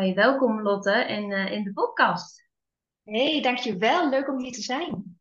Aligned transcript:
Welkom 0.00 0.62
Lotte 0.62 1.06
in, 1.08 1.32
eh, 1.32 1.52
in 1.52 1.64
de 1.64 1.72
podcast. 1.72 2.48
Hey, 3.02 3.42
dankjewel. 3.42 4.08
Leuk 4.08 4.28
om 4.28 4.38
hier 4.38 4.52
te 4.52 4.62
zijn. 4.62 5.20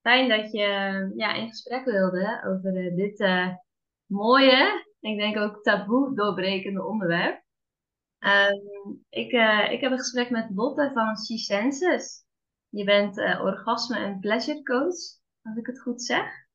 Fijn 0.00 0.28
dat 0.28 0.52
je 0.52 1.12
ja, 1.16 1.34
in 1.34 1.48
gesprek 1.48 1.84
wilde 1.84 2.42
over 2.46 2.76
eh, 2.76 2.96
dit 2.96 3.20
eh, 3.20 3.48
mooie, 4.06 4.86
ik 5.00 5.18
denk 5.18 5.36
ook 5.36 5.62
taboe 5.62 6.14
doorbrekende 6.14 6.84
onderwerp. 6.84 7.42
Ehm, 8.18 8.56
ik, 9.08 9.32
ik 9.70 9.80
heb 9.80 9.90
een 9.90 9.98
gesprek 9.98 10.30
met 10.30 10.50
Lotte 10.54 10.90
van 10.94 11.18
She 11.18 11.38
Senses. 11.38 12.24
Je 12.68 12.84
bent 12.84 13.18
orgasme- 13.18 14.04
en 14.04 14.20
pleasure 14.20 14.62
coach, 14.62 15.18
als 15.42 15.56
ik 15.56 15.66
het 15.66 15.80
goed 15.80 16.02
zeg. 16.02 16.46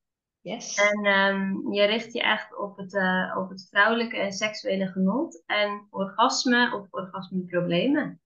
Yes. 0.47 0.77
En 0.77 1.05
um, 1.05 1.73
je 1.73 1.85
richt 1.85 2.13
je 2.13 2.21
echt 2.21 2.57
op 2.57 2.77
het, 2.77 2.93
uh, 2.93 3.35
op 3.37 3.49
het 3.49 3.67
vrouwelijke 3.69 4.17
en 4.17 4.31
seksuele 4.31 4.87
genot 4.87 5.43
en 5.45 5.87
orgasme 5.89 6.75
of 6.75 6.87
orgasmeproblemen. 6.89 8.21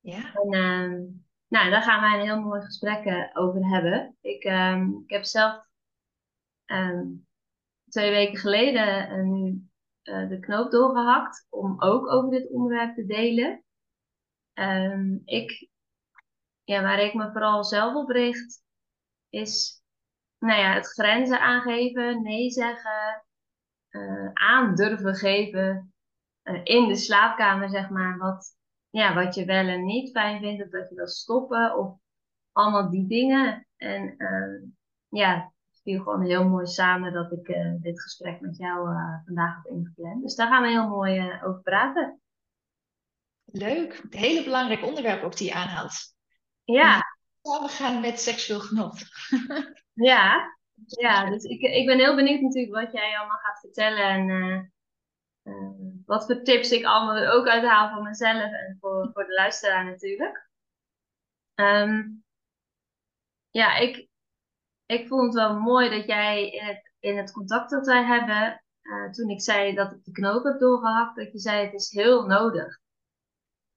Ja. 0.00 0.34
En 0.34 0.54
um, 0.54 1.24
nou, 1.48 1.70
daar 1.70 1.82
gaan 1.82 2.00
wij 2.00 2.20
een 2.20 2.26
heel 2.26 2.40
mooi 2.40 2.60
gesprek 2.60 3.04
uh, 3.04 3.30
over 3.32 3.66
hebben. 3.68 4.16
Ik, 4.20 4.44
um, 4.44 5.02
ik 5.04 5.10
heb 5.10 5.24
zelf 5.24 5.64
twee 7.88 8.10
weken 8.10 8.38
geleden 8.38 9.18
uh, 9.18 9.24
nu 9.24 9.68
de 10.02 10.38
knoop 10.40 10.70
doorgehakt 10.70 11.46
om 11.50 11.82
ook 11.82 12.06
over 12.06 12.30
dit 12.30 12.50
onderwerp 12.50 12.94
te 12.94 13.06
delen. 13.06 13.64
ik, 15.24 15.68
ja, 16.64 16.82
waar 16.82 17.00
ik 17.00 17.14
me 17.14 17.30
vooral 17.32 17.64
zelf 17.64 17.94
op 17.94 18.08
richt, 18.08 18.62
is 19.28 19.84
nou 20.38 20.60
ja, 20.60 20.74
het 20.74 20.86
grenzen 20.86 21.40
aangeven, 21.40 22.22
nee 22.22 22.50
zeggen, 22.50 23.24
uh, 23.90 24.30
aan 24.32 24.74
durven 24.74 25.14
geven 25.14 25.94
uh, 26.42 26.60
in 26.64 26.88
de 26.88 26.96
slaapkamer, 26.96 27.68
zeg 27.68 27.88
maar, 27.88 28.18
wat, 28.18 28.56
ja, 28.90 29.14
wat 29.14 29.34
je 29.34 29.44
wel 29.44 29.66
en 29.66 29.84
niet 29.84 30.10
fijn 30.10 30.40
vindt, 30.40 30.64
of 30.64 30.70
dat 30.70 30.88
je 30.88 30.94
wil 30.94 31.08
stoppen, 31.08 31.76
of 31.78 31.98
allemaal 32.52 32.90
die 32.90 33.06
dingen. 33.06 33.66
En 33.76 34.14
uh, 34.18 34.70
ja, 35.08 35.52
het 35.70 35.80
viel 35.82 36.02
gewoon 36.02 36.24
heel 36.24 36.48
mooi 36.48 36.66
samen 36.66 37.12
dat 37.12 37.32
ik 37.32 37.46
dit 37.82 38.02
gesprek 38.02 38.40
met 38.40 38.56
jou 38.56 38.88
vandaag 39.24 39.62
heb 39.62 39.72
ingepland. 39.72 40.22
Dus 40.22 40.34
daar 40.34 40.48
gaan 40.48 40.62
we 40.62 40.68
heel 40.68 40.88
mooi 40.88 41.40
over 41.42 41.60
praten. 41.62 42.20
Leuk, 43.44 44.02
een 44.10 44.18
hele 44.18 44.44
belangrijk 44.44 44.84
onderwerp 44.84 45.22
ook 45.22 45.36
die 45.36 45.46
je 45.46 45.54
aanhaalt. 45.54 46.14
Ja. 46.64 47.00
We 47.42 47.68
gaan 47.68 48.00
met 48.00 48.20
seksueel 48.20 48.60
genot. 48.60 49.02
Ja, 49.96 50.56
ja 50.86 51.30
dus 51.30 51.44
ik, 51.44 51.60
ik 51.60 51.86
ben 51.86 51.98
heel 51.98 52.16
benieuwd 52.16 52.40
natuurlijk 52.40 52.74
wat 52.74 52.92
jij 52.92 53.18
allemaal 53.18 53.38
gaat 53.38 53.60
vertellen 53.60 54.08
en 54.08 54.28
uh, 54.28 54.62
uh, 55.54 55.70
wat 56.06 56.26
voor 56.26 56.42
tips 56.42 56.70
ik 56.70 56.84
allemaal 56.84 57.16
er 57.16 57.32
ook 57.32 57.48
uithaal 57.48 57.94
voor 57.94 58.02
mezelf 58.02 58.52
en 58.52 58.76
voor, 58.80 59.10
voor 59.12 59.26
de 59.26 59.32
luisteraar 59.32 59.84
natuurlijk. 59.84 60.48
Um, 61.54 62.24
ja, 63.50 63.76
ik, 63.76 64.08
ik 64.86 65.08
vond 65.08 65.24
het 65.24 65.34
wel 65.34 65.60
mooi 65.60 65.90
dat 65.90 66.06
jij 66.06 66.50
in 66.50 66.64
het, 66.64 66.92
in 66.98 67.16
het 67.16 67.32
contact 67.32 67.70
dat 67.70 67.86
wij 67.86 68.04
hebben, 68.04 68.62
uh, 68.82 69.10
toen 69.10 69.28
ik 69.28 69.42
zei 69.42 69.74
dat 69.74 69.92
ik 69.92 70.04
de 70.04 70.12
knoop 70.12 70.44
heb 70.44 70.58
doorgehakt, 70.58 71.16
dat 71.16 71.32
je 71.32 71.38
zei 71.38 71.64
het 71.64 71.74
is 71.74 71.90
heel 71.90 72.26
nodig. 72.26 72.80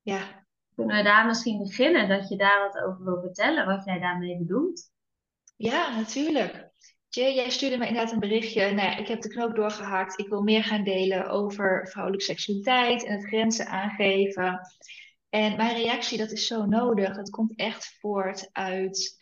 Ja. 0.01 0.45
Kunnen 0.75 0.97
we 0.97 1.03
daar 1.03 1.25
misschien 1.25 1.57
beginnen, 1.57 2.09
dat 2.09 2.29
je 2.29 2.37
daar 2.37 2.59
wat 2.59 2.83
over 2.83 3.03
wil 3.03 3.21
vertellen, 3.21 3.65
wat 3.65 3.85
jij 3.85 3.99
daarmee 3.99 4.37
bedoelt? 4.37 4.91
Ja, 5.59 5.95
natuurlijk. 5.95 6.69
Jay, 7.09 7.33
jij 7.33 7.49
stuurde 7.49 7.77
me 7.77 7.87
inderdaad 7.87 8.11
een 8.11 8.19
berichtje. 8.19 8.61
Nou 8.61 8.87
ja, 8.87 8.97
ik 8.97 9.07
heb 9.07 9.21
de 9.21 9.29
knoop 9.29 9.55
doorgehakt. 9.55 10.19
Ik 10.19 10.27
wil 10.27 10.41
meer 10.41 10.63
gaan 10.63 10.83
delen 10.83 11.29
over 11.29 11.87
vrouwelijke 11.91 12.25
seksualiteit 12.25 13.05
en 13.05 13.15
het 13.15 13.25
grenzen 13.25 13.67
aangeven. 13.67 14.59
En 15.29 15.57
mijn 15.57 15.75
reactie, 15.75 16.17
dat 16.17 16.31
is 16.31 16.47
zo 16.47 16.65
nodig. 16.65 17.15
Het 17.15 17.29
komt 17.29 17.55
echt 17.55 17.97
voort 17.99 18.49
uit. 18.51 19.17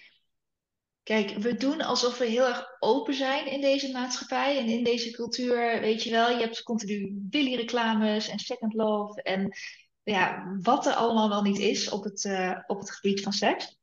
Kijk, 1.04 1.30
we 1.30 1.56
doen 1.56 1.82
alsof 1.82 2.18
we 2.18 2.26
heel 2.26 2.48
erg 2.48 2.76
open 2.80 3.14
zijn 3.14 3.52
in 3.52 3.62
deze 3.62 3.92
maatschappij 3.92 4.58
en 4.58 4.66
in 4.66 4.84
deze 4.84 5.12
cultuur. 5.12 5.80
Weet 5.80 6.04
je 6.04 6.12
wel, 6.12 6.30
je 6.30 6.42
hebt 6.44 6.64
continu 6.64 7.10
Billy-reclames 7.14 8.28
en 8.28 8.40
Second 8.40 8.74
Love 8.74 9.22
en 9.22 9.58
ja, 10.04 10.56
wat 10.62 10.86
er 10.86 10.94
allemaal 10.94 11.30
wel 11.30 11.42
niet 11.42 11.60
is 11.60 11.90
op 11.90 12.04
het, 12.04 12.24
uh, 12.24 12.60
op 12.68 12.80
het 12.80 12.92
gebied 12.92 13.22
van 13.22 13.34
seks. 13.34 13.77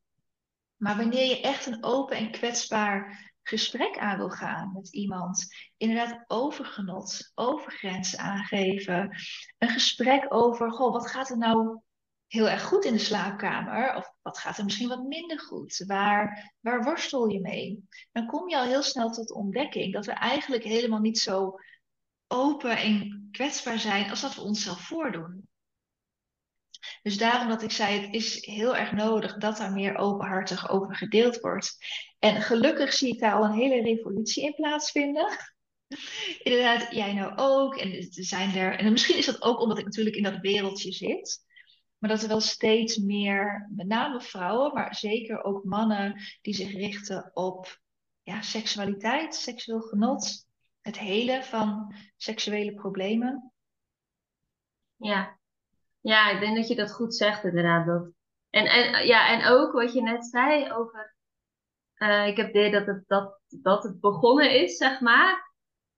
Maar 0.85 0.97
wanneer 0.97 1.27
je 1.27 1.41
echt 1.41 1.67
een 1.67 1.85
open 1.85 2.17
en 2.17 2.31
kwetsbaar 2.31 3.31
gesprek 3.43 3.99
aan 3.99 4.17
wil 4.17 4.31
gaan 4.31 4.73
met 4.73 4.93
iemand, 4.93 5.47
inderdaad 5.77 6.25
over 6.27 6.65
genot, 6.65 7.33
over 7.35 7.73
grenzen 7.73 8.19
aangeven, 8.19 9.17
een 9.59 9.69
gesprek 9.69 10.27
over, 10.29 10.73
goh, 10.73 10.93
wat 10.93 11.11
gaat 11.11 11.31
er 11.31 11.39
nou 11.39 11.81
heel 12.27 12.49
erg 12.49 12.63
goed 12.63 12.85
in 12.85 12.93
de 12.93 12.99
slaapkamer? 12.99 13.95
Of 13.95 14.13
wat 14.23 14.39
gaat 14.39 14.59
er 14.59 14.65
misschien 14.65 14.89
wat 14.89 15.03
minder 15.03 15.41
goed? 15.41 15.85
Waar, 15.87 16.55
waar 16.61 16.83
worstel 16.83 17.29
je 17.29 17.41
mee? 17.41 17.89
Dan 18.13 18.27
kom 18.27 18.49
je 18.49 18.57
al 18.57 18.67
heel 18.67 18.83
snel 18.83 19.11
tot 19.11 19.33
ontdekking 19.33 19.93
dat 19.93 20.07
we 20.07 20.13
eigenlijk 20.13 20.63
helemaal 20.63 21.01
niet 21.01 21.19
zo 21.19 21.55
open 22.27 22.77
en 22.77 23.29
kwetsbaar 23.31 23.79
zijn 23.79 24.11
als 24.11 24.21
dat 24.21 24.35
we 24.35 24.41
onszelf 24.41 24.81
voordoen. 24.81 25.49
Dus 27.03 27.19
daarom 27.19 27.49
dat 27.49 27.63
ik 27.63 27.71
zei, 27.71 28.01
het 28.01 28.15
is 28.15 28.47
heel 28.47 28.77
erg 28.77 28.93
nodig 28.93 29.37
dat 29.37 29.57
daar 29.57 29.73
meer 29.73 29.97
openhartig 29.97 30.69
over 30.71 30.97
gedeeld 30.97 31.41
wordt. 31.41 31.77
En 32.19 32.43
gelukkig 32.43 32.93
zie 32.93 33.13
ik 33.13 33.21
daar 33.21 33.35
al 33.35 33.45
een 33.45 33.59
hele 33.59 33.83
revolutie 33.83 34.45
in 34.45 34.55
plaatsvinden. 34.55 35.39
Inderdaad, 36.43 36.95
jij 36.95 37.13
nou 37.13 37.33
ook. 37.37 37.77
En 37.77 38.07
zijn 38.11 38.55
er. 38.57 38.79
En 38.79 38.93
misschien 38.93 39.17
is 39.19 39.27
dat 39.27 39.43
ook 39.43 39.61
omdat 39.61 39.79
ik 39.79 39.85
natuurlijk 39.85 40.17
in 40.17 40.23
dat 40.23 40.41
wereldje 40.41 40.93
zit. 40.93 41.43
Maar 41.99 42.11
dat 42.11 42.23
er 42.23 42.29
wel 42.29 42.41
steeds 42.41 42.97
meer, 42.97 43.71
met 43.75 43.87
name 43.87 44.21
vrouwen, 44.21 44.73
maar 44.73 44.95
zeker 44.95 45.45
ook 45.45 45.65
mannen, 45.65 46.21
die 46.41 46.55
zich 46.55 46.73
richten 46.73 47.31
op 47.35 47.81
ja, 48.23 48.43
seksualiteit, 48.43 49.35
seksueel 49.35 49.81
genot, 49.81 50.47
het 50.81 50.99
helen 50.99 51.45
van 51.45 51.95
seksuele 52.17 52.75
problemen. 52.75 53.53
Ja, 54.97 55.39
ja, 56.05 56.31
ik 56.31 56.41
denk 56.41 56.57
dat 56.57 56.69
je 56.69 56.75
dat 56.75 56.93
goed 56.93 57.17
zegt, 57.17 57.45
inderdaad. 57.45 57.87
Dat. 57.87 58.11
En, 58.51 58.67
en, 58.67 59.07
ja, 59.07 59.29
en 59.29 59.47
ook 59.47 59.73
wat 59.73 59.93
je 59.93 60.03
net 60.03 60.27
zei 60.27 60.73
over. 60.73 61.17
Uh, 61.97 62.27
ik 62.27 62.37
heb 62.37 62.47
het 62.47 62.55
idee 62.55 62.71
dat 62.71 62.87
het, 62.87 63.05
dat, 63.07 63.41
dat 63.49 63.83
het 63.83 64.01
begonnen 64.01 64.63
is, 64.63 64.77
zeg 64.77 65.01
maar. 65.01 65.53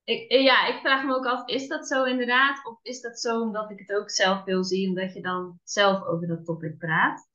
Ik, 0.05 0.33
ja, 0.33 0.67
ik 0.67 0.81
vraag 0.81 1.05
me 1.05 1.15
ook 1.15 1.27
af, 1.27 1.47
is 1.49 1.69
dat 1.69 1.87
zo 1.87 2.05
inderdaad? 2.05 2.67
Of 2.67 2.79
is 2.83 3.01
dat 3.01 3.21
zo 3.21 3.41
omdat 3.41 3.71
ik 3.71 3.79
het 3.79 3.93
ook 3.93 4.11
zelf 4.11 4.45
wil 4.45 4.65
zien, 4.65 4.89
omdat 4.89 5.15
je 5.15 5.23
dan 5.23 5.61
zelf 5.63 6.05
over 6.05 6.27
dat 6.27 6.45
topic 6.45 6.79
praat? 6.79 7.29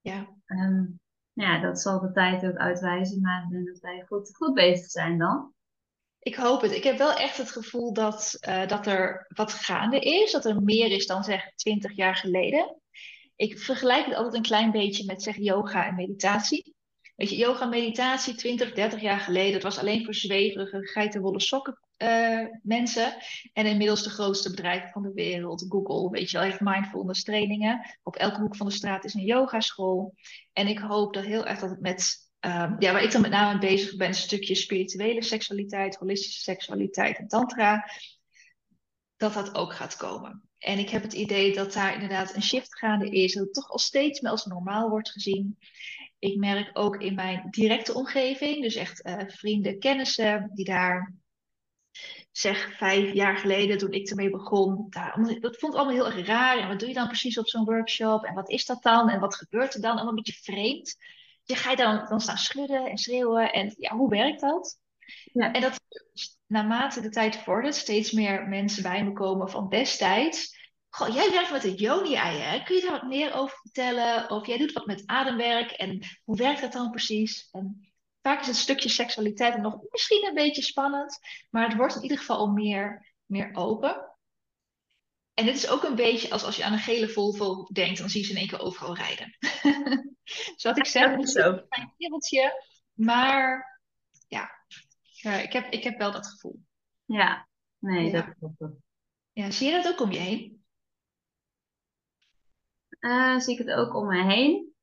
Ja. 0.00 0.36
Um, 0.46 1.00
ja, 1.32 1.60
dat 1.60 1.80
zal 1.80 2.00
de 2.00 2.12
tijd 2.12 2.46
ook 2.46 2.56
uitwijzen, 2.56 3.20
maar 3.20 3.42
ik 3.42 3.50
denk 3.50 3.66
dat 3.66 3.80
wij 3.80 4.04
goed, 4.06 4.36
goed 4.36 4.54
bezig 4.54 4.90
zijn 4.90 5.18
dan. 5.18 5.54
Ik 6.28 6.34
hoop 6.34 6.60
het. 6.60 6.72
Ik 6.72 6.84
heb 6.84 6.98
wel 6.98 7.12
echt 7.12 7.36
het 7.36 7.50
gevoel 7.50 7.92
dat, 7.92 8.38
uh, 8.48 8.66
dat 8.66 8.86
er 8.86 9.26
wat 9.28 9.52
gaande 9.52 10.00
is. 10.00 10.32
Dat 10.32 10.44
er 10.44 10.62
meer 10.62 10.90
is 10.90 11.06
dan 11.06 11.24
zeg 11.24 11.54
20 11.54 11.96
jaar 11.96 12.16
geleden. 12.16 12.80
Ik 13.36 13.58
vergelijk 13.58 14.06
het 14.06 14.14
altijd 14.14 14.34
een 14.34 14.42
klein 14.42 14.70
beetje 14.70 15.04
met 15.04 15.22
zeg 15.22 15.36
yoga 15.36 15.86
en 15.86 15.94
meditatie. 15.94 16.74
Weet 17.16 17.30
je, 17.30 17.36
yoga 17.36 17.66
meditatie 17.66 18.34
20, 18.34 18.72
30 18.72 19.00
jaar 19.00 19.20
geleden, 19.20 19.52
dat 19.52 19.62
was 19.62 19.78
alleen 19.78 20.04
voor 20.04 20.14
zweverige 20.14 20.86
geitenwolle 20.86 21.40
sokken 21.40 21.78
uh, 21.98 22.46
mensen. 22.62 23.16
En 23.52 23.66
inmiddels 23.66 24.02
de 24.02 24.10
grootste 24.10 24.50
bedrijven 24.50 24.90
van 24.90 25.02
de 25.02 25.12
wereld, 25.14 25.66
Google, 25.68 26.10
weet 26.10 26.30
je 26.30 26.36
wel, 26.36 26.46
heeft 26.46 26.60
mindfulness 26.60 27.22
trainingen. 27.22 27.96
Op 28.02 28.16
elke 28.16 28.40
hoek 28.40 28.56
van 28.56 28.66
de 28.66 28.72
straat 28.72 29.04
is 29.04 29.14
een 29.14 29.24
yogaschool. 29.24 30.14
En 30.52 30.66
ik 30.66 30.78
hoop 30.78 31.14
dat 31.14 31.24
heel 31.24 31.46
erg 31.46 31.58
dat 31.58 31.70
het 31.70 31.80
met 31.80 32.27
Um, 32.40 32.76
ja, 32.78 32.92
waar 32.92 33.02
ik 33.02 33.12
dan 33.12 33.20
met 33.20 33.30
name 33.30 33.58
mee 33.58 33.70
bezig 33.70 33.96
ben, 33.96 34.08
een 34.08 34.14
stukje 34.14 34.54
spirituele 34.54 35.22
seksualiteit, 35.22 35.96
holistische 35.96 36.40
seksualiteit 36.40 37.18
en 37.18 37.28
tantra, 37.28 37.90
dat 39.16 39.34
dat 39.34 39.54
ook 39.54 39.74
gaat 39.74 39.96
komen. 39.96 40.42
En 40.58 40.78
ik 40.78 40.88
heb 40.88 41.02
het 41.02 41.12
idee 41.12 41.54
dat 41.54 41.72
daar 41.72 41.94
inderdaad 41.94 42.34
een 42.34 42.42
shift 42.42 42.78
gaande 42.78 43.10
is, 43.10 43.32
dat 43.32 43.44
het 43.44 43.54
toch 43.54 43.70
al 43.70 43.78
steeds 43.78 44.20
meer 44.20 44.30
als 44.30 44.44
normaal 44.44 44.88
wordt 44.88 45.10
gezien. 45.10 45.58
Ik 46.18 46.36
merk 46.36 46.70
ook 46.72 46.96
in 46.96 47.14
mijn 47.14 47.46
directe 47.50 47.94
omgeving, 47.94 48.62
dus 48.62 48.74
echt 48.74 49.06
uh, 49.06 49.16
vrienden, 49.26 49.78
kennissen, 49.78 50.50
die 50.54 50.64
daar 50.64 51.14
zeg 52.32 52.76
vijf 52.76 53.12
jaar 53.12 53.36
geleden 53.36 53.78
toen 53.78 53.92
ik 53.92 54.08
ermee 54.08 54.30
begon, 54.30 54.86
daar, 54.88 55.38
dat 55.40 55.56
vond 55.56 55.74
allemaal 55.74 55.94
heel 55.94 56.12
erg 56.12 56.26
raar. 56.26 56.58
En 56.58 56.68
wat 56.68 56.78
doe 56.78 56.88
je 56.88 56.94
dan 56.94 57.06
precies 57.06 57.38
op 57.38 57.48
zo'n 57.48 57.64
workshop? 57.64 58.24
En 58.24 58.34
wat 58.34 58.50
is 58.50 58.64
dat 58.64 58.82
dan? 58.82 59.08
En 59.08 59.20
wat 59.20 59.36
gebeurt 59.36 59.74
er 59.74 59.80
dan? 59.80 59.90
Allemaal 59.90 60.08
een 60.08 60.14
beetje 60.14 60.42
vreemd 60.42 60.96
je 61.48 61.56
ga 61.56 61.70
je 61.70 61.76
dan, 61.76 62.06
dan 62.08 62.20
staan 62.20 62.38
schudden 62.38 62.90
en 62.90 62.98
schreeuwen. 62.98 63.52
En 63.52 63.74
ja, 63.78 63.96
hoe 63.96 64.10
werkt 64.10 64.40
dat? 64.40 64.78
Ja. 65.32 65.52
En 65.52 65.60
dat 65.60 65.80
naarmate 66.46 67.00
de 67.00 67.08
tijd 67.08 67.36
vordert, 67.36 67.74
steeds 67.74 68.12
meer 68.12 68.48
mensen 68.48 68.82
bij 68.82 69.04
me 69.04 69.12
komen 69.12 69.50
van 69.50 69.68
destijds. 69.68 70.56
Goh, 70.88 71.14
jij 71.14 71.30
werkt 71.30 71.50
met 71.50 71.64
een 71.64 71.74
yoni-ei, 71.74 72.62
Kun 72.62 72.74
je 72.76 72.82
daar 72.82 72.90
wat 72.90 73.08
meer 73.08 73.34
over 73.34 73.58
vertellen? 73.62 74.30
Of 74.30 74.46
jij 74.46 74.58
doet 74.58 74.72
wat 74.72 74.86
met 74.86 75.02
ademwerk 75.06 75.70
en 75.70 76.06
hoe 76.24 76.36
werkt 76.36 76.60
dat 76.60 76.72
dan 76.72 76.90
precies? 76.90 77.48
En 77.52 77.92
vaak 78.22 78.40
is 78.40 78.46
het 78.46 78.56
stukje 78.56 78.88
seksualiteit 78.88 79.58
nog 79.58 79.78
misschien 79.90 80.26
een 80.26 80.34
beetje 80.34 80.62
spannend, 80.62 81.18
maar 81.50 81.68
het 81.68 81.76
wordt 81.76 81.96
in 81.96 82.02
ieder 82.02 82.18
geval 82.18 82.36
al 82.36 82.52
meer, 82.52 83.14
meer 83.26 83.50
open. 83.52 84.16
En 85.34 85.44
dit 85.44 85.54
is 85.54 85.68
ook 85.68 85.82
een 85.82 85.94
beetje 85.94 86.30
als 86.30 86.44
als 86.44 86.56
je 86.56 86.64
aan 86.64 86.72
een 86.72 86.78
gele 86.78 87.08
Volvo 87.08 87.68
denkt, 87.72 87.98
dan 87.98 88.10
zie 88.10 88.20
je 88.20 88.26
ze 88.26 88.32
in 88.32 88.38
één 88.38 88.48
keer 88.48 88.60
overal 88.60 88.96
rijden. 88.96 89.36
wat 90.62 90.78
ik 90.78 90.86
zo. 90.86 91.00
een 91.68 91.94
wereldje, 91.96 92.64
maar 92.92 93.80
ja, 94.28 94.50
ja, 95.02 95.32
ik, 95.32 95.52
heb, 95.52 95.72
ik 95.72 95.84
heb 95.84 95.98
wel 95.98 96.12
dat 96.12 96.26
gevoel. 96.26 96.60
Ja, 97.04 97.48
nee, 97.78 98.10
Ja. 98.10 98.22
dat 98.22 98.34
klopt. 98.56 98.76
Ja, 99.32 99.50
zie 99.50 99.66
je 99.70 99.82
dat 99.82 99.92
ook 99.92 100.00
om 100.00 100.12
je 100.12 100.18
heen? 100.18 100.64
Eh, 102.98 103.38
zie 103.38 103.58
ik 103.58 103.66
het 103.66 103.76
ook 103.76 103.94
om 103.94 104.06
me 104.06 104.22
heen? 104.22 104.74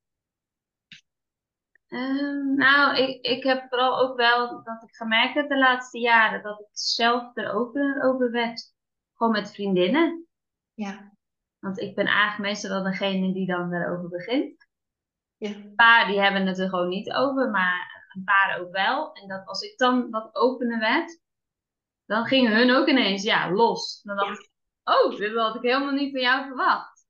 Ehm, 1.88 2.56
nou, 2.56 2.98
ik, 2.98 3.26
ik 3.26 3.44
heb 3.44 3.66
vooral 3.70 4.00
ook 4.00 4.18
wel 4.18 4.64
dat 4.64 4.84
ik 4.84 4.96
gemerkt 4.96 5.34
heb 5.34 5.50
de 5.50 5.58
laatste 5.58 6.00
jaren 6.00 6.44
dat 6.44 6.60
ik 6.60 6.68
zelf 6.72 7.38
er 7.38 7.54
opener 7.54 8.04
over 8.04 8.32
werd. 8.32 8.74
Gewoon 9.14 9.34
met 9.34 9.52
vriendinnen. 9.52 10.28
Ja. 10.74 11.14
Want 11.60 11.80
ik 11.80 11.96
ben 11.96 12.06
eigenlijk 12.06 12.50
meestal 12.50 12.70
wel 12.70 12.84
degene 12.92 13.34
die 13.34 13.48
dan 13.48 13.74
erover 13.74 14.10
begint. 14.10 14.65
Ja. 15.38 15.50
Een 15.50 15.76
paar 15.76 16.08
die 16.08 16.20
hebben 16.20 16.48
het 16.48 16.60
er 16.60 16.70
gewoon 16.70 16.88
niet 16.88 17.14
over, 17.14 17.50
maar 17.50 18.10
een 18.16 18.24
paar 18.24 18.60
ook 18.60 18.72
wel. 18.72 19.14
En 19.14 19.28
dat 19.28 19.48
als 19.48 19.62
ik 19.62 19.78
dan 19.78 20.10
wat 20.10 20.36
opener 20.36 20.80
werd, 20.80 21.20
dan 22.06 22.26
gingen 22.26 22.56
hun 22.56 22.72
ook 22.72 22.88
ineens 22.88 23.24
ja, 23.24 23.52
los. 23.52 24.02
Dan 24.04 24.16
dacht 24.16 24.40
ik, 24.40 24.52
oh, 24.84 25.18
dit 25.18 25.36
had 25.36 25.56
ik 25.56 25.62
helemaal 25.62 25.94
niet 25.94 26.12
van 26.12 26.22
jou 26.22 26.46
verwacht. 26.46 27.08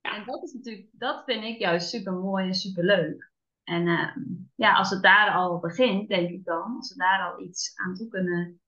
Ja. 0.00 0.14
En 0.14 0.24
dat 0.24 0.42
is 0.42 0.52
natuurlijk, 0.52 0.88
dat 0.92 1.24
vind 1.24 1.44
ik 1.44 1.58
juist 1.58 1.88
super 1.88 2.12
mooi 2.12 2.46
en 2.46 2.54
super 2.54 2.84
leuk. 2.84 3.30
En 3.64 3.86
ehm, 3.86 4.20
ja, 4.54 4.74
als 4.74 4.90
het 4.90 5.02
daar 5.02 5.30
al 5.34 5.58
begint, 5.58 6.08
denk 6.08 6.30
ik 6.30 6.44
dan, 6.44 6.76
als 6.76 6.94
we 6.94 6.98
daar 6.98 7.32
al 7.32 7.40
iets 7.40 7.72
aan 7.76 7.94
toe 7.94 8.08
kunnen 8.08 8.60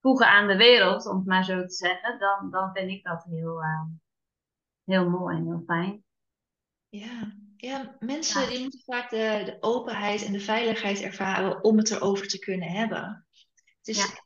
voegen 0.00 0.28
aan 0.28 0.46
de 0.46 0.56
wereld, 0.56 1.06
om 1.06 1.16
het 1.16 1.26
maar 1.26 1.44
zo 1.44 1.60
te 1.60 1.74
zeggen, 1.74 2.18
dan, 2.18 2.50
dan 2.50 2.72
vind 2.72 2.90
ik 2.90 3.04
dat 3.04 3.24
heel, 3.24 3.62
ehm, 3.62 3.88
heel 4.84 5.10
mooi 5.10 5.36
en 5.36 5.44
heel 5.44 5.62
fijn. 5.66 6.04
Ja, 6.88 7.32
ja 7.56 7.96
mensen 7.98 8.40
Ja. 8.42 8.48
die 8.48 8.60
moeten 8.60 8.82
vaak 8.84 9.10
de, 9.10 9.42
de 9.44 9.56
openheid 9.60 10.24
en 10.24 10.32
de 10.32 10.40
veiligheid 10.40 11.00
ervaren 11.00 11.64
om 11.64 11.76
het 11.76 11.90
erover 11.90 12.28
te 12.28 12.38
kunnen 12.38 12.68
hebben. 12.68 13.26
Het 13.78 13.88
is 13.88 13.96
Ja. 13.96 14.24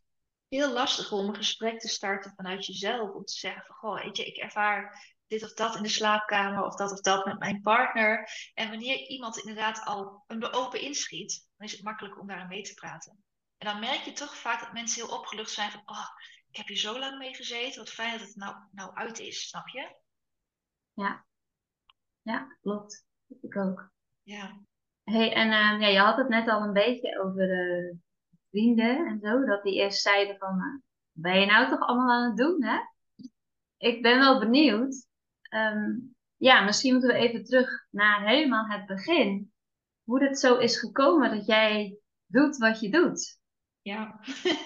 heel 0.49 0.73
lastig 0.73 1.12
om 1.12 1.29
een 1.29 1.35
gesprek 1.37 1.81
te 1.81 1.88
starten 1.88 2.32
vanuit 2.37 2.67
jezelf. 2.67 3.11
Om 3.11 3.25
te 3.25 3.32
zeggen 3.32 3.65
van, 3.67 3.77
goh, 3.77 4.03
weet 4.03 4.17
je, 4.17 4.25
ik 4.25 4.37
ervaar 4.37 5.09
dit 5.27 5.43
of 5.44 5.53
dat 5.53 5.77
in 5.77 5.82
de 5.82 5.88
slaapkamer 5.88 6.65
of 6.65 6.75
dat 6.75 6.93
of 6.93 7.00
dat 7.00 7.25
met 7.25 7.38
mijn 7.38 7.61
partner. 7.62 8.31
En 8.55 8.69
wanneer 8.69 8.97
iemand 9.09 9.38
inderdaad 9.38 9.85
al 9.85 10.25
er 10.26 10.53
open 10.53 10.81
inschiet, 10.81 11.49
dan 11.56 11.67
is 11.67 11.73
het 11.73 11.83
makkelijk 11.83 12.21
om 12.21 12.26
daar 12.26 12.47
mee 12.47 12.62
te 12.62 12.75
praten. 12.75 13.25
En 13.59 13.67
dan 13.67 13.81
merk 13.81 14.00
je 14.05 14.12
toch 14.12 14.37
vaak 14.37 14.61
dat 14.61 14.73
mensen 14.73 15.05
heel 15.06 15.17
opgelucht 15.17 15.50
zijn 15.50 15.71
van, 15.71 15.83
oh, 15.85 16.06
ik 16.50 16.56
heb 16.56 16.67
hier 16.67 16.76
zo 16.76 16.99
lang 16.99 17.19
mee 17.19 17.35
gezeten. 17.35 17.79
Wat 17.79 17.91
fijn 17.93 18.19
dat 18.19 18.26
het 18.26 18.37
nou, 18.37 18.56
nou 18.73 18.94
uit 18.94 19.19
is, 19.19 19.49
snap 19.49 19.69
je? 19.69 19.97
Ja, 22.23 22.56
klopt. 22.61 23.05
Dat 23.31 23.38
ik 23.43 23.56
ook. 23.56 23.91
Ja. 24.23 24.61
Hey, 25.05 25.32
en 25.32 25.50
ehm, 25.53 25.81
ja, 25.81 25.87
je 25.88 25.99
had 25.99 26.17
het 26.17 26.29
net 26.29 26.49
al 26.49 26.62
een 26.62 26.73
beetje 26.73 27.21
over 27.25 27.50
eh, 27.50 27.97
vrienden 28.50 29.06
en 29.06 29.19
zo, 29.23 29.44
dat 29.44 29.62
die 29.62 29.75
eerst 29.75 30.03
zeiden 30.03 30.37
van, 30.38 30.59
eh, 30.61 30.81
ben 31.12 31.41
je 31.41 31.47
nou 31.47 31.69
toch 31.69 31.81
allemaal 31.81 32.11
aan 32.11 32.29
het 32.29 32.37
doen, 32.37 32.65
hè? 32.65 32.79
Ik 33.77 34.03
ben 34.03 34.19
wel 34.19 34.38
benieuwd. 34.41 35.06
Ehm, 35.43 35.91
ja, 36.37 36.65
misschien 36.65 36.93
moeten 36.93 37.11
we 37.11 37.17
even 37.17 37.44
terug 37.44 37.87
naar 37.91 38.29
helemaal 38.29 38.67
het 38.67 38.87
begin. 38.87 39.53
Hoe 40.05 40.25
het 40.25 40.38
zo 40.38 40.56
is 40.59 40.79
gekomen 40.79 41.31
dat 41.37 41.47
jij 41.47 41.99
doet 42.26 42.56
wat 42.56 42.81
je 42.81 42.91
doet. 42.91 43.38
Ja. 43.83 44.21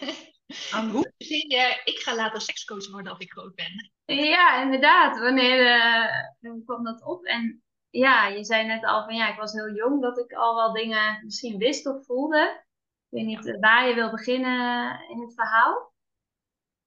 Am- 0.72 0.90
Hoe 0.90 1.12
zie 1.18 1.50
je, 1.54 1.80
ik 1.84 1.98
ga 1.98 2.14
later 2.14 2.40
sekscoach 2.40 2.90
worden 2.90 3.12
als 3.12 3.20
ik 3.20 3.32
groot 3.32 3.54
ben. 3.54 3.92
Ja, 4.04 4.62
inderdaad. 4.62 5.18
Wanneer 5.18 6.38
hoe 6.40 6.64
kwam 6.64 6.84
dat 6.84 7.02
op? 7.04 7.24
En 7.24 7.62
ja, 7.94 8.26
je 8.26 8.44
zei 8.44 8.66
net 8.66 8.84
al 8.84 9.04
van 9.04 9.14
ja, 9.14 9.32
ik 9.32 9.38
was 9.38 9.52
heel 9.52 9.74
jong 9.74 10.02
dat 10.02 10.18
ik 10.18 10.32
al 10.32 10.54
wel 10.54 10.72
dingen 10.72 11.24
misschien 11.24 11.58
wist 11.58 11.86
of 11.86 12.04
voelde. 12.04 12.64
Ik 13.08 13.18
weet 13.18 13.26
niet 13.26 13.46
eh, 13.46 13.60
waar 13.60 13.88
je 13.88 13.94
wil 13.94 14.10
beginnen 14.10 15.00
in 15.08 15.20
het 15.20 15.34
verhaal. 15.34 15.92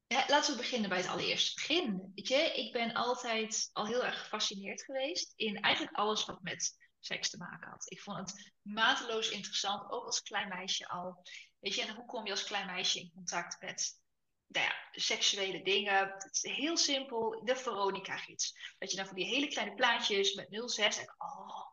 Ja, 0.07 0.23
laten 0.27 0.51
we 0.51 0.57
beginnen 0.57 0.89
bij 0.89 0.97
het 0.97 1.07
allereerste 1.07 1.53
begin. 1.55 2.11
Weet 2.15 2.27
je, 2.27 2.35
ik 2.35 2.73
ben 2.73 2.93
altijd 2.93 3.69
al 3.73 3.85
heel 3.85 4.05
erg 4.05 4.19
gefascineerd 4.19 4.83
geweest 4.83 5.33
in 5.35 5.61
eigenlijk 5.61 5.95
alles 5.95 6.25
wat 6.25 6.41
met 6.41 6.75
seks 6.99 7.29
te 7.29 7.37
maken 7.37 7.69
had. 7.69 7.91
Ik 7.91 8.01
vond 8.01 8.17
het 8.17 8.53
mateloos 8.61 9.29
interessant, 9.29 9.91
ook 9.91 10.05
als 10.05 10.21
klein 10.21 10.47
meisje 10.47 10.87
al. 10.87 11.23
Weet 11.59 11.75
je, 11.75 11.81
en 11.81 11.95
hoe 11.95 12.05
kom 12.05 12.25
je 12.25 12.31
als 12.31 12.43
klein 12.43 12.65
meisje 12.65 12.99
in 12.99 13.11
contact 13.13 13.61
met 13.61 14.01
nou 14.47 14.65
ja, 14.65 14.75
seksuele 14.91 15.63
dingen? 15.63 16.07
Het 16.07 16.39
is 16.43 16.55
heel 16.55 16.77
simpel, 16.77 17.41
de 17.45 17.55
Veronica-gids. 17.55 18.75
Dat 18.77 18.91
je 18.91 18.97
dan 18.97 19.05
van 19.05 19.15
die 19.15 19.25
hele 19.25 19.47
kleine 19.47 19.75
plaatjes 19.75 20.33
met 20.33 20.47
06 20.71 20.99
en 20.99 21.13
oh, 21.17 21.65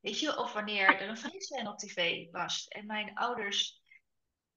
weet 0.00 0.20
je, 0.20 0.38
of 0.38 0.52
wanneer 0.52 1.00
er 1.00 1.08
een 1.08 1.18
vrijscène 1.18 1.70
op 1.70 1.78
tv 1.78 2.30
was 2.30 2.68
en 2.68 2.86
mijn 2.86 3.14
ouders 3.14 3.82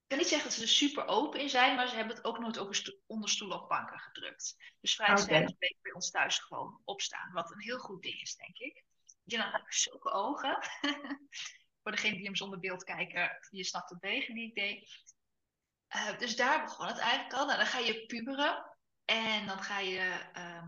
ik 0.05 0.11
kan 0.11 0.19
niet 0.19 0.29
zeggen 0.29 0.49
dat 0.49 0.57
ze 0.57 0.63
er 0.63 0.87
super 0.87 1.07
open 1.07 1.39
in 1.39 1.49
zijn, 1.49 1.75
maar 1.75 1.87
ze 1.87 1.95
hebben 1.95 2.15
het 2.15 2.25
ook 2.25 2.39
nooit 2.39 2.57
over 2.57 2.75
sto- 2.75 2.99
onder 3.05 3.29
stoelen 3.29 3.61
of 3.61 3.67
banken 3.67 3.99
gedrukt. 3.99 4.55
Dus 4.81 4.95
vrij 4.95 5.11
Oké. 5.11 5.21
okay. 5.21 5.43
bleef 5.43 5.77
bij 5.81 5.93
ons 5.93 6.11
thuis 6.11 6.39
gewoon 6.39 6.81
opstaan, 6.83 7.31
wat 7.33 7.51
een 7.51 7.61
heel 7.61 7.77
goed 7.77 8.01
ding 8.01 8.21
is, 8.21 8.35
denk 8.35 8.57
ik. 8.57 8.83
Je 9.23 9.37
dan 9.37 9.47
je 9.47 9.63
zulke 9.67 10.11
ogen. 10.11 10.57
Voor 11.83 11.91
degene 11.91 12.15
die 12.15 12.25
hem 12.25 12.35
zonder 12.35 12.59
beeld 12.59 12.83
kijken, 12.83 13.47
je 13.49 13.63
snapt 13.63 13.89
het 13.89 13.99
wegen 13.99 14.33
die 14.33 14.47
ik 14.47 14.55
deed. 14.55 15.14
Eh, 15.95 16.17
dus 16.17 16.35
daar 16.35 16.63
begon 16.63 16.87
het 16.87 16.97
eigenlijk 16.97 17.33
al. 17.33 17.45
Nou, 17.45 17.57
dan 17.57 17.67
ga 17.67 17.79
je 17.79 18.05
puberen 18.05 18.65
en 19.05 19.47
dan 19.47 19.63
ga 19.63 19.79
je 19.79 20.29
ehm, 20.33 20.67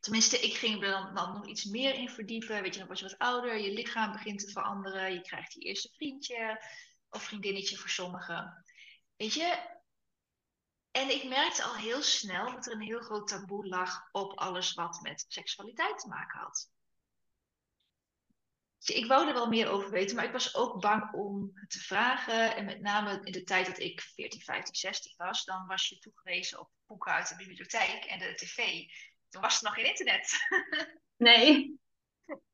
Tenminste, 0.00 0.40
ik 0.40 0.54
ging 0.54 0.82
er 0.82 0.90
dan, 0.90 1.14
dan 1.14 1.32
nog 1.32 1.46
iets 1.46 1.64
meer 1.64 1.94
in 1.94 2.08
verdiepen. 2.08 2.62
Weet 2.62 2.72
je, 2.72 2.78
dan 2.78 2.86
word 2.86 2.98
je 2.98 3.04
wat 3.04 3.18
ouder, 3.18 3.58
je 3.58 3.72
lichaam 3.72 4.12
begint 4.12 4.40
te 4.40 4.50
veranderen. 4.50 5.12
Je 5.12 5.20
krijgt 5.20 5.52
je 5.52 5.60
eerste 5.60 5.88
vriendje 5.88 6.64
of 7.10 7.22
vriendinnetje 7.22 7.76
voor 7.76 7.88
sommigen. 7.88 8.64
Weet 9.16 9.34
je? 9.34 9.78
En 10.90 11.10
ik 11.10 11.24
merkte 11.24 11.62
al 11.62 11.74
heel 11.74 12.02
snel 12.02 12.52
dat 12.52 12.66
er 12.66 12.72
een 12.72 12.80
heel 12.80 13.00
groot 13.00 13.28
taboe 13.28 13.66
lag 13.66 14.08
op 14.12 14.38
alles 14.38 14.74
wat 14.74 15.00
met 15.02 15.24
seksualiteit 15.28 15.98
te 15.98 16.08
maken 16.08 16.40
had. 16.40 16.69
Je, 18.82 18.94
Ik 18.94 19.06
wou 19.06 19.28
er 19.28 19.34
wel 19.34 19.48
meer 19.48 19.68
over 19.68 19.90
weten, 19.90 20.16
maar 20.16 20.24
ik 20.24 20.32
was 20.32 20.54
ook 20.54 20.80
bang 20.80 21.12
om 21.12 21.50
het 21.54 21.70
te 21.70 21.78
vragen. 21.78 22.56
En 22.56 22.64
met 22.64 22.80
name 22.80 23.20
in 23.22 23.32
de 23.32 23.42
tijd 23.42 23.66
dat 23.66 23.78
ik 23.78 24.00
14, 24.00 24.40
15, 24.40 24.74
16 24.74 25.14
was, 25.16 25.44
dan 25.44 25.66
was 25.66 25.88
je 25.88 25.98
toegewezen 25.98 26.58
op 26.60 26.70
boeken 26.86 27.12
uit 27.12 27.28
de 27.28 27.36
bibliotheek 27.36 28.04
en 28.04 28.18
de 28.18 28.34
tv. 28.34 28.56
Toen 29.28 29.42
was 29.42 29.56
er 29.56 29.64
nog 29.64 29.74
geen 29.74 29.88
internet. 29.88 30.32
Nee. 31.16 31.78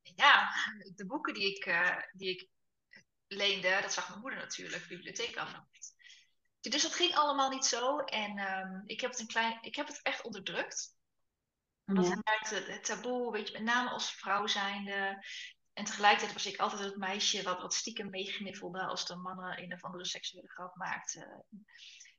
Ja, 0.03 0.53
de 0.95 1.07
boeken 1.07 1.35
die 1.35 1.57
ik, 1.57 1.65
eh, 1.65 1.97
die 2.13 2.29
ik 2.31 2.49
leende, 3.27 3.79
dat 3.83 3.93
zag 3.93 4.09
mijn 4.09 4.21
moeder 4.21 4.39
natuurlijk, 4.39 4.83
de 4.83 4.89
bibliotheek 4.89 5.37
af. 5.37 5.53
Dus 6.61 6.83
dat 6.83 6.95
ging 6.95 7.15
allemaal 7.15 7.51
niet 7.51 7.65
zo. 7.65 7.99
En 7.99 8.39
ehm, 8.39 8.83
ik, 8.87 9.01
heb 9.01 9.11
het 9.11 9.21
een 9.21 9.27
klein, 9.27 9.59
ik 9.61 9.75
heb 9.77 9.87
het 9.87 10.03
echt 10.03 10.23
onderdrukt. 10.23 10.95
Omdat 11.85 12.07
Ja. 12.07 12.13
ik 12.13 12.25
merkte, 12.25 12.73
het 12.73 12.85
taboe, 12.85 13.33
weet 13.33 13.47
je, 13.47 13.53
met 13.53 13.63
name 13.63 13.91
als 13.91 14.13
vrouw 14.13 14.47
zijnde. 14.47 15.25
En 15.77 15.85
tegelijkertijd 15.85 16.33
was 16.33 16.47
ik 16.47 16.61
altijd 16.61 16.81
het 16.81 16.97
meisje 16.97 17.43
wat, 17.43 17.61
wat 17.61 17.75
stiekem 17.75 18.11
meegniffelde 18.11 18.81
als 18.81 19.07
de 19.07 19.17
mannen 19.17 19.63
een 19.63 19.73
of 19.73 19.85
andere 19.85 20.05
seksuele 20.05 20.49
grap 20.49 20.77
maakten. 20.77 21.47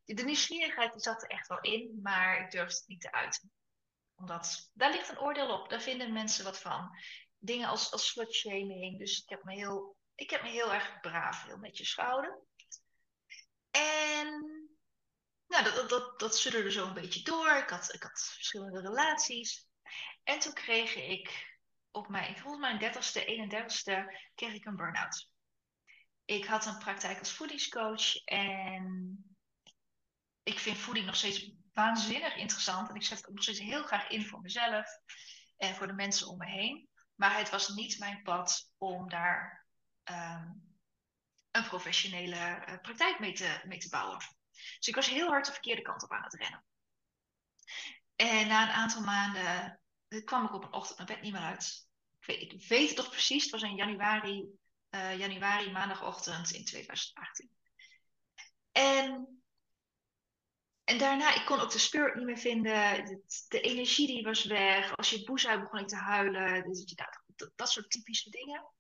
De 0.04 0.24
nieuwsgierigheid 0.24 1.02
zat 1.02 1.24
er 1.24 1.30
echt 1.30 1.48
wel 1.48 1.62
in, 1.62 2.00
maar 2.02 2.44
ik 2.44 2.52
durfde 2.52 2.78
het 2.78 2.88
niet 2.88 3.02
te 3.02 3.12
uiten. 3.12 3.52
Omdat, 4.16 4.72
daar 4.74 4.92
ligt 4.92 5.10
een 5.10 5.20
oordeel 5.20 5.60
op, 5.60 5.70
daar 5.70 5.82
vinden 5.82 6.14
mensen 6.14 6.44
wat 6.44 6.60
van. 6.60 6.90
Dingen 7.38 7.68
als, 7.68 7.92
als 7.92 8.08
slutshaming, 8.08 9.00
dus 9.00 9.22
ik 9.22 9.30
heb 9.30 9.44
me 9.44 9.54
heel, 9.54 9.98
ik 10.16 10.30
heb 10.30 10.42
me 10.42 10.50
heel 10.50 10.74
erg 10.74 11.00
braaf, 11.00 11.44
heel 11.44 11.58
netjes 11.58 11.94
gehouden. 11.94 12.42
En 13.72 14.28
nou, 15.48 15.64
dat, 15.64 15.76
dat, 15.76 15.90
dat, 15.90 16.20
dat 16.20 16.38
sudderde 16.38 16.72
zo 16.72 16.88
een 16.88 16.94
beetje 16.94 17.24
door. 17.24 17.50
Ik 17.50 17.70
had, 17.70 17.94
ik 17.94 18.04
had 18.04 18.32
verschillende 18.34 18.82
relaties. 18.82 19.68
En 20.24 20.40
toen 20.40 20.54
kreeg 20.54 20.96
ik 20.96 21.56
op 21.98 22.08
mijn, 22.08 22.38
volgens 22.38 22.62
mijn 22.62 22.94
30ste, 22.94 23.25
31ste, 23.25 24.18
kreeg 24.36 24.54
ik 24.54 24.66
een 24.66 24.75
burn-out. 24.75 25.30
Ik 26.25 26.46
had 26.46 26.66
een 26.66 26.77
praktijk 26.77 27.20
als 27.20 27.32
voedingscoach 27.32 28.16
en 28.24 29.18
ik 30.44 30.60
vind 30.60 30.77
voeding 30.77 31.06
nog 31.06 31.16
steeds 31.16 31.51
waanzinnig 31.74 32.36
interessant. 32.36 32.89
En 32.89 32.96
ik 32.96 33.04
zet 33.04 33.18
het 33.18 33.34
nog 33.34 33.44
steeds 33.44 33.60
heel 33.60 33.84
graag 33.84 34.08
in 34.08 34.25
voor 34.25 34.42
mezelf 34.42 34.88
en 35.58 35.75
voor 35.75 35.88
de 35.88 35.94
mensen 35.94 36.27
om 36.27 36.38
me 36.38 36.46
heen. 36.46 36.89
Maar 37.16 37.38
het 37.38 37.50
was 37.50 37.68
niet 37.68 38.00
mijn 38.00 38.22
pad 38.22 38.72
om 38.77 39.10
daar 39.10 39.68
ehm, 40.04 40.51
een 41.51 41.68
professionele 41.68 42.36
eh, 42.36 42.80
praktijk 42.82 43.20
mee 43.20 43.34
te, 43.34 43.62
mee 43.63 43.80
te 43.80 43.89
bouwen. 43.89 44.18
Dus 44.77 44.88
ik 44.88 44.96
was 44.96 45.10
heel 45.10 45.27
hard 45.27 45.46
de 45.46 45.51
verkeerde 45.51 45.82
kant 45.82 46.04
op 46.04 46.12
aan 46.12 46.24
het 46.24 46.34
rennen. 46.34 46.63
En 48.16 48.48
na 48.48 48.63
een 48.63 48.75
aantal 48.75 49.01
maanden 49.01 49.80
eh, 50.08 50.24
kwam 50.24 50.46
ik 50.46 50.54
op 50.54 50.63
een 50.63 50.74
ochtend 50.74 50.98
mijn 50.98 51.10
bed 51.10 51.22
niet 51.22 51.34
meer 51.34 51.42
uit. 51.42 51.87
Ik 52.28 52.68
weet, 52.68 52.88
het 52.88 52.98
toch 52.98 53.10
precies, 53.10 53.44
het 53.44 53.52
was 53.52 53.62
in 53.62 53.76
januari, 53.76 54.46
eh, 54.90 55.18
januari 55.18 55.72
maandagochtend 55.72 56.52
in 56.52 56.66
2018. 56.66 57.50
En 58.72 59.38
en 60.88 60.98
daarna, 60.98 61.36
ik 61.36 61.46
kon 61.46 61.60
ook 61.60 61.72
de 61.72 61.80
spirit 61.80 62.16
niet 62.16 62.26
meer 62.26 62.38
vinden. 62.38 63.06
De, 63.48 63.62
energie 63.62 64.08
die 64.08 64.24
was 64.24 64.44
weg. 64.44 64.96
Als 64.96 65.10
je 65.10 65.24
boes 65.24 65.48
uit 65.48 65.62
begon 65.62 65.80
ik 65.80 65.88
te 65.88 65.96
huilen. 65.96 66.64
Dus, 66.64 66.86
dat, 66.86 67.52
dat 67.56 67.70
soort 67.70 67.90
typische 67.90 68.30
dingen. 68.30 68.72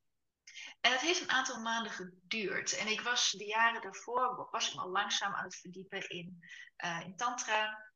En 0.81 0.91
het 0.91 1.01
heeft 1.01 1.21
een 1.21 1.29
aantal 1.29 1.61
maanden 1.61 1.91
geduurd. 1.91 2.77
En 2.77 2.87
ik 2.87 3.01
was 3.01 3.31
de 3.31 3.45
jaren 3.45 3.81
daarvoor, 3.81 4.47
was 4.51 4.73
ik 4.73 4.79
al 4.79 4.89
langzaam 4.89 5.33
aan 5.33 5.43
het 5.43 5.55
verdiepen 5.55 6.09
in, 6.09 6.43
uh, 6.85 7.01
in 7.05 7.15
tantra. 7.15 7.91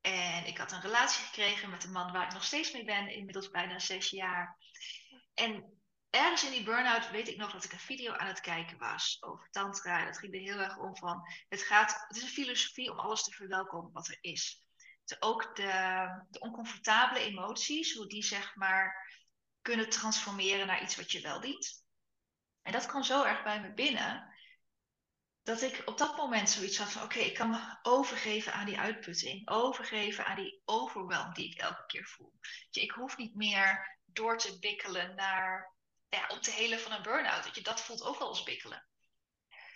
En 0.00 0.46
ik 0.46 0.58
had 0.58 0.72
een 0.72 0.80
relatie 0.80 1.24
gekregen 1.24 1.70
met 1.70 1.84
een 1.84 1.92
man 1.92 2.12
waar 2.12 2.26
ik 2.26 2.32
nog 2.32 2.44
steeds 2.44 2.72
mee 2.72 2.84
ben, 2.84 3.14
inmiddels 3.14 3.50
bijna 3.50 3.78
zes 3.78 4.10
jaar. 4.10 4.56
En 5.40 5.80
ergens 6.10 6.44
in 6.44 6.50
die 6.50 6.64
burn-out 6.64 7.10
weet 7.10 7.28
ik 7.28 7.36
nog 7.36 7.52
dat 7.52 7.64
ik 7.64 7.72
een 7.72 7.78
video 7.78 8.12
aan 8.12 8.26
het 8.26 8.40
kijken 8.40 8.78
was 8.78 9.16
over 9.20 9.50
tantra. 9.50 10.04
Dat 10.04 10.18
ging 10.18 10.34
er 10.34 10.40
heel 10.40 10.58
erg 10.58 10.78
om 10.78 10.96
van, 10.96 11.22
het, 11.48 11.62
gaat, 11.62 12.04
het 12.08 12.16
is 12.16 12.22
een 12.22 12.28
filosofie 12.28 12.90
om 12.90 12.98
alles 12.98 13.22
te 13.22 13.30
verwelkomen 13.30 13.92
wat 13.92 14.08
er 14.08 14.18
is. 14.20 14.64
Ook 15.18 15.56
de, 15.56 16.24
de 16.30 16.38
oncomfortabele 16.38 17.24
emoties, 17.24 17.94
hoe 17.94 18.06
die 18.06 18.22
zeg 18.22 18.54
maar 18.54 19.08
kunnen 19.62 19.90
transformeren 19.90 20.66
naar 20.66 20.82
iets 20.82 20.96
wat 20.96 21.10
je 21.10 21.20
wel 21.20 21.40
dient. 21.40 21.84
En 22.62 22.72
dat 22.72 22.86
kwam 22.86 23.02
zo 23.02 23.24
erg 23.24 23.42
bij 23.42 23.60
me 23.60 23.72
binnen, 23.72 24.34
dat 25.42 25.62
ik 25.62 25.82
op 25.84 25.98
dat 25.98 26.16
moment 26.16 26.50
zoiets 26.50 26.78
had 26.78 26.92
van, 26.92 27.02
oké, 27.02 27.18
ik 27.18 27.34
kan 27.34 27.50
me 27.50 27.78
overgeven 27.82 28.52
aan 28.52 28.66
die 28.66 28.78
uitputting, 28.78 29.48
overgeven 29.48 30.26
aan 30.26 30.36
die 30.36 30.62
overwhelm 30.64 31.34
die 31.34 31.50
ik 31.50 31.58
elke 31.58 31.86
keer 31.86 32.04
voel. 32.04 32.38
Ik 32.70 32.90
hoef 32.90 33.16
niet 33.16 33.34
meer 33.34 33.98
door 34.12 34.38
te 34.38 34.58
bikkelen 34.58 35.14
naar, 35.14 35.74
ja, 36.08 36.26
op 36.28 36.42
te 36.42 36.50
helen 36.50 36.80
van 36.80 36.92
een 36.92 37.02
burn-out. 37.02 37.54
Je, 37.54 37.62
dat 37.62 37.80
voelt 37.80 38.02
ook 38.02 38.18
wel 38.18 38.28
als 38.28 38.42
bikkelen. 38.42 38.86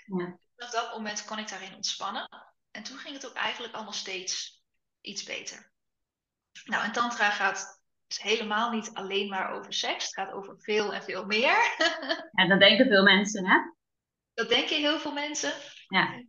Ja. 0.05 0.39
Op 0.57 0.71
dat 0.71 0.93
moment 0.93 1.25
kon 1.25 1.39
ik 1.39 1.49
daarin 1.49 1.75
ontspannen. 1.75 2.29
En 2.71 2.83
toen 2.83 2.99
ging 2.99 3.15
het 3.15 3.27
ook 3.27 3.35
eigenlijk 3.35 3.75
allemaal 3.75 3.93
steeds 3.93 4.63
iets 5.01 5.23
beter. 5.23 5.73
Nou, 6.65 6.85
en 6.85 6.93
tantra 6.93 7.31
gaat 7.31 7.83
is 8.09 8.19
helemaal 8.19 8.71
niet 8.71 8.91
alleen 8.93 9.29
maar 9.29 9.51
over 9.51 9.73
seks. 9.73 10.05
Het 10.05 10.15
gaat 10.15 10.33
over 10.33 10.61
veel 10.61 10.95
en 10.95 11.03
veel 11.03 11.25
meer. 11.25 11.75
ja, 12.33 12.49
dat 12.49 12.59
denken 12.59 12.87
veel 12.87 13.03
mensen, 13.03 13.47
hè? 13.47 13.57
Dat 14.35 14.49
denken 14.49 14.77
heel 14.77 14.99
veel 14.99 15.13
mensen. 15.13 15.53
Ja. 15.89 16.25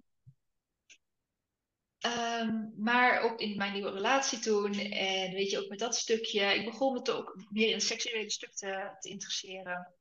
Um, 2.05 2.73
maar 2.77 3.21
ook 3.21 3.39
in 3.39 3.57
mijn 3.57 3.73
nieuwe 3.73 3.91
relatie 3.91 4.39
toen, 4.39 4.73
en 4.79 5.31
weet 5.31 5.51
je, 5.51 5.59
ook 5.59 5.69
met 5.69 5.79
dat 5.79 5.95
stukje, 5.95 6.55
ik 6.55 6.65
begon 6.65 6.93
me 6.93 7.13
ook 7.13 7.45
meer 7.49 7.67
in 7.67 7.73
het 7.73 7.83
seksuele 7.83 8.29
stuk 8.31 8.55
te, 8.55 8.95
te 8.99 9.09
interesseren. 9.09 9.93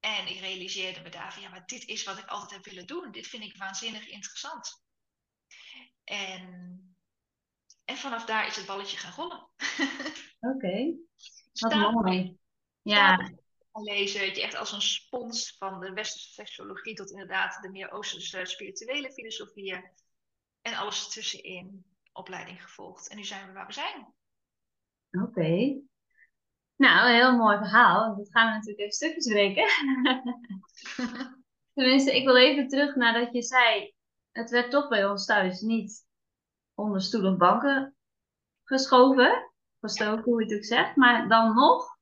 En 0.00 0.26
ik 0.28 0.40
realiseerde 0.40 1.00
me 1.00 1.08
daar 1.08 1.32
van, 1.32 1.42
ja, 1.42 1.48
maar 1.48 1.66
dit 1.66 1.84
is 1.84 2.04
wat 2.04 2.18
ik 2.18 2.26
altijd 2.26 2.50
heb 2.50 2.64
willen 2.64 2.86
doen. 2.86 3.10
Dit 3.10 3.26
vind 3.26 3.42
ik 3.42 3.56
waanzinnig 3.56 4.08
interessant. 4.08 4.82
En 6.04 6.94
en 7.84 7.96
vanaf 7.96 8.24
daar 8.24 8.46
is 8.46 8.56
het 8.56 8.66
balletje 8.66 8.96
gaan 8.96 9.12
rollen. 9.12 9.48
Oké, 10.40 10.94
wat 11.60 11.92
mooi. 11.92 12.38
Ja. 12.82 13.32
Lezen, 13.72 14.24
je 14.24 14.42
echt 14.42 14.54
als 14.54 14.72
een 14.72 14.82
spons 14.82 15.56
van 15.58 15.80
de 15.80 15.92
westerse 15.92 16.32
seksuologie 16.32 16.94
tot 16.94 17.10
inderdaad 17.10 17.62
de 17.62 17.70
meer 17.70 17.90
oosterse 17.90 18.44
spirituele 18.44 19.12
filosofieën. 19.12 19.90
En 20.64 20.74
alles 20.74 21.08
tussenin, 21.08 21.84
opleiding 22.12 22.62
gevolgd. 22.62 23.08
En 23.08 23.16
nu 23.16 23.24
zijn 23.24 23.46
we 23.46 23.52
waar 23.52 23.66
we 23.66 23.72
zijn. 23.72 24.14
Oké. 25.10 25.80
Nou, 26.76 27.08
een 27.08 27.14
heel 27.14 27.36
mooi 27.36 27.56
verhaal. 27.56 28.16
Dat 28.16 28.30
gaan 28.30 28.46
we 28.46 28.52
natuurlijk 28.52 28.78
even 28.78 28.92
stukjes 28.92 29.26
breken. 29.26 29.68
Tenminste, 31.74 32.16
ik 32.16 32.24
wil 32.24 32.36
even 32.36 32.68
terug 32.68 32.94
naar 32.94 33.12
dat 33.12 33.32
je 33.32 33.42
zei, 33.42 33.94
het 34.32 34.50
werd 34.50 34.70
toch 34.70 34.88
bij 34.88 35.06
ons 35.06 35.26
thuis 35.26 35.60
niet 35.60 36.06
onder 36.74 37.02
stoel 37.02 37.32
of 37.32 37.36
banken 37.36 37.96
geschoven. 38.64 39.52
Gestoken, 39.80 40.24
hoe 40.24 40.40
je 40.40 40.46
het 40.46 40.56
ook 40.56 40.64
zegt. 40.64 40.96
Maar 40.96 41.28
dan 41.28 41.54
nog 41.54 41.98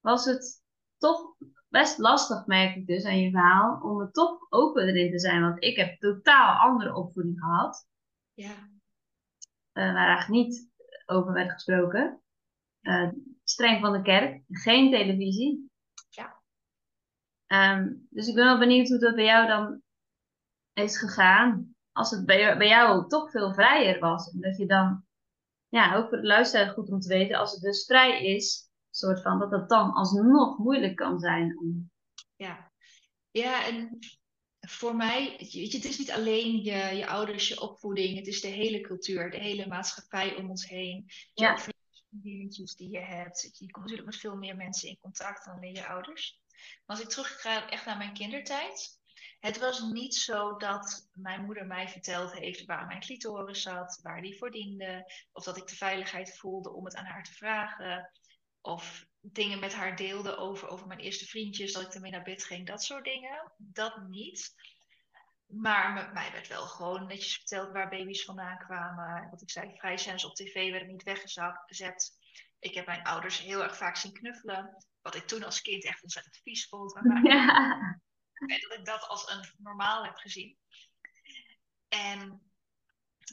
was 0.00 0.24
het 0.24 0.62
toch 0.98 1.36
best 1.72 1.98
lastig, 1.98 2.46
merk 2.46 2.76
ik 2.76 2.86
dus 2.86 3.04
aan 3.04 3.20
je 3.20 3.30
verhaal, 3.30 3.80
om 3.82 4.00
er 4.00 4.10
toch 4.10 4.46
open 4.50 4.86
erin 4.86 5.10
te 5.10 5.18
zijn. 5.18 5.42
Want 5.42 5.62
ik 5.62 5.76
heb 5.76 6.00
totaal 6.00 6.68
andere 6.68 6.94
opvoeding 6.94 7.38
gehad. 7.38 7.86
Ja. 8.34 8.50
Uh, 9.72 9.92
waar 9.92 10.06
eigenlijk 10.06 10.28
niet 10.28 10.70
over 11.06 11.32
werd 11.32 11.52
gesproken. 11.52 12.22
Uh, 12.82 13.10
streng 13.44 13.80
van 13.80 13.92
de 13.92 14.02
kerk, 14.02 14.42
geen 14.48 14.90
televisie. 14.90 15.70
Ja. 16.08 16.42
Um, 17.76 18.06
dus 18.10 18.28
ik 18.28 18.34
ben 18.34 18.44
wel 18.44 18.58
benieuwd 18.58 18.88
hoe 18.88 18.98
dat 18.98 19.14
bij 19.14 19.24
jou 19.24 19.46
dan 19.46 19.82
is 20.72 20.98
gegaan 20.98 21.74
als 21.92 22.10
het 22.10 22.26
bij, 22.26 22.56
bij 22.58 22.68
jou 22.68 23.08
toch 23.08 23.30
veel 23.30 23.54
vrijer 23.54 23.98
was. 23.98 24.32
En 24.32 24.40
dat 24.40 24.56
je 24.56 24.66
dan, 24.66 25.04
ja, 25.68 25.96
ook 25.96 26.08
voor 26.08 26.18
de 26.18 26.26
luisteraar 26.26 26.68
goed 26.68 26.90
om 26.90 27.00
te 27.00 27.08
weten, 27.08 27.38
als 27.38 27.52
het 27.52 27.60
dus 27.60 27.84
vrij 27.84 28.24
is, 28.24 28.70
soort 28.96 29.22
van, 29.22 29.38
dat 29.38 29.50
het 29.50 29.68
dan 29.68 29.92
alsnog 29.92 30.58
moeilijk 30.58 30.96
kan 30.96 31.18
zijn. 31.18 31.58
Om... 31.58 31.90
Ja. 32.36 32.72
ja, 33.30 33.66
en 33.66 33.98
voor 34.60 34.96
mij, 34.96 35.36
weet 35.38 35.52
je, 35.52 35.76
het 35.76 35.84
is 35.84 35.98
niet 35.98 36.10
alleen 36.10 36.62
je, 36.62 36.96
je 36.96 37.06
ouders, 37.06 37.48
je 37.48 37.60
opvoeding, 37.60 38.16
het 38.16 38.26
is 38.26 38.40
de 38.40 38.48
hele 38.48 38.80
cultuur, 38.80 39.30
de 39.30 39.38
hele 39.38 39.66
maatschappij 39.66 40.36
om 40.36 40.50
ons 40.50 40.68
heen. 40.68 41.10
Ja. 41.34 41.58
vriendjes 42.20 42.74
die 42.74 42.90
je 42.90 43.00
hebt. 43.00 43.50
Je 43.58 43.70
komt 43.70 43.84
natuurlijk 43.84 44.10
met 44.10 44.20
veel 44.20 44.36
meer 44.36 44.56
mensen 44.56 44.88
in 44.88 44.98
contact 45.00 45.44
dan 45.44 45.54
alleen 45.54 45.74
je 45.74 45.86
ouders. 45.86 46.40
Maar 46.86 46.96
als 46.96 47.00
ik 47.00 47.08
terug 47.10 47.40
ga 47.40 47.70
echt 47.70 47.86
naar 47.86 47.96
mijn 47.96 48.12
kindertijd, 48.12 49.00
het 49.40 49.58
was 49.58 49.80
niet 49.80 50.14
zo 50.14 50.56
dat 50.56 51.10
mijn 51.12 51.44
moeder 51.44 51.66
mij 51.66 51.88
verteld 51.88 52.32
heeft 52.32 52.64
waar 52.64 52.86
mijn 52.86 53.00
clitoris 53.00 53.62
zat, 53.62 54.00
waar 54.02 54.22
die 54.22 54.38
voor 54.38 54.50
diende, 54.50 55.12
of 55.32 55.44
dat 55.44 55.56
ik 55.56 55.66
de 55.66 55.76
veiligheid 55.76 56.38
voelde 56.38 56.70
om 56.70 56.84
het 56.84 56.94
aan 56.94 57.04
haar 57.04 57.24
te 57.24 57.32
vragen, 57.32 58.10
of 58.62 59.06
dingen 59.20 59.58
met 59.58 59.74
haar 59.74 59.96
deelde 59.96 60.36
over, 60.36 60.68
over 60.68 60.86
mijn 60.86 61.00
eerste 61.00 61.26
vriendjes, 61.26 61.72
dat 61.72 61.82
ik 61.82 61.94
ermee 61.94 62.10
naar 62.10 62.22
bed 62.22 62.44
ging, 62.44 62.66
dat 62.66 62.82
soort 62.82 63.04
dingen. 63.04 63.52
Dat 63.56 64.08
niet. 64.08 64.54
Maar 65.46 65.92
met 65.92 66.12
mij 66.12 66.32
werd 66.32 66.48
wel 66.48 66.66
gewoon 66.66 67.06
netjes 67.06 67.34
verteld 67.34 67.72
waar 67.72 67.88
baby's 67.88 68.24
vandaan 68.24 68.58
kwamen. 68.58 69.30
Wat 69.30 69.42
ik 69.42 69.50
zei, 69.50 69.76
vrijzenders 69.76 70.24
op 70.24 70.34
tv 70.34 70.70
werden 70.70 70.88
niet 70.88 71.02
weggezet. 71.02 72.18
Ik 72.58 72.74
heb 72.74 72.86
mijn 72.86 73.02
ouders 73.02 73.38
heel 73.38 73.62
erg 73.62 73.76
vaak 73.76 73.96
zien 73.96 74.12
knuffelen. 74.12 74.84
Wat 75.02 75.14
ik 75.14 75.26
toen 75.26 75.44
als 75.44 75.60
kind 75.60 75.84
echt 75.84 76.02
ontzettend 76.02 76.36
vies 76.42 76.68
vond. 76.68 77.02
Maar 77.02 77.22
ja 77.24 77.98
dat 78.68 78.78
ik 78.78 78.84
dat 78.84 79.08
als 79.08 79.30
een 79.30 79.44
normaal 79.58 80.04
heb 80.04 80.16
gezien. 80.16 80.56
En 81.88 82.51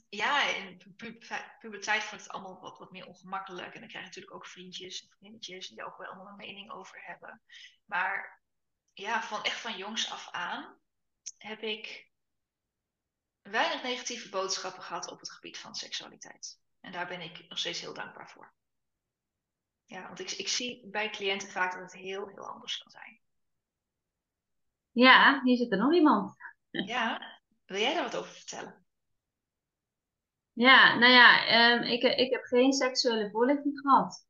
ja, 0.10 0.48
in 0.48 0.96
puberteit 1.60 2.04
vond 2.04 2.22
ik 2.22 2.28
het 2.28 2.30
allemaal 2.30 2.60
wat, 2.60 2.78
wat 2.78 2.92
meer 2.92 3.06
ongemakkelijk. 3.06 3.74
En 3.74 3.80
dan 3.80 3.90
krijg 3.90 4.04
je 4.04 4.10
natuurlijk 4.10 4.36
ook 4.36 4.46
vriendjes 4.46 5.02
en 5.02 5.08
vriendinnetjes 5.10 5.68
die 5.68 5.86
ook 5.86 5.98
wel 5.98 6.08
allemaal 6.08 6.28
een 6.28 6.36
mening 6.36 6.72
over 6.72 7.06
hebben. 7.06 7.42
Maar 7.86 8.44
ja, 8.94 9.24
van 9.24 9.44
echt 9.44 9.60
van 9.60 9.78
jongs 9.78 10.12
af 10.12 10.32
aan 10.32 10.80
heb 11.38 11.62
ik 11.62 12.12
weinig 13.42 13.84
negatieve 13.84 14.30
boodschappen 14.30 14.84
gehad 14.84 15.12
op 15.12 15.20
het 15.20 15.32
gebied 15.32 15.58
van 15.58 15.76
seksualiteit. 15.76 16.60
En 16.80 16.92
daar 16.92 17.08
ben 17.08 17.22
ik 17.22 17.46
nog 17.50 17.58
steeds 17.58 17.82
heel 17.82 17.94
dankbaar 17.94 18.30
voor. 18.30 18.54
Ja, 19.86 20.08
want 20.08 20.20
ik, 20.20 20.32
ik 20.32 20.48
zie 20.48 20.88
bij 20.88 21.10
cliënten 21.10 21.50
vaak 21.50 21.72
dat 21.72 21.82
het 21.82 21.94
heel, 21.94 22.28
heel 22.28 22.48
anders 22.48 22.78
kan 22.78 22.92
zijn. 22.92 23.20
Ja, 24.92 25.42
hier 25.44 25.58
zit 25.58 25.72
er 25.72 25.78
nog 25.78 25.94
iemand. 25.94 26.36
Ja, 26.70 27.40
wil 27.66 27.80
jij 27.80 27.94
daar 27.94 28.04
wat 28.04 28.16
over 28.16 28.32
vertellen? 28.32 28.79
Ja, 30.54 30.98
nou 30.98 31.12
ja, 31.12 31.46
ehm, 31.46 31.84
ik, 31.84 32.04
ik 32.04 32.32
heb 32.32 32.44
geen 32.44 32.74
seksuele 32.74 33.30
voorlichting 33.30 33.80
gehad. 33.80 34.28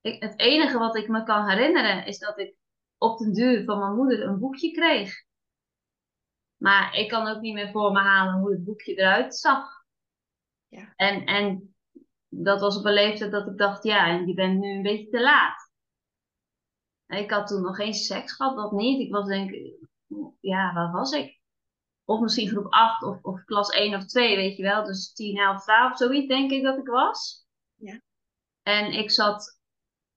Ik, 0.00 0.22
het 0.22 0.38
enige 0.38 0.78
wat 0.78 0.96
ik 0.96 1.08
me 1.08 1.22
kan 1.22 1.48
herinneren 1.48 2.06
is 2.06 2.18
dat 2.18 2.38
ik 2.38 2.56
op 2.98 3.18
den 3.18 3.32
duur 3.32 3.64
van 3.64 3.78
mijn 3.78 3.94
moeder 3.94 4.22
een 4.22 4.38
boekje 4.38 4.70
kreeg. 4.70 5.24
Maar 6.56 6.94
ik 6.94 7.08
kan 7.08 7.26
ook 7.26 7.40
niet 7.40 7.54
meer 7.54 7.70
voor 7.70 7.92
me 7.92 7.98
halen 7.98 8.40
hoe 8.40 8.50
het 8.50 8.64
boekje 8.64 8.94
eruit 8.94 9.36
zag. 9.36 9.84
Ja. 10.68 10.92
En, 10.96 11.24
en 11.24 11.74
dat 12.28 12.60
was 12.60 12.78
op 12.78 12.84
een 12.84 12.92
leeftijd 12.92 13.30
dat 13.30 13.46
ik 13.46 13.58
dacht, 13.58 13.82
ja, 13.82 14.06
je 14.06 14.34
bent 14.34 14.60
nu 14.60 14.70
een 14.70 14.82
beetje 14.82 15.08
te 15.08 15.20
laat. 15.20 15.72
Ik 17.06 17.30
had 17.30 17.46
toen 17.46 17.62
nog 17.62 17.76
geen 17.76 17.94
seks 17.94 18.32
gehad, 18.32 18.56
dat 18.56 18.72
niet. 18.72 19.00
Ik 19.00 19.12
was 19.12 19.26
denk 19.26 19.50
ik, 19.50 19.88
ja, 20.40 20.72
waar 20.72 20.92
was 20.92 21.12
ik? 21.12 21.40
Of 22.04 22.20
misschien 22.20 22.48
groep 22.48 22.72
8 22.72 23.02
of, 23.02 23.22
of 23.22 23.44
klas 23.44 23.68
1 23.68 23.94
of 23.94 24.06
2, 24.06 24.36
weet 24.36 24.56
je 24.56 24.62
wel. 24.62 24.84
Dus 24.84 25.12
10, 25.12 25.36
11, 25.36 25.62
12, 25.62 25.96
zoiets 25.96 26.26
denk 26.26 26.50
ik 26.50 26.62
dat 26.62 26.78
ik 26.78 26.86
was. 26.86 27.46
Ja. 27.74 28.00
En 28.62 28.92
ik 28.92 29.10
zat, 29.10 29.60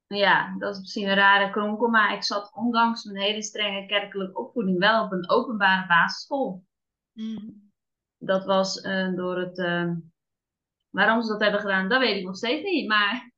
ja, 0.07 0.55
dat 0.57 0.73
is 0.73 0.79
misschien 0.79 1.07
een 1.07 1.15
rare 1.15 1.51
kronkel, 1.51 1.87
maar 1.87 2.13
ik 2.13 2.23
zat 2.23 2.51
ondanks 2.53 3.03
mijn 3.03 3.17
hele 3.17 3.43
strenge 3.43 3.85
kerkelijke 3.85 4.39
opvoeding 4.39 4.79
wel 4.79 5.03
op 5.03 5.11
een 5.11 5.29
openbare 5.29 5.87
basisschool. 5.87 6.63
Mm. 7.13 7.71
Dat 8.17 8.45
was 8.45 8.83
uh, 8.83 9.15
door 9.15 9.37
het, 9.37 9.57
uh, 9.57 9.91
waarom 10.89 11.21
ze 11.21 11.31
dat 11.31 11.41
hebben 11.41 11.59
gedaan, 11.59 11.89
dat 11.89 11.99
weet 11.99 12.17
ik 12.17 12.25
nog 12.25 12.35
steeds 12.35 12.63
niet. 12.63 12.87
Maar 12.87 13.31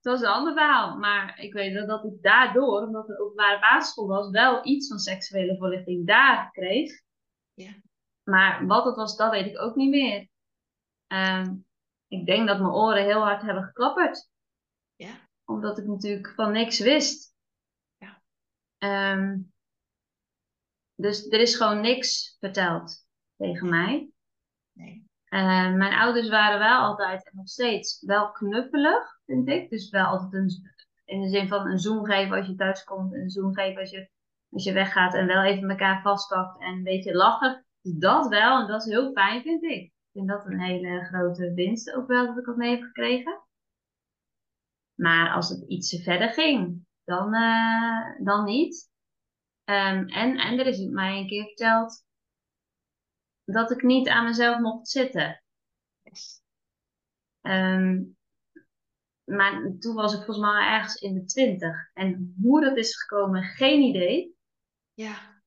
dat 0.00 0.16
is 0.16 0.20
een 0.20 0.32
ander 0.32 0.52
verhaal. 0.52 0.96
Maar 0.96 1.40
ik 1.40 1.52
weet 1.52 1.86
dat 1.86 2.04
ik 2.04 2.22
daardoor, 2.22 2.82
omdat 2.82 3.08
het 3.08 3.18
openbare 3.18 3.60
basisschool 3.60 4.06
was, 4.06 4.30
wel 4.30 4.66
iets 4.66 4.88
van 4.88 4.98
seksuele 4.98 5.56
voorlichting 5.56 6.06
daar 6.06 6.50
kreeg. 6.50 7.06
Ja. 7.58 7.74
maar 8.22 8.66
wat 8.66 8.84
het 8.84 8.96
was, 8.96 9.16
dat 9.16 9.30
weet 9.30 9.46
ik 9.46 9.60
ook 9.60 9.74
niet 9.74 9.90
meer. 9.90 10.28
Ehm, 11.06 11.56
ik 12.08 12.26
denk 12.26 12.46
dat 12.46 12.58
mijn 12.58 12.72
oren 12.72 13.04
heel 13.04 13.22
hard 13.22 13.42
hebben 13.42 13.64
geklapperd. 13.64 14.28
Ja. 14.96 15.28
Omdat 15.44 15.78
ik 15.78 15.86
natuurlijk 15.86 16.32
van 16.34 16.52
niks 16.52 16.78
wist. 16.78 17.34
Ja. 17.96 18.22
Ehm, 18.78 19.38
dus 20.94 21.28
er 21.28 21.40
is 21.40 21.56
gewoon 21.56 21.80
niks 21.80 22.36
verteld 22.38 23.06
tegen 23.36 23.68
mij. 23.68 24.10
Nee. 24.72 25.06
Uh, 25.28 25.74
mijn 25.74 25.92
ouders 25.92 26.28
waren 26.28 26.58
wel 26.58 26.80
altijd 26.80 27.30
en 27.30 27.36
nog 27.36 27.48
steeds 27.48 28.00
wel 28.00 28.32
knuffelig, 28.32 29.20
vind 29.24 29.48
ik. 29.48 29.70
Dus 29.70 29.90
wel 29.90 30.06
altijd 30.06 30.32
een, 30.32 30.72
in 31.04 31.20
de 31.20 31.28
zin 31.28 31.48
van 31.48 31.66
een 31.66 31.78
zoom 31.78 32.04
geven 32.04 32.36
als 32.36 32.46
je 32.46 32.54
thuis 32.54 32.84
komt. 32.84 33.14
En 33.14 33.20
een 33.20 33.30
zoom 33.30 33.54
geven 33.54 33.80
als 33.80 33.90
je, 33.90 34.10
als 34.50 34.64
je 34.64 34.72
weggaat. 34.72 35.14
En 35.14 35.26
wel 35.26 35.42
even 35.42 35.70
elkaar 35.70 36.02
vastpakt 36.02 36.60
en 36.60 36.72
een 36.72 36.82
beetje 36.82 37.14
lachen. 37.14 37.66
Dus 37.80 37.94
dat 37.94 38.28
wel. 38.28 38.60
En 38.60 38.66
dat 38.66 38.86
is 38.86 38.92
heel 38.92 39.12
fijn, 39.12 39.42
vind 39.42 39.62
ik. 39.62 39.82
Ik 39.82 39.92
vind 40.12 40.28
dat 40.28 40.46
een 40.46 40.60
hele 40.60 41.04
grote 41.04 41.54
winst 41.54 41.92
ook 41.92 42.06
wel 42.06 42.26
dat 42.26 42.38
ik 42.38 42.44
dat 42.44 42.56
mee 42.56 42.70
heb 42.70 42.82
gekregen. 42.82 43.42
Maar 44.94 45.30
als 45.34 45.48
het 45.48 45.68
iets 45.68 46.02
verder 46.02 46.28
ging, 46.28 46.86
dan, 47.04 47.34
uh, 47.34 48.24
dan 48.24 48.44
niet. 48.44 48.90
Um, 49.64 50.08
en, 50.08 50.36
en 50.36 50.58
er 50.58 50.66
is 50.66 50.78
mij 50.78 51.18
een 51.18 51.26
keer 51.26 51.44
verteld 51.44 52.04
dat 53.44 53.70
ik 53.70 53.82
niet 53.82 54.08
aan 54.08 54.24
mezelf 54.24 54.58
mocht 54.58 54.88
zitten. 54.88 55.42
Um, 57.40 58.16
maar 59.24 59.76
toen 59.78 59.94
was 59.94 60.12
ik 60.12 60.24
volgens 60.24 60.46
mij 60.46 60.66
ergens 60.66 60.94
in 60.94 61.14
de 61.14 61.24
twintig. 61.24 61.90
En 61.92 62.34
hoe 62.42 62.60
dat 62.60 62.76
is 62.76 63.02
gekomen, 63.02 63.42
geen 63.42 63.80
idee. 63.80 64.37
Ja. 64.98 65.42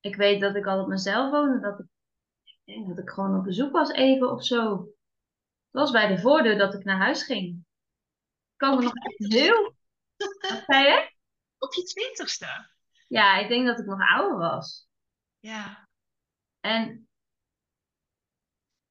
Ik 0.00 0.16
weet 0.16 0.40
dat 0.40 0.54
ik 0.54 0.66
al 0.66 0.80
op 0.80 0.88
mezelf 0.88 1.30
woonde, 1.30 1.60
dat 1.60 1.78
ik, 1.78 2.86
dat 2.86 2.98
ik 2.98 3.10
gewoon 3.10 3.38
op 3.38 3.44
bezoek 3.44 3.72
was 3.72 3.90
even 3.90 4.30
of 4.30 4.44
zo. 4.44 4.76
Het 4.76 5.80
was 5.80 5.90
bij 5.90 6.06
de 6.06 6.18
voordeur 6.18 6.58
dat 6.58 6.74
ik 6.74 6.84
naar 6.84 6.98
huis 6.98 7.22
ging. 7.22 7.64
Ik 8.52 8.56
kan 8.56 8.76
me 8.76 8.82
nog 8.82 8.94
echt 8.94 9.32
heel... 9.32 9.74
Wat 10.16 10.62
zei 10.66 10.84
je? 10.84 11.12
Op 11.58 11.74
je 11.74 11.82
twintigste? 11.82 12.70
Ja, 13.08 13.38
ik 13.38 13.48
denk 13.48 13.66
dat 13.66 13.78
ik 13.78 13.86
nog 13.86 14.00
ouder 14.00 14.38
was. 14.38 14.88
Ja. 15.38 15.88
En 16.60 17.08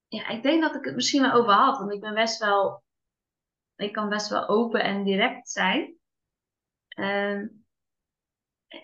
ja, 0.07 0.27
ik 0.27 0.43
denk 0.43 0.61
dat 0.61 0.75
ik 0.75 0.85
het 0.85 0.95
misschien 0.95 1.21
wel 1.21 1.31
over 1.31 1.53
had. 1.53 1.77
Want 1.77 1.91
ik 1.91 2.01
ben 2.01 2.13
best 2.13 2.39
wel, 2.39 2.83
ik 3.75 3.93
kan 3.93 4.09
best 4.09 4.29
wel 4.29 4.47
open 4.47 4.83
en 4.83 5.03
direct 5.03 5.49
zijn. 5.49 5.97
Ehm, 6.87 7.47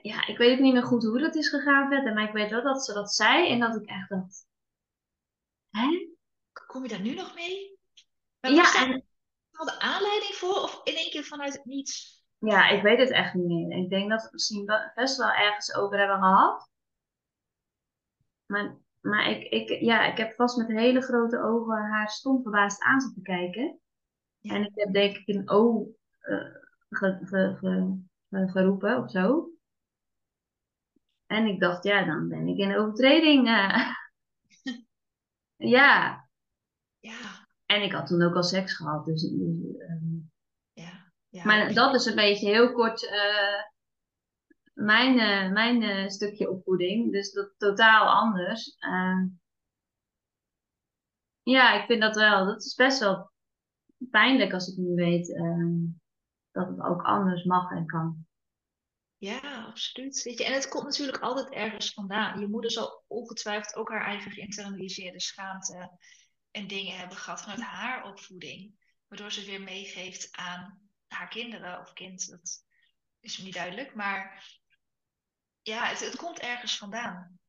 ja, 0.01 0.27
ik 0.27 0.38
weet 0.38 0.60
niet 0.60 0.74
meer 0.74 0.84
goed 0.84 1.03
hoe 1.03 1.19
dat 1.19 1.36
is 1.36 1.50
gegaan 1.50 1.89
verder. 1.89 2.13
Maar 2.13 2.27
ik 2.27 2.34
weet 2.34 2.50
wel 2.50 2.63
dat 2.63 2.86
ze 2.86 2.93
dat 2.93 3.13
zei 3.13 3.50
en 3.50 3.60
dat 3.60 3.75
ik 3.75 3.86
echt 3.86 4.10
dacht. 4.10 4.48
Hè? 5.69 6.17
Kom 6.67 6.84
je 6.84 6.89
daar 6.89 7.01
nu 7.01 7.13
nog 7.13 7.36
mee? 7.36 7.79
Maar 8.39 8.51
ja, 8.51 8.86
en. 8.86 9.03
de 9.51 9.79
aanleiding 9.79 10.34
voor 10.34 10.55
of 10.55 10.81
in 10.84 10.96
één 10.96 11.10
keer 11.10 11.24
vanuit 11.24 11.53
het 11.53 11.65
niets? 11.65 12.24
Ja, 12.38 12.69
ik 12.69 12.81
weet 12.81 13.00
het 13.00 13.12
echt 13.12 13.34
niet 13.34 13.48
meer. 13.48 13.77
Ik 13.77 13.89
denk 13.89 14.10
dat 14.10 14.17
we 14.17 14.24
het 14.24 14.34
misschien 14.34 14.65
best 14.96 15.17
wel 15.17 15.31
ergens 15.31 15.75
over 15.75 15.98
hebben 15.98 16.17
gehad. 16.17 16.69
Maar 18.46 18.77
maar 19.01 19.29
ik, 19.29 19.43
ik, 19.43 19.81
ja, 19.81 20.05
ik 20.05 20.17
heb 20.17 20.36
vast 20.36 20.58
met 20.58 20.67
hele 20.67 21.01
grote 21.01 21.41
ogen 21.41 21.77
haar 21.77 22.10
stom 22.10 22.41
verbaasd 22.41 22.81
aan 22.81 23.01
zitten 23.01 23.24
kijken. 23.24 23.79
En 24.41 24.63
ik 24.63 24.72
heb 24.74 24.93
denk 24.93 25.17
ik 25.17 25.36
een 25.36 25.50
O 25.50 25.91
uh, 26.22 26.55
geroepen 28.29 29.03
of 29.03 29.12
zo. 29.12 29.50
En 31.29 31.45
ik 31.45 31.59
dacht, 31.59 31.83
ja, 31.83 32.05
dan 32.05 32.27
ben 32.27 32.48
ik 32.48 32.57
in 32.57 32.75
overtreding. 32.75 33.48
Uh. 33.48 33.89
ja. 35.75 36.27
Ja. 37.00 37.48
En 37.65 37.83
ik 37.83 37.92
had 37.92 38.07
toen 38.07 38.22
ook 38.22 38.35
al 38.35 38.44
seks 38.44 38.75
gehad. 38.75 39.05
Dus, 39.05 39.24
um... 39.24 40.31
ja. 40.74 41.11
ja. 41.29 41.46
Maar 41.46 41.74
dat 41.74 41.96
is 41.96 42.05
een 42.05 42.15
beetje 42.15 42.48
heel 42.48 42.72
kort 42.72 43.03
uh, 43.03 43.63
mijn, 44.74 45.18
uh, 45.18 45.51
mijn 45.51 46.11
stukje 46.11 46.50
opvoeding. 46.50 47.11
Dus 47.11 47.31
dat 47.31 47.53
totaal 47.57 48.07
anders. 48.07 48.77
Ja, 51.44 51.81
ik 51.81 51.85
vind 51.85 52.01
dat 52.01 52.15
wel. 52.15 52.46
Dat 52.46 52.65
is 52.65 52.75
best 52.75 53.00
wel 53.00 53.31
pijnlijk 54.09 54.53
als 54.53 54.68
ik 54.68 54.77
nu 54.77 54.96
weet 54.96 55.27
dat 56.51 56.68
het 56.68 56.79
ook 56.81 57.01
anders 57.01 57.44
mag 57.44 57.72
en 57.72 57.85
kan. 57.85 58.27
Ja, 59.20 59.66
absoluut. 59.66 60.24
Weet 60.24 60.38
je, 60.38 60.46
en 60.46 60.53
het 60.53 60.68
komt 60.68 60.84
natuurlijk 60.84 61.20
altijd 61.20 61.50
ergens 61.50 61.94
vandaan. 61.94 62.40
Je 62.40 62.48
moeder 62.48 62.72
zal 62.72 63.03
ongetwijfeld 63.08 63.75
ook 63.75 63.90
haar 63.90 64.05
eigen 64.05 64.32
geïnternaliseerde 64.32 65.20
schaamte 65.20 65.98
en 66.51 66.68
dingen 66.68 66.98
hebben 66.98 67.18
gehad 67.18 67.42
vanuit 67.42 67.62
haar 67.62 68.03
opvoeding. 68.03 68.74
Waardoor 69.08 69.32
ze 69.32 69.46
weer 69.46 69.62
meegeeft 69.62 70.29
aan 70.32 70.79
haar 71.08 71.27
kinderen 71.27 71.79
of 71.79 71.94
kind. 71.94 72.29
Dat 72.29 72.64
is 73.20 73.38
me 73.38 73.44
niet 73.44 73.53
duidelijk. 73.53 73.96
Maar 73.96 74.48
ja, 75.62 75.86
het, 75.86 76.00
het 76.00 76.16
komt 76.16 76.40
ergens 76.40 76.77
vandaan. 76.77 77.40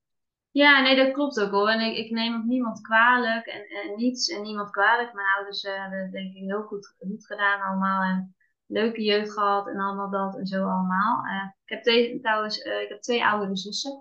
Ja, 0.51 0.81
nee, 0.81 0.97
dat 0.97 1.13
klopt 1.13 1.41
ook 1.41 1.51
hoor. 1.51 1.69
En 1.69 1.81
ik, 1.81 1.97
ik 1.97 2.11
neem 2.11 2.35
ook 2.35 2.45
niemand 2.45 2.81
kwalijk 2.81 3.47
en, 3.47 3.69
en 3.69 3.97
niets 3.97 4.29
en 4.29 4.43
niemand 4.43 4.71
kwalijk. 4.71 5.13
Mijn 5.13 5.27
ouders 5.37 5.65
uh, 5.65 5.81
hebben 5.81 6.11
denk 6.11 6.35
ik 6.35 6.43
heel 6.43 6.63
goed, 6.63 6.95
goed 6.99 7.27
gedaan 7.27 7.61
allemaal. 7.61 8.03
En 8.03 8.35
leuke 8.71 9.03
jeugd 9.03 9.33
gehad 9.33 9.69
en 9.69 9.81
allemaal 9.81 10.11
dat 10.11 10.37
en 10.37 10.47
zo 10.47 10.69
allemaal. 10.69 11.25
Uh, 11.27 11.51
ik 11.65 11.69
heb 11.69 11.83
twee, 11.83 12.21
trouwens, 12.21 12.65
uh, 12.65 12.81
ik 12.81 12.89
heb 12.89 13.01
twee 13.01 13.25
oudere 13.25 13.57
zussen. 13.57 13.93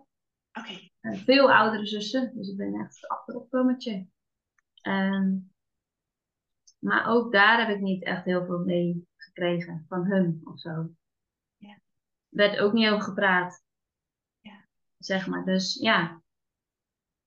Oké. 0.54 0.90
Okay. 1.02 1.18
veel 1.18 1.52
oudere 1.52 1.86
zussen, 1.86 2.32
dus 2.36 2.50
ik 2.50 2.58
ben 2.58 2.74
echt 2.74 3.08
achteropkommetje. 3.08 4.08
Um, 4.82 5.52
maar 6.80 7.08
ook 7.08 7.32
daar 7.32 7.68
heb 7.68 7.76
ik 7.76 7.82
niet 7.82 8.04
echt 8.04 8.26
heel 8.26 8.46
veel 8.46 8.60
mee 8.60 9.08
gekregen 9.16 9.86
van 9.88 10.06
hun 10.06 10.42
of 10.44 10.60
zo. 10.60 10.90
Ja. 11.58 11.80
Werd 12.30 12.60
ook 12.60 12.74
niet 12.74 12.90
over 12.90 13.04
gepraat 13.04 13.64
zeg 15.00 15.28
maar. 15.28 15.46
Dus 15.46 15.74
ja. 15.74 16.22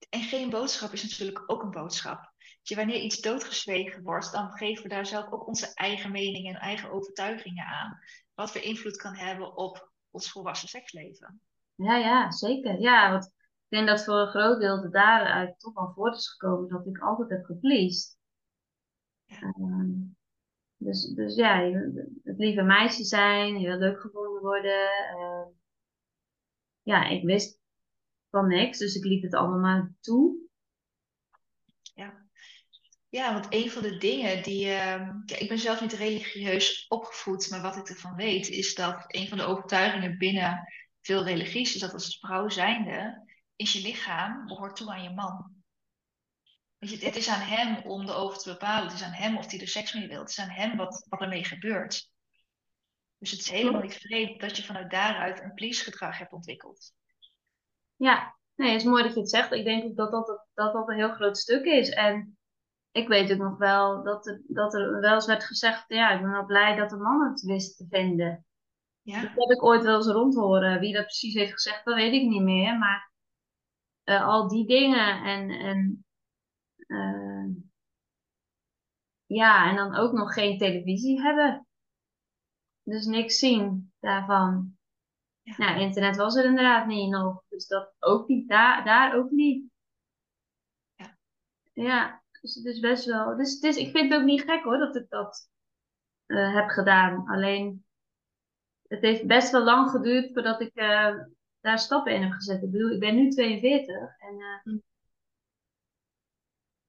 En 0.08 0.20
geen 0.20 0.50
boodschap 0.50 0.92
is 0.92 1.02
natuurlijk 1.02 1.42
ook 1.46 1.62
een 1.62 1.70
boodschap. 1.70 2.31
Wanneer 2.62 3.00
iets 3.00 3.20
doodgezwegen 3.20 4.02
wordt, 4.02 4.32
dan 4.32 4.50
geven 4.50 4.82
we 4.82 4.88
daar 4.88 5.06
zelf 5.06 5.32
ook 5.32 5.46
onze 5.46 5.74
eigen 5.74 6.10
meningen 6.10 6.54
en 6.54 6.60
eigen 6.60 6.90
overtuigingen 6.90 7.66
aan. 7.66 7.98
Wat 8.34 8.52
weer 8.52 8.62
invloed 8.62 8.96
kan 8.96 9.16
hebben 9.16 9.56
op 9.56 9.92
ons 10.10 10.30
volwassen 10.30 10.68
seksleven. 10.68 11.40
Ja, 11.74 11.96
ja, 11.96 12.30
zeker. 12.30 12.80
Ja, 12.80 13.10
want 13.10 13.24
ik 13.24 13.68
denk 13.68 13.86
dat 13.86 14.04
voor 14.04 14.14
een 14.14 14.28
groot 14.28 14.60
deel 14.60 14.90
daaruit 14.90 15.58
toch 15.58 15.74
wel 15.74 15.92
voort 15.94 16.16
is 16.16 16.28
gekomen 16.28 16.68
dat 16.68 16.86
ik 16.86 16.98
altijd 16.98 17.30
heb 17.30 17.44
gepleased. 17.44 18.18
Ja. 19.24 19.40
Ehm, 19.40 19.90
dus, 20.76 21.06
dus 21.14 21.34
ja, 21.34 21.60
het 22.24 22.38
lieve 22.38 22.62
meisje 22.62 23.04
zijn, 23.04 23.56
heel 23.56 23.76
leuk 23.76 24.00
gevonden 24.00 24.42
worden. 24.42 24.90
Uh, 25.16 25.46
ja, 26.82 27.08
ik 27.08 27.24
wist 27.24 27.60
van 28.30 28.48
niks. 28.48 28.78
Dus 28.78 28.94
ik 28.94 29.04
liet 29.04 29.22
het 29.22 29.34
allemaal 29.34 29.58
maar 29.58 29.92
toe. 30.00 30.41
Ja. 33.12 33.32
Want 33.32 33.46
een 33.48 33.70
van 33.70 33.82
de 33.82 33.96
dingen 33.96 34.42
die. 34.42 34.66
Uh, 34.66 35.08
ik 35.26 35.48
ben 35.48 35.58
zelf 35.58 35.80
niet 35.80 35.92
religieus 35.92 36.86
opgevoed, 36.88 37.50
maar 37.50 37.62
wat 37.62 37.76
ik 37.76 37.88
ervan 37.88 38.14
weet, 38.14 38.48
is 38.48 38.74
dat 38.74 39.04
een 39.06 39.28
van 39.28 39.38
de 39.38 39.44
overtuigingen 39.44 40.18
binnen 40.18 40.72
veel 41.00 41.24
religies 41.24 41.74
is 41.74 41.80
dat 41.80 41.92
als 41.92 42.18
vrouw 42.18 42.48
zijnde, 42.48 43.28
is 43.56 43.72
je 43.72 43.82
lichaam 43.82 44.46
behoort 44.46 44.76
toe 44.76 44.90
aan 44.90 45.02
je 45.02 45.10
man. 45.10 45.62
Weet 46.78 46.90
je, 46.90 47.06
het 47.06 47.16
is 47.16 47.28
aan 47.28 47.40
hem 47.40 47.84
om 47.84 48.08
erover 48.08 48.38
te 48.38 48.50
bepalen. 48.50 48.84
Het 48.84 48.94
is 48.94 49.02
aan 49.02 49.12
hem 49.12 49.36
of 49.36 49.50
hij 49.50 49.60
er 49.60 49.68
seks 49.68 49.92
mee 49.92 50.08
wil. 50.08 50.20
Het 50.20 50.30
is 50.30 50.38
aan 50.38 50.48
hem 50.48 50.76
wat, 50.76 51.06
wat 51.08 51.20
ermee 51.20 51.44
gebeurt. 51.44 52.10
Dus 53.18 53.30
het 53.30 53.40
is 53.40 53.50
helemaal 53.50 53.80
niet 53.80 53.94
vreemd 53.94 54.40
dat 54.40 54.56
je 54.56 54.62
vanuit 54.62 54.90
daaruit 54.90 55.40
een 55.40 55.54
please 55.54 55.84
gedrag 55.84 56.18
hebt 56.18 56.32
ontwikkeld. 56.32 56.92
Ja, 57.96 58.36
nee, 58.54 58.70
het 58.70 58.80
is 58.80 58.86
mooi 58.86 59.02
dat 59.02 59.14
je 59.14 59.20
het 59.20 59.30
zegt. 59.30 59.52
Ik 59.52 59.64
denk 59.64 59.84
ook 59.84 59.96
dat 59.96 60.10
dat, 60.10 60.46
dat, 60.54 60.72
dat 60.72 60.88
een 60.88 60.96
heel 60.96 61.14
groot 61.14 61.38
stuk 61.38 61.64
is. 61.64 61.88
En 61.88 62.38
ik 62.92 63.08
weet 63.08 63.32
ook 63.32 63.38
nog 63.38 63.58
wel 63.58 64.02
dat 64.02 64.26
er, 64.26 64.42
dat 64.46 64.74
er 64.74 65.00
wel 65.00 65.14
eens 65.14 65.26
werd 65.26 65.44
gezegd, 65.44 65.84
ja, 65.88 66.10
ik 66.10 66.20
ben 66.20 66.30
wel 66.30 66.46
blij 66.46 66.76
dat 66.76 66.90
de 66.90 66.96
man 66.96 67.28
het 67.28 67.40
wist 67.40 67.76
te 67.76 67.86
vinden. 67.88 68.46
Ja. 69.02 69.20
Dat 69.20 69.30
heb 69.34 69.50
ik 69.50 69.64
ooit 69.64 69.82
wel 69.82 69.96
eens 69.96 70.06
rondhoren. 70.06 70.80
Wie 70.80 70.94
dat 70.94 71.04
precies 71.04 71.34
heeft 71.34 71.52
gezegd, 71.52 71.84
dat 71.84 71.94
weet 71.94 72.12
ik 72.12 72.28
niet 72.28 72.42
meer. 72.42 72.78
Maar 72.78 73.12
uh, 74.04 74.26
al 74.26 74.48
die 74.48 74.66
dingen 74.66 75.22
en, 75.22 75.50
en 75.50 76.04
uh, 76.86 77.56
ja, 79.26 79.70
en 79.70 79.76
dan 79.76 79.94
ook 79.94 80.12
nog 80.12 80.32
geen 80.32 80.58
televisie 80.58 81.22
hebben. 81.22 81.66
Dus 82.82 83.06
niks 83.06 83.38
zien 83.38 83.92
daarvan. 84.00 84.76
Ja. 85.42 85.54
Nou, 85.56 85.80
internet 85.80 86.16
was 86.16 86.36
er 86.36 86.44
inderdaad 86.44 86.86
niet 86.86 87.10
nog. 87.10 87.42
Dus 87.48 87.66
dat 87.66 87.94
ook 87.98 88.28
niet. 88.28 88.48
Daar, 88.48 88.84
daar 88.84 89.16
ook 89.16 89.30
niet. 89.30 89.70
Ja. 90.94 91.16
Ja, 91.72 92.21
dus 92.42 92.54
het 92.54 92.64
is 92.64 92.80
best 92.80 93.04
wel. 93.04 93.36
Dus 93.36 93.52
het 93.52 93.62
is, 93.62 93.76
ik 93.76 93.90
vind 93.90 94.10
het 94.10 94.20
ook 94.20 94.26
niet 94.26 94.42
gek 94.42 94.62
hoor 94.62 94.78
dat 94.78 94.96
ik 94.96 95.08
dat 95.08 95.48
uh, 96.26 96.54
heb 96.54 96.68
gedaan. 96.68 97.28
Alleen, 97.28 97.84
het 98.88 99.00
heeft 99.00 99.26
best 99.26 99.50
wel 99.50 99.62
lang 99.62 99.90
geduurd 99.90 100.32
voordat 100.32 100.60
ik 100.60 100.70
uh, 100.74 101.18
daar 101.60 101.78
stappen 101.78 102.14
in 102.14 102.22
heb 102.22 102.32
gezet. 102.32 102.62
Ik 102.62 102.70
bedoel, 102.70 102.90
ik 102.90 103.00
ben 103.00 103.14
nu 103.14 103.30
42 103.30 103.94
en 104.18 104.62
uh, 104.64 104.78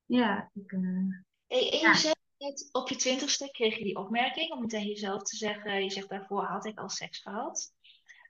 ja, 0.05 0.51
ik, 0.53 0.71
hey, 1.47 1.71
en 1.71 1.89
je 1.89 1.95
zei 1.95 2.13
net 2.37 2.69
op 2.71 2.89
je 2.89 2.95
twintigste 2.95 3.51
kreeg 3.51 3.77
je 3.77 3.83
die 3.83 3.97
opmerking 3.97 4.51
om 4.51 4.61
meteen 4.61 4.87
jezelf 4.87 5.23
te 5.23 5.35
zeggen, 5.35 5.83
je 5.83 5.89
zegt 5.89 6.09
daarvoor 6.09 6.43
had 6.43 6.65
ik 6.65 6.79
al 6.79 6.89
seks 6.89 7.19
gehad. 7.19 7.73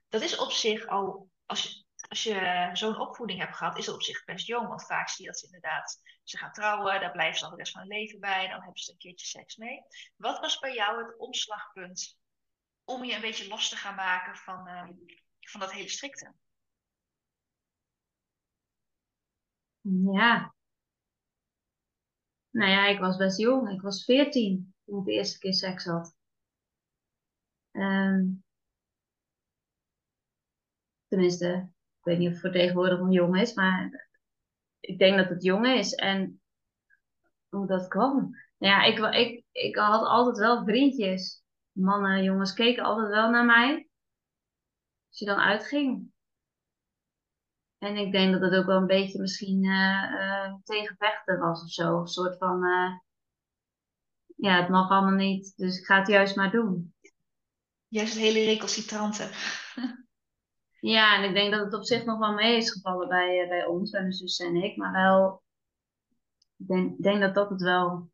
Dat 0.08 0.22
is 0.22 0.38
op 0.38 0.50
zich 0.50 0.86
al, 0.86 1.30
als 1.46 1.62
je, 1.62 1.84
als 2.08 2.22
je 2.22 2.70
zo'n 2.72 3.00
opvoeding 3.00 3.40
hebt 3.40 3.56
gehad, 3.56 3.78
is 3.78 3.86
het 3.86 3.94
op 3.94 4.02
zich 4.02 4.24
best 4.24 4.46
jong. 4.46 4.68
Want 4.68 4.86
vaak 4.86 5.08
zie 5.08 5.24
je 5.24 5.30
dat 5.30 5.40
ze 5.40 5.46
inderdaad, 5.46 6.00
ze 6.24 6.38
gaan 6.38 6.52
trouwen, 6.52 7.00
daar 7.00 7.12
blijven 7.12 7.38
ze 7.38 7.44
dan 7.44 7.50
de 7.50 7.56
rest 7.56 7.72
van 7.72 7.80
hun 7.80 7.90
leven 7.90 8.20
bij, 8.20 8.48
dan 8.48 8.62
hebben 8.62 8.82
ze 8.82 8.92
een 8.92 8.98
keertje 8.98 9.26
seks 9.26 9.56
mee. 9.56 9.80
Wat 10.16 10.38
was 10.40 10.58
bij 10.58 10.74
jou 10.74 11.04
het 11.04 11.18
omslagpunt 11.18 12.18
om 12.84 13.04
je 13.04 13.14
een 13.14 13.20
beetje 13.20 13.48
los 13.48 13.68
te 13.68 13.76
gaan 13.76 13.94
maken 13.94 14.36
van, 14.36 14.68
uh, 14.68 14.88
van 15.40 15.60
dat 15.60 15.72
hele 15.72 15.88
strikte? 15.88 16.34
Ja. 19.80 20.54
Nou 22.50 22.70
ja, 22.70 22.86
ik 22.86 22.98
was 22.98 23.16
best 23.16 23.38
jong. 23.38 23.70
Ik 23.70 23.80
was 23.80 24.04
veertien 24.04 24.74
toen 24.84 24.98
ik 24.98 25.04
de 25.04 25.12
eerste 25.12 25.38
keer 25.38 25.54
seks 25.54 25.84
had. 25.84 26.14
Um, 27.72 28.44
tenminste, 31.08 31.72
ik 31.98 32.04
weet 32.04 32.18
niet 32.18 32.26
of 32.26 32.32
het 32.32 32.42
voor 32.42 32.52
tegenwoordig 32.52 32.98
nog 32.98 33.12
jong 33.12 33.40
is, 33.40 33.54
maar 33.54 34.08
ik 34.86 34.98
denk 34.98 35.16
dat 35.16 35.28
het 35.28 35.42
jong 35.42 35.66
is. 35.66 35.94
En 35.94 36.40
hoe 37.48 37.66
dat 37.66 37.88
kwam. 37.88 38.14
Nou 38.58 38.72
ja, 38.72 38.82
ik, 38.82 38.98
ik, 38.98 39.44
ik 39.52 39.76
had 39.76 40.06
altijd 40.06 40.38
wel 40.38 40.64
vriendjes. 40.64 41.42
Mannen, 41.72 42.22
jongens 42.22 42.52
keken 42.52 42.84
altijd 42.84 43.08
wel 43.08 43.30
naar 43.30 43.44
mij. 43.44 43.88
Als 45.08 45.18
je 45.18 45.24
dan 45.24 45.38
uitging. 45.38 46.12
En 47.78 47.96
ik 47.96 48.12
denk 48.12 48.32
dat 48.32 48.42
het 48.42 48.54
ook 48.54 48.66
wel 48.66 48.76
een 48.76 48.86
beetje 48.86 49.20
misschien 49.20 49.64
uh, 49.64 50.10
uh, 50.12 50.54
tegen 50.64 50.96
vechten 50.98 51.38
was 51.38 51.62
of 51.62 51.70
zo. 51.70 52.00
Een 52.00 52.06
soort 52.06 52.38
van, 52.38 52.64
uh, 52.64 52.98
ja, 54.36 54.60
het 54.60 54.68
mag 54.68 54.90
allemaal 54.90 55.14
niet, 55.14 55.56
dus 55.56 55.78
ik 55.78 55.84
ga 55.84 55.98
het 55.98 56.08
juist 56.08 56.36
maar 56.36 56.50
doen. 56.50 56.94
Juist 57.88 58.12
het 58.12 58.22
hele 58.22 58.44
recalcitrante. 58.44 59.28
Ja, 60.84 61.16
en 61.16 61.28
ik 61.28 61.34
denk 61.34 61.52
dat 61.52 61.64
het 61.64 61.74
op 61.74 61.84
zich 61.84 62.04
nog 62.04 62.18
wel 62.18 62.32
mee 62.32 62.56
is 62.56 62.70
gevallen 62.70 63.08
bij, 63.08 63.42
eh, 63.42 63.48
bij 63.48 63.66
ons, 63.66 63.90
bij 63.90 64.00
mijn 64.00 64.12
zus 64.12 64.38
en 64.38 64.56
ik. 64.56 64.76
Maar 64.76 64.92
wel, 64.92 65.42
ik 66.56 67.02
denk, 67.02 67.20
dat 67.20 67.34
dat 67.34 67.50
het 67.50 67.62
wel, 67.62 68.10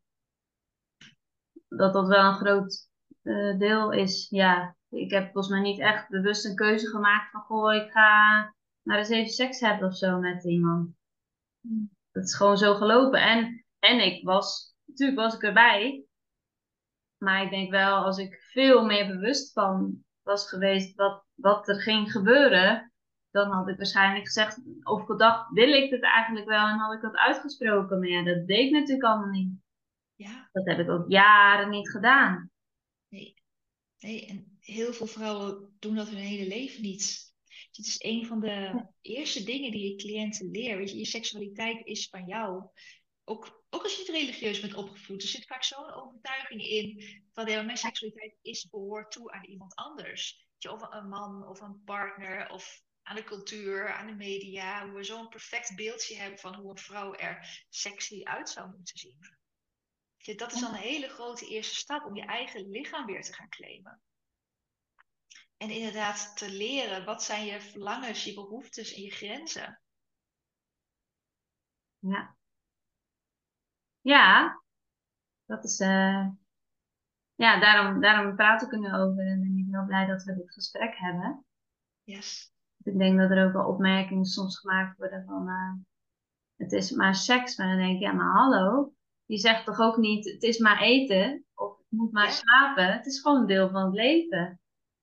dat 1.67 1.93
dat 1.93 2.07
wel 2.07 2.25
een 2.25 2.35
groot 2.35 2.89
uh, 3.23 3.57
deel 3.57 3.91
is. 3.91 4.29
Ja, 4.29 4.75
ik 4.89 5.11
heb 5.11 5.23
volgens 5.23 5.47
mij 5.47 5.61
niet 5.61 5.79
echt 5.79 6.09
bewust 6.09 6.45
een 6.45 6.55
keuze 6.55 6.87
gemaakt 6.87 7.31
van, 7.31 7.41
goh, 7.41 7.73
ik 7.73 7.91
ga 7.91 8.53
maar 8.81 8.97
eens 8.97 9.09
even 9.09 9.31
seks 9.31 9.59
hebben 9.59 9.87
of 9.87 9.97
zo 9.97 10.19
met 10.19 10.43
iemand. 10.43 10.95
Dat 12.11 12.23
is 12.23 12.35
gewoon 12.35 12.57
zo 12.57 12.75
gelopen. 12.75 13.21
En, 13.21 13.65
en 13.79 13.99
ik 13.99 14.25
was, 14.25 14.75
natuurlijk 14.85 15.19
was 15.19 15.35
ik 15.35 15.43
erbij. 15.43 16.05
Maar 17.17 17.43
ik 17.43 17.49
denk 17.49 17.71
wel, 17.71 17.95
als 17.95 18.17
ik 18.17 18.41
veel 18.51 18.85
meer 18.85 19.07
bewust 19.07 19.53
van 19.53 20.03
was 20.23 20.49
geweest 20.49 20.95
wat, 20.95 21.23
wat 21.33 21.67
er 21.67 21.81
ging 21.81 22.11
gebeuren, 22.11 22.91
dan 23.31 23.51
had 23.51 23.67
ik 23.67 23.77
waarschijnlijk 23.77 24.25
gezegd, 24.25 24.61
of 24.83 25.05
gedacht, 25.05 25.51
wil 25.51 25.73
ik 25.73 25.91
het 25.91 26.03
eigenlijk 26.03 26.47
wel? 26.47 26.67
En 26.67 26.77
had 26.77 26.93
ik 26.93 27.01
dat 27.01 27.15
uitgesproken. 27.15 27.99
Maar 27.99 28.09
ja, 28.09 28.23
dat 28.23 28.47
deed 28.47 28.65
ik 28.65 28.71
natuurlijk 28.71 29.03
allemaal 29.03 29.29
niet. 29.29 29.51
Ja. 30.15 30.49
Dat 30.51 30.65
heb 30.65 30.79
ik 30.79 30.89
ook 30.89 31.09
jaren 31.09 31.69
niet 31.69 31.89
gedaan. 31.89 32.51
Nee. 33.07 33.33
nee, 33.99 34.25
en 34.25 34.57
heel 34.59 34.93
veel 34.93 35.07
vrouwen 35.07 35.75
doen 35.79 35.95
dat 35.95 36.09
hun 36.09 36.17
hele 36.17 36.47
leven 36.47 36.81
niet. 36.81 37.33
Het 37.71 37.85
is 37.85 37.95
een 37.97 38.25
van 38.25 38.39
de 38.39 38.85
eerste 39.01 39.43
dingen 39.43 39.71
die 39.71 39.89
je 39.89 39.95
cliënten 39.95 40.51
leert. 40.51 40.77
Weet 40.77 40.91
je, 40.91 40.97
je 40.97 41.05
seksualiteit 41.05 41.85
is 41.85 42.09
van 42.09 42.25
jou. 42.25 42.63
Ook, 43.23 43.63
ook 43.69 43.83
als 43.83 43.91
je 43.95 43.99
niet 43.99 44.09
religieus 44.09 44.59
bent 44.59 44.73
opgevoed, 44.73 45.21
er 45.21 45.27
zit 45.27 45.45
vaak 45.45 45.63
zo'n 45.63 45.93
overtuiging 45.93 46.61
in 46.61 47.03
van 47.33 47.45
ja, 47.45 47.61
mijn 47.61 47.77
seksualiteit 47.77 48.37
is 48.41 48.69
behoort 48.69 49.11
toe 49.11 49.31
aan 49.31 49.45
iemand 49.45 49.75
anders. 49.75 50.47
Je, 50.57 50.71
of 50.71 50.81
een 50.81 51.09
man 51.09 51.47
of 51.47 51.61
een 51.61 51.83
partner 51.83 52.49
of 52.49 52.83
aan 53.01 53.15
de 53.15 53.23
cultuur, 53.23 53.93
aan 53.93 54.07
de 54.07 54.15
media, 54.15 54.85
hoe 54.85 54.97
we 54.97 55.03
zo'n 55.03 55.27
perfect 55.27 55.75
beeldje 55.75 56.15
hebben 56.15 56.39
van 56.39 56.55
hoe 56.55 56.69
een 56.69 56.77
vrouw 56.77 57.13
er 57.13 57.65
sexy 57.69 58.23
uit 58.23 58.49
zou 58.49 58.69
moeten 58.69 58.97
zien. 58.97 59.19
Je, 60.17 60.35
dat 60.35 60.51
is 60.51 60.59
dan 60.59 60.73
een 60.73 60.79
hele 60.79 61.09
grote 61.09 61.47
eerste 61.47 61.75
stap 61.75 62.05
om 62.05 62.15
je 62.15 62.25
eigen 62.25 62.69
lichaam 62.69 63.05
weer 63.05 63.21
te 63.21 63.33
gaan 63.33 63.49
claimen. 63.49 64.01
En 65.57 65.69
inderdaad 65.69 66.37
te 66.37 66.49
leren, 66.49 67.05
wat 67.05 67.23
zijn 67.23 67.45
je 67.45 67.61
verlangens, 67.61 68.23
je 68.23 68.33
behoeftes 68.33 68.93
en 68.93 69.01
je 69.01 69.11
grenzen. 69.11 69.81
Ja. 71.99 72.39
Ja, 74.01 74.61
dat 75.45 75.63
is. 75.63 75.79
Uh, 75.79 76.27
ja, 77.35 77.59
daarom, 77.59 78.01
daarom 78.01 78.35
praat 78.35 78.61
ik 78.61 78.71
er 78.71 78.79
nu 78.79 78.93
over 78.93 79.27
en 79.27 79.39
ben 79.39 79.57
ik 79.57 79.65
heel 79.71 79.85
blij 79.85 80.05
dat 80.05 80.23
we 80.23 80.35
dit 80.35 80.53
gesprek 80.53 80.95
hebben. 80.97 81.45
Yes. 82.03 82.51
Ik 82.83 82.97
denk 82.97 83.19
dat 83.19 83.29
er 83.29 83.45
ook 83.45 83.53
wel 83.53 83.67
opmerkingen 83.67 84.25
soms 84.25 84.59
gemaakt 84.59 84.97
worden 84.97 85.25
van. 85.25 85.47
Uh, 85.47 85.73
het 86.55 86.71
is 86.71 86.91
maar 86.91 87.15
seks, 87.15 87.57
maar 87.57 87.67
dan 87.67 87.77
denk 87.77 87.95
ik, 87.95 88.01
ja, 88.01 88.11
maar 88.11 88.31
hallo. 88.31 88.93
Je 89.25 89.37
zegt 89.37 89.65
toch 89.65 89.79
ook 89.79 89.97
niet, 89.97 90.31
het 90.31 90.43
is 90.43 90.59
maar 90.59 90.81
eten 90.81 91.45
of 91.53 91.77
het 91.77 91.85
moet 91.89 92.11
maar 92.11 92.29
slapen. 92.29 92.93
Het 92.93 93.05
is 93.05 93.21
gewoon 93.21 93.41
een 93.41 93.47
deel 93.47 93.69
van 93.69 93.85
het 93.85 93.93
leven. 93.93 94.59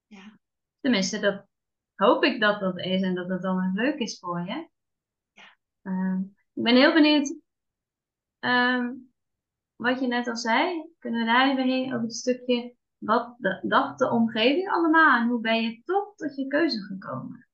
Ja. 0.06 0.38
Tenminste, 0.80 1.20
dat 1.20 1.46
hoop 1.94 2.24
ik 2.24 2.40
dat 2.40 2.60
dat 2.60 2.78
is 2.78 3.02
en 3.02 3.14
dat 3.14 3.28
het 3.28 3.42
dan 3.42 3.66
ook 3.66 3.74
leuk 3.74 3.98
is 3.98 4.18
voor 4.18 4.40
je. 4.40 4.68
Ja. 5.32 5.56
Uh, 5.82 6.20
ik 6.52 6.62
ben 6.62 6.76
heel 6.76 6.92
benieuwd 6.92 7.36
um, 8.40 9.12
wat 9.76 10.00
je 10.00 10.06
net 10.06 10.28
al 10.28 10.36
zei. 10.36 10.90
Kunnen 10.98 11.20
we 11.20 11.26
daar 11.26 11.50
even 11.50 11.68
heen 11.68 11.94
over 11.94 12.02
het 12.02 12.14
stukje 12.14 12.76
wat 12.98 13.36
dacht 13.62 13.98
de 13.98 14.10
omgeving 14.10 14.68
allemaal 14.68 15.20
en 15.20 15.28
hoe 15.28 15.40
ben 15.40 15.62
je 15.62 15.82
toch 15.84 16.14
tot 16.14 16.36
je 16.36 16.46
keuze 16.46 16.82
gekomen 16.82 17.48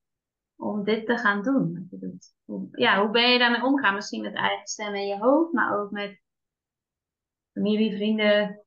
om 0.56 0.84
dit 0.84 1.06
te 1.06 1.18
gaan 1.18 1.42
doen 1.42 1.74
wat 1.74 1.90
je 1.90 1.98
doet? 1.98 2.34
Hoe, 2.44 2.68
ja, 2.70 3.00
hoe 3.00 3.10
ben 3.10 3.30
je 3.30 3.38
daarmee 3.38 3.62
omgaan? 3.62 3.94
Misschien 3.94 4.22
met 4.22 4.34
eigen 4.34 4.66
stem 4.66 4.94
in 4.94 5.06
je 5.06 5.18
hoofd, 5.18 5.52
maar 5.52 5.80
ook 5.80 5.90
met 5.90 6.20
familie, 7.52 7.96
vrienden, 7.96 8.64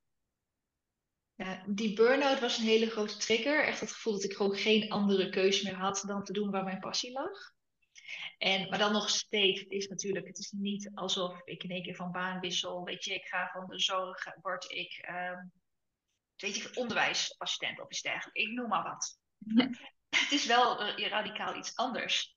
ja, 1.37 1.63
die 1.67 1.95
burn-out 1.95 2.39
was 2.39 2.57
een 2.57 2.65
hele 2.65 2.89
grote 2.89 3.17
trigger. 3.17 3.63
Echt 3.63 3.79
het 3.79 3.91
gevoel 3.91 4.13
dat 4.13 4.23
ik 4.23 4.33
gewoon 4.33 4.55
geen 4.55 4.89
andere 4.91 5.29
keuze 5.29 5.63
meer 5.63 5.79
had 5.79 6.03
dan 6.07 6.23
te 6.23 6.33
doen 6.33 6.51
waar 6.51 6.63
mijn 6.63 6.79
passie 6.79 7.11
lag. 7.11 7.55
En, 8.37 8.69
maar 8.69 8.79
dan 8.79 8.91
nog 8.91 9.09
steeds, 9.09 9.59
het 9.59 9.71
is 9.71 9.87
natuurlijk, 9.87 10.27
het 10.27 10.37
is 10.37 10.51
niet 10.51 10.91
alsof 10.93 11.41
ik 11.43 11.63
in 11.63 11.69
één 11.69 11.83
keer 11.83 11.95
van 11.95 12.11
baan 12.11 12.39
wissel. 12.39 12.83
Weet 12.83 13.03
je, 13.03 13.13
ik 13.13 13.25
ga 13.25 13.49
van 13.53 13.67
de 13.67 13.79
zorg, 13.79 14.25
word 14.41 14.71
ik, 14.71 15.07
uh, 15.09 15.39
weet 16.35 16.55
je, 16.55 16.71
onderwijsassistent 16.75 17.79
of 17.79 17.89
iets 17.89 18.01
dergelijks. 18.01 18.41
Ik 18.41 18.51
noem 18.51 18.67
maar 18.67 18.83
wat. 18.83 19.19
Het 20.09 20.31
is 20.31 20.45
wel 20.45 20.99
uh, 20.99 21.07
radicaal 21.07 21.55
iets 21.55 21.75
anders. 21.75 22.35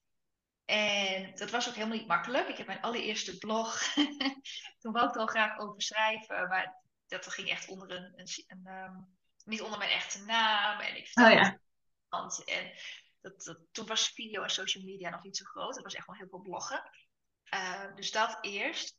En 0.65 1.35
dat 1.35 1.51
was 1.51 1.69
ook 1.69 1.75
helemaal 1.75 1.97
niet 1.97 2.07
makkelijk. 2.07 2.49
Ik 2.49 2.57
heb 2.57 2.67
mijn 2.67 2.81
allereerste 2.81 3.39
blog. 3.39 3.81
Toen 4.81 4.93
wou 4.93 5.09
ik 5.09 5.15
er 5.15 5.21
al 5.21 5.27
graag 5.27 5.59
over 5.59 5.83
schrijven. 5.83 6.49
Maar 6.49 6.83
dat 7.07 7.27
ging 7.27 7.49
echt 7.49 7.69
onder 7.69 7.91
een, 7.91 8.13
een, 8.17 8.45
een 8.47 8.67
um, 8.67 9.19
niet 9.45 9.63
onder 9.63 9.79
mijn 9.79 9.91
echte 9.91 10.25
naam. 10.25 10.81
En 10.81 10.97
ik 10.97 11.07
vertelde 11.07 11.59
oh, 12.09 12.47
ja. 12.47 12.55
En 12.55 12.73
dat, 13.21 13.45
dat, 13.45 13.59
toen 13.73 13.87
was 13.87 14.09
video 14.09 14.43
en 14.43 14.51
social 14.51 14.85
media 14.85 15.11
nog 15.11 15.23
niet 15.23 15.37
zo 15.37 15.45
groot. 15.45 15.77
Er 15.77 15.83
was 15.83 15.95
echt 15.95 16.07
wel 16.07 16.17
heel 16.17 16.29
veel 16.29 16.41
bloggen. 16.41 16.91
Uh, 17.55 17.95
dus 17.95 18.11
dat 18.11 18.39
eerst. 18.41 18.99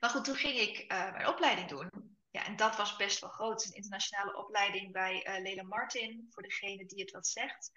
Maar 0.00 0.10
goed, 0.10 0.24
toen 0.24 0.36
ging 0.36 0.58
ik 0.58 0.92
uh, 0.92 1.12
mijn 1.12 1.28
opleiding 1.28 1.68
doen. 1.68 2.16
Ja, 2.30 2.44
en 2.44 2.56
dat 2.56 2.76
was 2.76 2.96
best 2.96 3.20
wel 3.20 3.30
groot. 3.30 3.62
Het 3.62 3.70
een 3.70 3.76
internationale 3.76 4.36
opleiding 4.36 4.92
bij 4.92 5.26
uh, 5.26 5.42
Lela 5.42 5.62
Martin, 5.62 6.26
voor 6.30 6.42
degene 6.42 6.86
die 6.86 7.00
het 7.00 7.10
wat 7.10 7.26
zegt. 7.26 7.70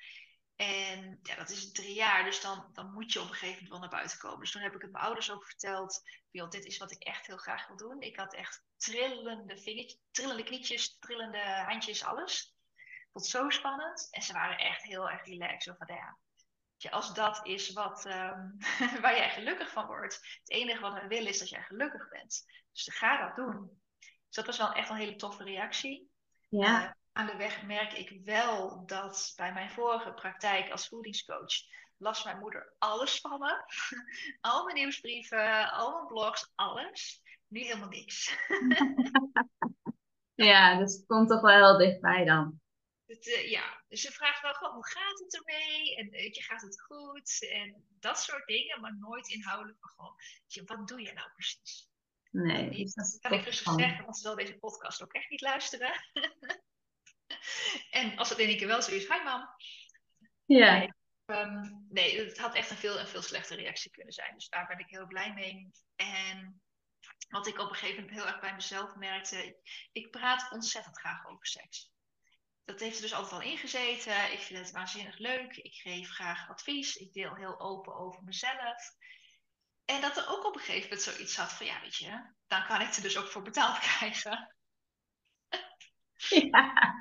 En 0.55 1.19
ja, 1.23 1.35
dat 1.35 1.49
is 1.49 1.71
drie 1.71 1.93
jaar, 1.93 2.23
dus 2.23 2.41
dan, 2.41 2.69
dan 2.73 2.93
moet 2.93 3.13
je 3.13 3.21
op 3.21 3.27
een 3.27 3.31
gegeven 3.31 3.53
moment 3.53 3.69
wel 3.69 3.79
naar 3.79 3.89
buiten 3.89 4.17
komen. 4.17 4.39
Dus 4.39 4.51
toen 4.51 4.61
heb 4.61 4.75
ik 4.75 4.81
het 4.81 4.91
mijn 4.91 5.03
ouders 5.03 5.31
ook 5.31 5.45
verteld. 5.45 6.01
Dit 6.31 6.65
is 6.65 6.77
wat 6.77 6.91
ik 6.91 7.03
echt 7.03 7.27
heel 7.27 7.37
graag 7.37 7.67
wil 7.67 7.77
doen. 7.77 8.01
Ik 8.01 8.15
had 8.15 8.33
echt 8.33 8.63
trillende 8.77 9.57
vingertjes, 9.57 9.99
trillende 10.11 10.43
knietjes, 10.43 10.97
trillende 10.99 11.63
handjes, 11.67 12.03
alles. 12.03 12.55
Vond 13.11 13.25
het 13.25 13.33
zo 13.35 13.49
spannend. 13.49 14.07
En 14.11 14.21
ze 14.21 14.33
waren 14.33 14.57
echt 14.57 14.83
heel 14.83 15.09
erg 15.09 15.25
relaxed. 15.25 15.63
Zo 15.63 15.73
van, 15.77 15.95
ja, 15.95 16.89
als 16.89 17.13
dat 17.13 17.45
is 17.45 17.73
wat, 17.73 18.05
um, 18.05 18.57
waar 19.01 19.15
jij 19.15 19.29
gelukkig 19.29 19.71
van 19.71 19.85
wordt. 19.85 20.15
Het 20.15 20.51
enige 20.51 20.81
wat 20.81 20.93
we 20.93 21.07
willen 21.07 21.29
is 21.29 21.39
dat 21.39 21.49
jij 21.49 21.63
gelukkig 21.63 22.09
bent. 22.09 22.45
Dus 22.71 22.95
ga 22.95 23.25
dat 23.27 23.35
doen. 23.35 23.81
Dus 23.99 24.35
dat 24.35 24.45
was 24.45 24.57
wel 24.57 24.73
echt 24.73 24.89
een 24.89 24.95
hele 24.95 25.15
toffe 25.15 25.43
reactie. 25.43 26.09
Ja. 26.47 26.83
Uh, 26.83 26.91
aan 27.11 27.25
de 27.25 27.37
weg 27.37 27.63
merk 27.63 27.93
ik 27.93 28.21
wel 28.23 28.85
dat 28.85 29.33
bij 29.35 29.53
mijn 29.53 29.69
vorige 29.69 30.13
praktijk 30.13 30.71
als 30.71 30.87
voedingscoach 30.87 31.53
las 31.99 32.23
mijn 32.23 32.39
moeder 32.39 32.73
alles 32.77 33.19
van 33.19 33.39
me. 33.39 33.63
Al 34.41 34.63
mijn 34.63 34.75
nieuwsbrieven, 34.75 35.71
al 35.71 35.93
mijn 35.93 36.05
blogs, 36.05 36.51
alles. 36.55 37.21
Nu 37.47 37.59
helemaal 37.59 37.89
niks. 37.89 38.37
ja, 40.49 40.77
dus 40.77 40.93
het 40.93 41.05
komt 41.05 41.29
toch 41.29 41.41
wel 41.41 41.55
heel 41.55 41.77
dichtbij 41.77 42.25
dan. 42.25 42.61
Het, 43.09 43.27
uh, 43.27 43.49
ja, 43.49 43.83
dus 43.87 44.01
ze 44.01 44.11
vraagt 44.11 44.41
wel 44.41 44.53
gewoon 44.53 44.73
hoe 44.73 44.89
gaat 44.89 45.19
het 45.19 45.35
ermee? 45.35 45.95
En 45.95 46.13
uh, 46.13 46.33
je 46.33 46.41
gaat 46.41 46.61
het 46.61 46.81
goed? 46.81 47.47
En 47.49 47.85
dat 47.99 48.19
soort 48.19 48.47
dingen, 48.47 48.81
maar 48.81 48.97
nooit 48.97 49.29
inhoudelijk. 49.29 49.77
Maar 49.79 49.91
gewoon, 49.91 50.15
je, 50.47 50.63
wat 50.63 50.87
doe 50.87 51.01
je 51.01 51.13
nou 51.13 51.31
precies? 51.31 51.89
Nee, 52.31 52.69
dus 52.69 52.93
dat, 52.93 53.17
kan 53.19 53.33
ik 53.33 53.45
rustig 53.45 53.73
zeggen, 53.73 54.03
want 54.03 54.17
ze 54.17 54.21
zal 54.21 54.35
deze 54.35 54.57
podcast 54.57 55.03
ook 55.03 55.13
echt 55.13 55.29
niet 55.29 55.41
luisteren. 55.41 55.91
en 57.99 58.17
als 58.17 58.29
het 58.29 58.37
in 58.37 58.47
één 58.47 58.57
keer 58.57 58.67
wel 58.67 58.81
zo 58.81 58.91
is, 58.91 59.07
hi 59.07 59.23
mam. 59.23 59.49
Ja. 60.45 60.77
Nee, 60.77 60.93
um, 61.25 61.85
nee, 61.89 62.25
het 62.25 62.37
had 62.37 62.55
echt 62.55 62.69
een 62.69 62.77
veel, 62.77 62.99
een 62.99 63.07
veel 63.07 63.21
slechtere 63.21 63.61
reactie 63.61 63.91
kunnen 63.91 64.13
zijn. 64.13 64.33
Dus 64.33 64.49
daar 64.49 64.67
ben 64.67 64.79
ik 64.79 64.89
heel 64.89 65.07
blij 65.07 65.33
mee. 65.33 65.71
En 65.95 66.61
wat 67.29 67.47
ik 67.47 67.59
op 67.59 67.69
een 67.69 67.75
gegeven 67.75 68.01
moment 68.01 68.19
heel 68.19 68.27
erg 68.27 68.39
bij 68.39 68.53
mezelf 68.53 68.95
merkte, 68.95 69.59
ik 69.91 70.11
praat 70.11 70.51
ontzettend 70.51 70.99
graag 70.99 71.27
over 71.27 71.45
seks. 71.45 71.91
Dat 72.69 72.79
heeft 72.79 72.95
er 72.95 73.01
dus 73.01 73.13
altijd 73.13 73.41
al 73.41 73.47
ingezeten. 73.51 74.31
Ik 74.31 74.39
vind 74.39 74.59
het 74.59 74.71
waanzinnig 74.71 75.17
leuk. 75.17 75.57
Ik 75.57 75.73
geef 75.73 76.09
graag 76.09 76.49
advies. 76.49 76.95
Ik 76.95 77.13
deel 77.13 77.35
heel 77.35 77.59
open 77.59 77.95
over 77.95 78.23
mezelf. 78.23 78.95
En 79.85 80.01
dat 80.01 80.17
er 80.17 80.27
ook 80.27 80.45
op 80.45 80.53
een 80.55 80.59
gegeven 80.59 80.89
moment 80.89 81.01
zoiets 81.01 81.37
had 81.37 81.53
van, 81.53 81.65
ja, 81.65 81.81
weet 81.81 81.95
je, 81.95 82.33
dan 82.47 82.65
kan 82.65 82.81
ik 82.81 82.93
er 82.93 83.01
dus 83.01 83.17
ook 83.17 83.27
voor 83.27 83.41
betaald 83.41 83.79
krijgen. 83.87 84.55
Ja. 86.17 86.93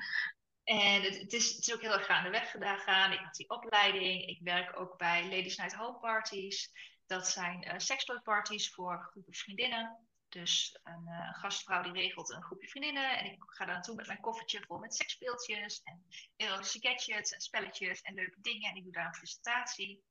En 0.63 1.01
het, 1.01 1.17
het, 1.19 1.33
is, 1.33 1.49
het 1.49 1.67
is 1.67 1.73
ook 1.73 1.81
heel 1.81 1.93
erg 1.93 2.05
gaandeweg 2.05 2.51
gegaan. 2.51 3.11
Ik 3.11 3.19
had 3.19 3.35
die 3.35 3.49
opleiding. 3.49 4.27
Ik 4.27 4.39
werk 4.41 4.79
ook 4.79 4.97
bij 4.97 5.23
Ladies 5.23 5.57
Night 5.57 5.75
Home 5.75 5.99
Parties. 5.99 6.71
Dat 7.05 7.27
zijn 7.27 7.67
uh, 7.67 8.69
voor 8.73 9.01
groepen 9.11 9.33
vriendinnen. 9.33 10.08
Dus 10.29 10.79
een, 10.83 11.03
uh, 11.07 11.25
een, 11.27 11.33
gastvrouw 11.33 11.83
die 11.83 11.91
regelt 11.91 12.29
een 12.29 12.43
groepje 12.43 12.67
vriendinnen. 12.67 13.17
En 13.17 13.25
ik 13.25 13.43
ga 13.45 13.65
daar 13.65 13.73
naartoe 13.73 13.95
met 13.95 14.07
mijn 14.07 14.21
koffertje 14.21 14.63
vol 14.67 14.77
met 14.77 14.95
seksspeeltjes. 14.95 15.81
En 15.83 16.05
erotische 16.35 16.79
gadgets 16.79 17.31
en 17.31 17.41
spelletjes 17.41 18.01
en 18.01 18.13
leuke 18.13 18.41
dingen. 18.41 18.69
En 18.69 18.75
ik 18.75 18.83
doe 18.83 18.91
daar 18.91 19.05
een 19.05 19.11
presentatie. 19.11 20.03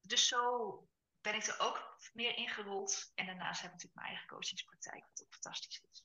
Dus 0.00 0.28
zo 0.28 0.86
ben 1.20 1.34
ik 1.34 1.46
er 1.46 1.60
ook 1.60 1.98
meer 2.12 2.36
ingerold. 2.36 3.12
En 3.14 3.26
daarnaast 3.26 3.60
heb 3.60 3.70
ik 3.70 3.76
natuurlijk 3.76 4.00
mijn 4.00 4.08
eigen 4.08 4.28
coachingspraktijk, 4.28 5.04
wat 5.08 5.22
ook 5.22 5.32
fantastisch 5.32 5.84
is. 5.90 6.04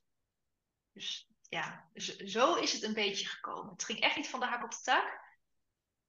Dus 0.92 1.28
ja, 1.50 1.90
zo 2.26 2.56
is 2.56 2.74
het 2.74 2.84
een 2.84 2.94
beetje 2.94 3.28
gekomen. 3.28 3.72
Het 3.72 3.84
ging 3.84 4.00
echt 4.00 4.16
niet 4.16 4.30
van 4.30 4.40
de 4.40 4.46
hak 4.46 4.64
op 4.64 4.72
de 4.72 4.82
tak. 4.82 5.20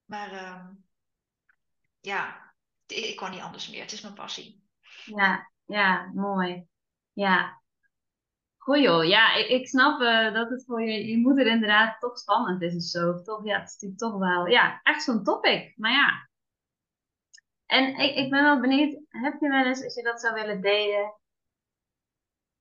Maar 0.05 0.33
uh, 0.33 0.69
ja, 2.01 2.53
ik 2.87 3.17
kon 3.17 3.31
niet 3.31 3.41
anders 3.41 3.69
meer. 3.69 3.81
Het 3.81 3.93
is 3.93 4.01
mijn 4.01 4.15
passie. 4.15 4.63
Ja, 5.05 5.51
ja, 5.65 6.11
mooi. 6.15 6.67
Ja. 7.19 7.61
Goeie 8.57 8.83
joh. 8.83 9.05
Ja, 9.05 9.35
ik, 9.35 9.49
ik 9.49 9.69
snap 9.69 10.01
uh, 10.01 10.35
dat 10.35 10.51
het 10.51 10.65
voor 10.65 10.83
je, 10.83 11.07
je 11.07 11.19
moeder 11.19 11.47
inderdaad 11.47 12.01
toch 12.01 12.19
spannend 12.19 12.63
is 12.63 12.75
of 12.75 12.83
zo. 12.83 13.23
Toch, 13.23 13.45
ja, 13.45 13.59
het 13.59 13.69
is 13.69 13.73
natuurlijk 13.73 14.01
toch 14.01 14.19
wel, 14.19 14.47
ja, 14.47 14.81
echt 14.83 15.03
zo'n 15.03 15.25
topic. 15.25 15.73
Maar 15.77 15.93
ja. 15.93 16.29
En 17.67 17.99
ik, 17.99 18.17
ik 18.17 18.31
ben 18.31 18.43
wel 18.43 18.61
benieuwd, 18.61 19.01
heb 19.09 19.41
je 19.41 19.49
wel 19.49 19.65
eens, 19.65 19.85
als 19.85 19.95
je 19.95 20.03
dat 20.03 20.21
zou 20.21 20.35
willen 20.35 20.61
delen, 20.61 21.15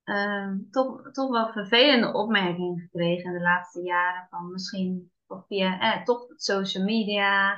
uh, 0.05 0.53
toch, 0.71 1.11
toch 1.11 1.29
wel 1.29 1.51
vervelende 1.51 2.13
opmerkingen 2.13 2.79
gekregen 2.79 3.33
de 3.33 3.41
laatste 3.41 3.81
jaren. 3.81 4.27
Van 4.29 4.51
misschien 4.51 5.11
of 5.27 5.45
via 5.47 5.79
eh, 5.79 6.03
toch 6.03 6.25
social 6.35 6.83
media 6.83 7.55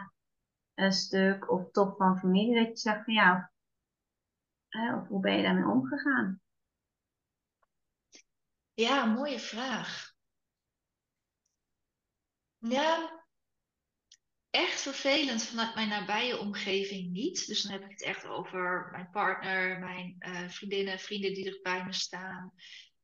een 0.75 0.91
stuk. 0.91 1.51
Of 1.51 1.71
toch 1.71 1.95
van 1.97 2.17
familie 2.17 2.55
dat 2.55 2.67
je 2.67 2.77
zegt 2.77 3.03
van 3.03 3.13
ja, 3.13 3.51
of, 4.69 5.01
of 5.01 5.07
hoe 5.07 5.21
ben 5.21 5.37
je 5.37 5.43
daarmee 5.43 5.71
omgegaan? 5.73 6.41
Ja, 8.79 9.05
mooie 9.05 9.39
vraag. 9.39 10.13
Ja, 12.57 13.23
echt 14.49 14.81
vervelend 14.81 15.43
vanuit 15.43 15.75
mijn 15.75 15.87
nabije 15.87 16.37
omgeving 16.37 17.11
niet. 17.11 17.47
Dus 17.47 17.61
dan 17.61 17.71
heb 17.71 17.83
ik 17.83 17.89
het 17.89 18.01
echt 18.01 18.25
over 18.25 18.89
mijn 18.91 19.09
partner, 19.09 19.79
mijn 19.79 20.15
uh, 20.19 20.49
vriendinnen, 20.49 20.99
vrienden 20.99 21.33
die 21.33 21.45
er 21.45 21.59
bij 21.61 21.85
me 21.85 21.93
staan, 21.93 22.53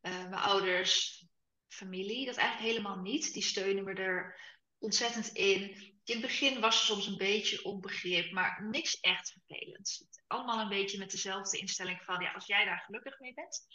uh, 0.02 0.30
mijn 0.30 0.34
ouders, 0.34 1.26
familie. 1.68 2.26
Dat 2.26 2.36
eigenlijk 2.38 2.72
helemaal 2.72 3.02
niet. 3.02 3.34
Die 3.34 3.44
steunen 3.44 3.84
me 3.84 3.94
er 3.94 4.40
ontzettend 4.78 5.28
in. 5.28 5.62
In 6.04 6.14
het 6.14 6.22
begin 6.22 6.60
was 6.60 6.80
er 6.80 6.86
soms 6.86 7.08
een 7.08 7.18
beetje 7.18 7.64
onbegrip, 7.64 8.32
maar 8.32 8.68
niks 8.70 9.00
echt 9.00 9.32
vervelend. 9.32 10.08
Allemaal 10.28 10.60
een 10.62 10.70
beetje 10.70 10.98
met 10.98 11.12
dezelfde 11.12 11.58
instelling 11.58 12.04
van, 12.04 12.22
ja, 12.22 12.32
als 12.32 12.46
jij 12.46 12.66
daar 12.66 12.84
gelukkig 12.86 13.20
mee 13.20 13.34
bent. 13.34 13.66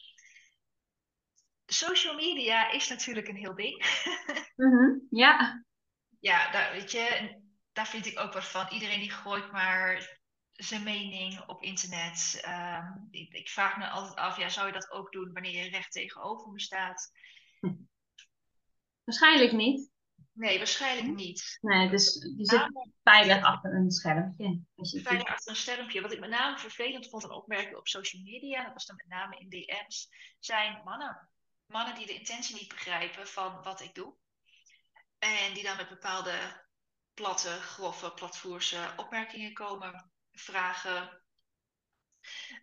Social 1.72 2.14
media 2.14 2.70
is 2.70 2.88
natuurlijk 2.88 3.28
een 3.28 3.36
heel 3.36 3.54
ding. 3.54 3.84
Mm 4.56 5.06
Ja. 5.10 5.64
Ja, 6.18 6.50
daar, 6.50 6.72
weet 6.72 6.92
je, 6.92 7.36
daar 7.72 7.88
vind 7.88 8.06
ik 8.06 8.18
ook 8.18 8.32
wat 8.32 8.44
van. 8.44 8.68
Iedereen 8.70 9.00
die 9.00 9.10
gooit 9.10 9.52
maar 9.52 10.18
zijn 10.52 10.82
mening 10.82 11.40
op 11.46 11.62
internet. 11.62 12.40
Ehm, 12.42 12.92
ik, 13.10 13.32
ik, 13.32 13.48
vraag 13.48 13.76
me 13.76 13.88
altijd 13.88 14.16
af, 14.16 14.38
ja, 14.38 14.48
zou 14.48 14.66
je 14.66 14.72
dat 14.72 14.90
ook 14.90 15.12
doen 15.12 15.32
wanneer 15.32 15.64
je 15.64 15.70
recht 15.70 15.92
tegenover 15.92 16.52
me 16.52 16.60
staat? 16.60 17.10
Waarschijnlijk 19.04 19.52
niet. 19.52 19.90
Nee, 20.32 20.58
waarschijnlijk 20.58 21.16
niet. 21.16 21.58
Nee, 21.60 21.90
dus 21.90 22.34
je 22.36 22.44
zit 22.46 22.66
veilig 23.02 23.42
achter 23.42 23.74
een 23.74 23.90
schermpje. 23.90 24.62
veilig 25.02 25.26
achter 25.26 25.50
een 25.50 25.56
schermpje. 25.56 26.00
Wat 26.00 26.12
ik 26.12 26.20
met 26.20 26.30
name 26.30 26.58
vervelend 26.58 27.08
vond 27.08 27.24
aan 27.24 27.30
opmerkingen 27.30 27.78
op 27.78 27.88
social 27.88 28.22
media, 28.22 28.64
dat 28.64 28.72
was 28.72 28.86
dan 28.86 28.96
met 28.96 29.08
name 29.08 29.38
in 29.38 29.48
DM's, 29.48 30.08
zijn 30.38 30.80
mannen. 30.84 31.28
Mannen 31.70 31.94
die 31.94 32.06
de 32.06 32.14
intentie 32.14 32.54
niet 32.54 32.68
begrijpen 32.68 33.28
van 33.28 33.62
wat 33.62 33.80
ik 33.80 33.94
doe. 33.94 34.14
En 35.18 35.54
die 35.54 35.62
dan 35.62 35.76
met 35.76 35.88
bepaalde 35.88 36.66
platte, 37.14 37.48
grove, 37.48 38.12
platvoerse 38.12 38.92
opmerkingen 38.96 39.52
komen, 39.52 40.12
vragen 40.32 41.22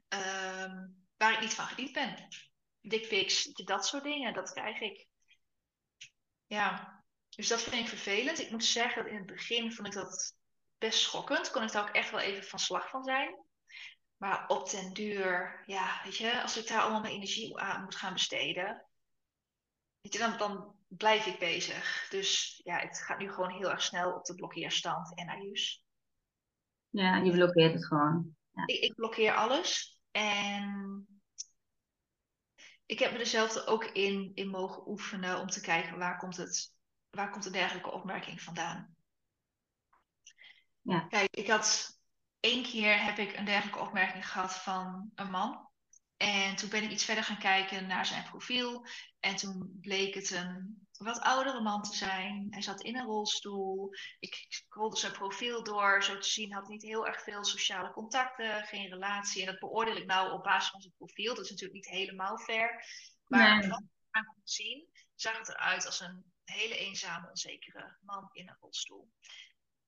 ehm, 0.07 0.87
waar 1.17 1.33
ik 1.33 1.39
niet 1.39 1.53
van 1.53 1.65
gediend 1.65 1.91
ben. 1.91 2.27
Dickpics, 2.81 3.43
dat 3.43 3.85
soort 3.85 4.03
dingen, 4.03 4.33
dat 4.33 4.51
krijg 4.51 4.79
ik. 4.79 5.07
Ja, 6.45 7.03
dus 7.29 7.47
dat 7.47 7.61
vind 7.61 7.75
ik 7.75 7.87
vervelend. 7.87 8.39
Ik 8.39 8.51
moet 8.51 8.65
zeggen, 8.65 9.03
dat 9.03 9.11
in 9.11 9.17
het 9.17 9.25
begin 9.25 9.73
vond 9.73 9.87
ik 9.87 9.93
dat 9.93 10.35
best 10.77 10.99
schokkend. 10.99 11.51
Kon 11.51 11.63
ik 11.63 11.71
daar 11.71 11.87
ook 11.89 11.95
echt 11.95 12.11
wel 12.11 12.19
even 12.19 12.43
van 12.43 12.59
slag 12.59 12.89
van 12.89 13.03
zijn. 13.03 13.45
Maar 14.17 14.47
op 14.47 14.69
den 14.69 14.93
duur, 14.93 15.63
ja, 15.65 16.01
weet 16.03 16.17
je, 16.17 16.41
als 16.41 16.57
ik 16.57 16.67
daar 16.67 16.81
allemaal 16.81 17.01
mijn 17.01 17.13
energie 17.13 17.57
aan 17.57 17.83
moet 17.83 17.95
gaan 17.95 18.13
besteden, 18.13 18.86
weet 20.01 20.13
je, 20.13 20.19
dan, 20.19 20.37
dan 20.37 20.75
blijf 20.87 21.25
ik 21.25 21.39
bezig. 21.39 22.07
Dus 22.09 22.61
ja, 22.63 22.77
het 22.79 23.01
gaat 23.01 23.19
nu 23.19 23.31
gewoon 23.31 23.51
heel 23.51 23.71
erg 23.71 23.81
snel 23.81 24.13
op 24.13 24.25
de 24.25 24.35
blokkeerstand 24.35 25.15
en 25.15 25.25
naar 25.25 25.41
Ja, 26.89 27.17
je 27.17 27.31
blokkeert 27.31 27.73
het 27.73 27.85
gewoon. 27.85 28.35
Ja. 28.51 28.63
Ik, 28.65 28.79
ik, 28.79 28.95
blokkeer 28.95 29.33
alles. 29.33 29.99
En 30.11 31.07
ik 32.85 32.99
heb 32.99 33.11
me 33.11 33.19
er 33.19 33.25
zelf 33.25 33.65
ook 33.65 33.85
in, 33.85 34.31
in 34.33 34.49
mogen 34.49 34.87
oefenen 34.87 35.39
om 35.39 35.47
te 35.47 35.61
kijken 35.61 35.97
waar 35.97 36.17
komt 36.17 36.37
het, 36.37 36.73
waar 37.09 37.29
komt 37.29 37.45
een 37.45 37.51
dergelijke 37.51 37.91
opmerking 37.91 38.41
vandaan. 38.41 38.95
Ja. 40.81 40.99
Kijk, 40.99 41.35
ik 41.35 41.47
had 41.47 41.99
één 42.39 42.63
keer 42.63 43.03
heb 43.03 43.17
ik 43.17 43.37
een 43.37 43.45
dergelijke 43.45 43.79
opmerking 43.79 44.31
gehad 44.31 44.53
van 44.53 45.11
een 45.15 45.29
man. 45.29 45.66
En 46.17 46.55
toen 46.55 46.69
ben 46.69 46.83
ik 46.83 46.91
iets 46.91 47.05
verder 47.05 47.23
gaan 47.23 47.39
kijken 47.39 47.87
naar 47.87 48.05
zijn 48.05 48.23
profiel. 48.23 48.87
En 49.19 49.35
toen 49.35 49.77
bleek 49.81 50.13
het 50.13 50.31
een 50.31 50.87
wat 50.97 51.19
oudere 51.19 51.61
man 51.61 51.81
te 51.81 51.95
zijn. 51.95 52.47
Hij 52.49 52.61
zat 52.61 52.81
in 52.81 52.97
een 52.97 53.05
rolstoel. 53.05 53.89
Ik 54.19 54.45
scrolde 54.49 54.97
zijn 54.97 55.11
profiel 55.11 55.63
door. 55.63 56.03
Zo 56.03 56.17
te 56.17 56.29
zien 56.29 56.53
had 56.53 56.67
niet 56.67 56.81
heel 56.81 57.07
erg 57.07 57.23
veel 57.23 57.43
sociale 57.43 57.91
contacten, 57.91 58.63
geen 58.63 58.89
relatie. 58.89 59.41
En 59.41 59.51
dat 59.51 59.59
beoordeel 59.59 59.95
ik 59.95 60.05
nou 60.05 60.31
op 60.31 60.43
basis 60.43 60.69
van 60.69 60.81
zijn 60.81 60.93
profiel. 60.97 61.35
Dat 61.35 61.43
is 61.43 61.49
natuurlijk 61.49 61.85
niet 61.85 61.95
helemaal 61.95 62.37
fair. 62.37 62.85
Maar 63.27 63.59
nee. 63.59 63.69
wat 63.69 63.79
ik 63.79 63.87
aan 64.09 64.25
kon 64.25 64.41
zien, 64.43 64.87
zag 65.15 65.37
het 65.37 65.49
eruit 65.49 65.85
als 65.85 65.99
een 65.99 66.33
hele 66.43 66.77
eenzame, 66.77 67.29
onzekere 67.29 67.97
man 68.01 68.29
in 68.31 68.47
een 68.47 68.57
rolstoel. 68.59 69.09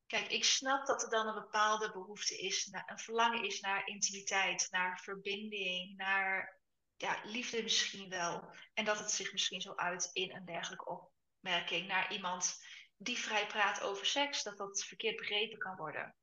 Kijk, 0.10 0.28
ik 0.28 0.43
snap 0.43 0.86
dat 0.86 1.04
er 1.04 1.10
dan 1.10 1.28
een 1.28 1.41
bepaalde 1.43 1.91
behoefte 1.91 2.38
is, 2.38 2.69
een 2.86 3.00
verlangen 3.00 3.43
is 3.43 3.60
naar 3.60 3.88
intimiteit, 3.88 4.67
naar 4.72 5.00
verbinding, 5.00 5.98
naar 5.98 6.60
ja, 6.95 7.19
liefde 7.24 7.63
misschien 7.63 8.10
wel. 8.10 8.54
En 8.74 8.86
dat 8.86 9.00
het 9.00 9.12
zich 9.12 9.32
misschien 9.32 9.62
zo 9.62 9.76
uit 9.76 10.10
in 10.13 10.36
een 10.36 10.45
dergelijke 10.45 11.12
opmerking 11.39 11.88
naar 11.88 12.12
iemand 12.12 12.63
die 12.98 13.17
vrij 13.17 13.48
praat 13.48 13.82
over 13.82 14.06
seks, 14.06 14.43
dat 14.43 14.58
dat 14.58 14.84
verkeerd 14.84 15.15
begrepen 15.15 15.58
kan 15.58 15.76
worden. 15.76 16.15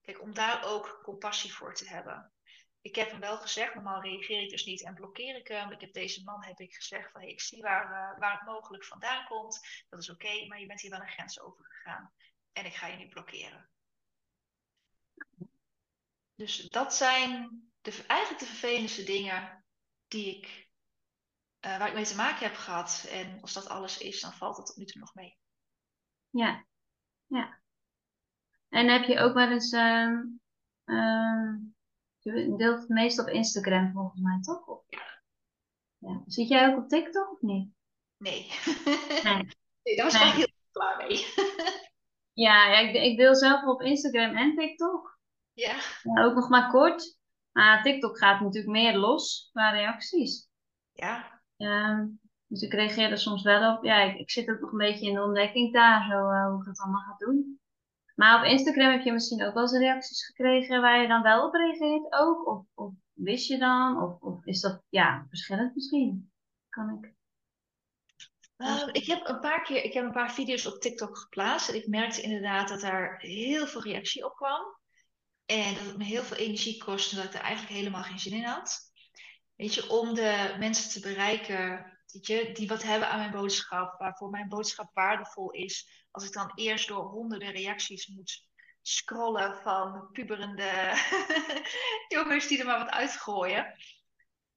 Kijk, 0.00 0.22
om 0.22 0.34
daar 0.34 0.64
ook 0.64 1.00
compassie 1.02 1.54
voor 1.54 1.74
te 1.74 1.88
hebben. 1.88 2.32
Ik 2.80 2.94
heb 2.94 3.10
hem 3.10 3.20
wel 3.20 3.38
gezegd, 3.38 3.74
normaal 3.74 4.02
reageer 4.02 4.42
ik 4.42 4.50
dus 4.50 4.64
niet 4.64 4.84
en 4.84 4.94
blokkeer 4.94 5.36
ik 5.36 5.48
hem. 5.48 5.70
Ik 5.70 5.80
heb 5.80 5.92
deze 5.92 6.22
man 6.22 6.44
heb 6.44 6.58
ik 6.58 6.74
gezegd 6.74 7.10
van 7.10 7.22
ik 7.22 7.40
zie 7.40 7.62
waar, 7.62 7.84
uh, 7.84 8.18
waar 8.18 8.32
het 8.32 8.46
mogelijk 8.46 8.84
vandaan 8.84 9.26
komt. 9.26 9.84
Dat 9.88 10.00
is 10.00 10.10
oké, 10.10 10.46
maar 10.46 10.60
je 10.60 10.66
bent 10.66 10.80
hier 10.80 10.90
wel 10.90 11.00
een 11.00 11.08
grens 11.08 11.40
over 11.40 11.64
gegaan 11.64 12.12
en 12.58 12.64
ik 12.64 12.74
ga 12.74 12.86
je 12.86 12.96
nu 12.96 13.08
blokkeren. 13.08 13.68
Dus 16.34 16.68
dat 16.68 16.94
zijn 16.94 17.62
de, 17.80 18.04
eigenlijk 18.06 18.40
de 18.40 18.46
vervelendste 18.46 19.04
dingen 19.04 19.64
die 20.08 20.36
ik, 20.36 20.68
uh, 21.66 21.78
waar 21.78 21.88
ik 21.88 21.94
mee 21.94 22.04
te 22.04 22.16
maken 22.16 22.46
heb 22.46 22.56
gehad. 22.56 23.06
En 23.10 23.40
als 23.40 23.52
dat 23.52 23.68
alles 23.68 23.98
is, 23.98 24.20
dan 24.20 24.32
valt 24.32 24.56
het 24.56 24.66
tot 24.66 24.76
nu 24.76 24.84
toe 24.84 25.00
nog 25.00 25.14
mee. 25.14 25.38
Ja, 26.30 26.64
ja. 27.26 27.60
En 28.68 28.88
heb 28.88 29.04
je 29.04 29.18
ook 29.18 29.34
wel 29.34 29.50
eens, 29.50 29.72
uh, 29.72 30.18
uh, 30.84 31.54
je 32.18 32.54
deelt 32.56 32.80
het 32.80 32.88
meest 32.88 33.18
op 33.18 33.28
Instagram 33.28 33.92
volgens 33.92 34.20
mij, 34.20 34.40
toch? 34.40 34.82
Ja. 34.86 35.22
Ja. 35.98 36.22
Zit 36.26 36.48
jij 36.48 36.68
ook 36.68 36.78
op 36.78 36.88
TikTok 36.88 37.32
of 37.32 37.40
niet? 37.40 37.72
Nee. 38.16 38.52
Nee. 39.22 39.48
nee 39.82 39.96
daar 39.96 40.04
was 40.04 40.14
ik 40.14 40.20
Nee. 40.20 40.32
heel 40.32 40.48
klaar 40.70 40.96
mee. 40.96 41.26
Ja, 42.38 42.66
ja 42.66 42.78
ik, 42.78 42.94
ik 42.94 43.16
deel 43.16 43.34
zelf 43.34 43.64
op 43.64 43.82
Instagram 43.82 44.36
en 44.36 44.56
TikTok. 44.56 45.18
ja. 45.52 45.76
Ja, 46.02 46.24
ook 46.24 46.34
nog 46.34 46.48
maar 46.48 46.70
kort. 46.70 47.18
Maar 47.52 47.82
TikTok 47.82 48.18
gaat 48.18 48.40
natuurlijk 48.40 48.72
meer 48.72 48.96
los 48.96 49.48
qua 49.52 49.70
reacties. 49.70 50.48
Ja. 50.92 51.40
Ehm, 51.56 52.06
dus 52.46 52.62
ik 52.62 52.72
reageer 52.72 53.10
er 53.10 53.18
soms 53.18 53.42
wel 53.42 53.76
op. 53.76 53.84
Ja, 53.84 54.02
ik, 54.02 54.18
ik 54.18 54.30
zit 54.30 54.50
ook 54.50 54.60
nog 54.60 54.72
een 54.72 54.78
beetje 54.78 55.08
in 55.08 55.14
de 55.14 55.22
ontdekking 55.22 55.72
daar, 55.72 56.06
zo 56.10 56.30
eh, 56.30 56.48
hoe 56.48 56.58
ik 56.58 56.64
dat 56.64 56.80
allemaal 56.80 57.00
ga 57.00 57.14
doen. 57.16 57.60
Maar 58.14 58.38
op 58.38 58.44
Instagram 58.44 58.90
heb 58.90 59.02
je 59.02 59.12
misschien 59.12 59.44
ook 59.44 59.54
wel 59.54 59.62
eens 59.62 59.78
reacties 59.78 60.26
gekregen 60.26 60.80
waar 60.80 61.00
je 61.00 61.08
dan 61.08 61.22
wel 61.22 61.46
op 61.46 61.54
reageert 61.54 62.12
ook? 62.12 62.46
Of, 62.46 62.66
of 62.74 62.92
wist 63.12 63.48
je 63.48 63.58
dan? 63.58 64.02
Of, 64.02 64.20
of 64.20 64.46
is 64.46 64.60
dat, 64.60 64.82
ja, 64.88 65.26
verschillend 65.28 65.74
misschien? 65.74 66.32
Kan 66.68 66.98
ik. 66.98 67.16
Ehm, 68.58 68.88
ik 68.92 69.06
heb 69.06 69.28
een 69.28 69.40
paar 69.40 69.62
keer, 69.62 69.84
ik 69.84 69.92
heb 69.92 70.04
een 70.04 70.12
paar 70.12 70.32
video's 70.32 70.66
op 70.66 70.80
TikTok 70.80 71.18
geplaatst. 71.18 71.68
En 71.68 71.74
ik 71.74 71.86
merkte 71.86 72.22
inderdaad 72.22 72.68
dat 72.68 72.80
daar 72.80 73.20
heel 73.20 73.66
veel 73.66 73.82
reactie 73.82 74.24
op 74.24 74.36
kwam. 74.36 74.76
En 75.46 75.74
dat 75.74 75.84
het 75.84 75.96
me 75.96 76.04
heel 76.04 76.22
veel 76.22 76.36
energie 76.36 76.84
kostte, 76.84 77.16
dat 77.16 77.24
ik 77.24 77.34
er 77.34 77.40
eigenlijk 77.40 77.74
helemaal 77.74 78.02
geen 78.02 78.18
zin 78.18 78.32
in 78.32 78.44
had. 78.44 78.92
Weet 79.56 79.74
je, 79.74 79.90
om 79.90 80.14
de 80.14 80.56
mensen 80.58 80.90
te 80.90 81.08
bereiken, 81.08 81.98
die 82.54 82.68
wat 82.68 82.82
hebben 82.82 83.08
aan 83.08 83.18
mijn 83.18 83.30
boodschap, 83.30 83.98
waarvoor 83.98 84.30
mijn 84.30 84.48
boodschap 84.48 84.90
waardevol 84.94 85.50
is. 85.50 86.06
Als 86.10 86.24
ik 86.24 86.32
dan 86.32 86.52
eerst 86.54 86.88
door 86.88 87.04
honderden 87.04 87.50
reacties 87.50 88.06
moet 88.06 88.46
scrollen 88.82 89.56
van 89.56 90.08
puberende 90.12 90.92
jongens 92.14 92.46
die 92.46 92.58
er 92.58 92.66
maar 92.66 92.78
wat 92.78 92.90
uitgooien. 92.90 93.74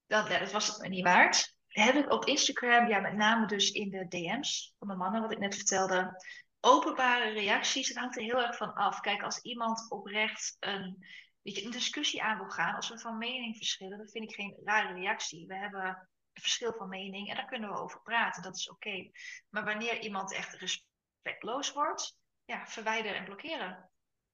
Ja, 0.06 0.22
dat 0.22 0.52
was 0.52 0.66
het 0.66 0.78
me 0.80 0.88
niet 0.88 1.04
waard. 1.04 1.56
Heb 1.72 1.94
ik 1.94 2.12
op 2.12 2.24
Instagram, 2.24 2.88
ja, 2.88 3.00
met 3.00 3.14
name 3.14 3.46
dus 3.46 3.70
in 3.70 3.90
de 3.90 4.08
DM's 4.08 4.74
van 4.78 4.88
de 4.88 4.94
mannen, 4.94 5.20
wat 5.22 5.32
ik 5.32 5.38
net 5.38 5.54
vertelde, 5.54 6.22
openbare 6.60 7.30
reacties. 7.30 7.88
Het 7.88 7.96
hangt 7.96 8.16
er 8.16 8.22
heel 8.22 8.42
erg 8.42 8.56
van 8.56 8.74
af. 8.74 9.00
Kijk, 9.00 9.22
als 9.22 9.40
iemand 9.40 9.90
oprecht 9.90 10.56
een, 10.60 11.06
weet 11.42 11.56
je, 11.56 11.64
een 11.64 11.70
discussie 11.70 12.22
aan 12.22 12.38
wil 12.38 12.48
gaan, 12.48 12.74
als 12.74 12.88
we 12.88 12.98
van 12.98 13.18
mening 13.18 13.56
verschillen, 13.56 13.98
dan 13.98 14.08
vind 14.08 14.24
ik 14.24 14.34
geen 14.34 14.56
rare 14.64 14.94
reactie. 14.94 15.46
We 15.46 15.56
hebben 15.56 16.08
een 16.32 16.42
verschil 16.42 16.72
van 16.72 16.88
mening 16.88 17.28
en 17.28 17.36
daar 17.36 17.46
kunnen 17.46 17.70
we 17.70 17.78
over 17.78 18.02
praten. 18.02 18.42
Dat 18.42 18.56
is 18.56 18.70
oké. 18.70 19.10
Maar 19.48 19.64
wanneer 19.64 20.00
iemand 20.00 20.32
echt 20.34 20.54
respectloos 20.54 21.72
wordt, 21.72 22.18
ja, 22.44 22.66
verwijderen 22.66 23.16
en 23.16 23.24
blokkeren. 23.24 23.90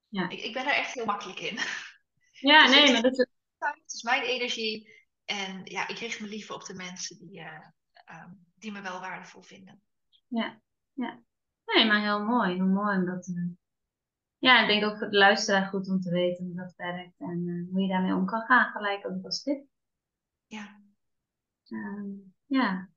Ja. 0.08 0.28
Ik, 0.28 0.42
ik 0.42 0.52
ben 0.52 0.64
daar 0.64 0.74
echt 0.74 0.94
heel 0.94 1.04
makkelijk 1.04 1.40
in. 1.40 1.58
Ja, 2.32 2.62
Dus 2.66 2.74
nee, 2.74 2.92
maar 2.92 3.02
dat 3.02 3.18
is, 3.18 3.26
Het 3.58 3.92
is 3.92 4.02
mijn 4.02 4.22
energie. 4.22 4.97
En 5.28 5.60
ja, 5.64 5.88
ik 5.88 5.98
richt 5.98 6.20
me 6.20 6.26
liever 6.26 6.54
op 6.54 6.64
de 6.64 6.74
mensen 6.74 7.18
die, 7.18 7.40
eh, 7.40 7.66
ehm, 8.04 8.30
die 8.54 8.72
me 8.72 8.80
wel 8.80 9.00
waardevol 9.00 9.42
vinden. 9.42 9.82
nee, 11.64 11.86
maar 11.86 12.00
heel 12.00 12.24
mooi. 12.24 12.54
Heel 12.54 12.66
mooi 12.66 12.96
om 12.96 13.04
dat 13.04 13.22
te 13.22 13.32
doen. 13.32 13.58
Ja, 14.38 14.60
ik 14.60 14.68
denk 14.68 14.84
ook 14.84 14.98
voor 14.98 15.10
de 15.10 15.16
luisteraar 15.16 15.66
goed 15.66 15.88
om 15.88 16.00
te 16.00 16.10
weten 16.10 16.44
hoe 16.44 16.54
dat 16.54 16.74
werkt 16.76 17.20
en 17.20 17.44
eh, 17.48 17.72
hoe 17.72 17.82
je 17.82 17.88
daarmee 17.88 18.14
om 18.14 18.26
kan 18.26 18.40
gaan, 18.40 18.72
gelijk 18.72 19.06
ook 19.06 19.24
als 19.24 19.42
tip. 19.42 19.66
Ja. 20.46 20.80
Ehm, 21.68 22.08
ja, 22.46 22.88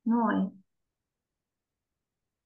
mooi. 0.00 0.50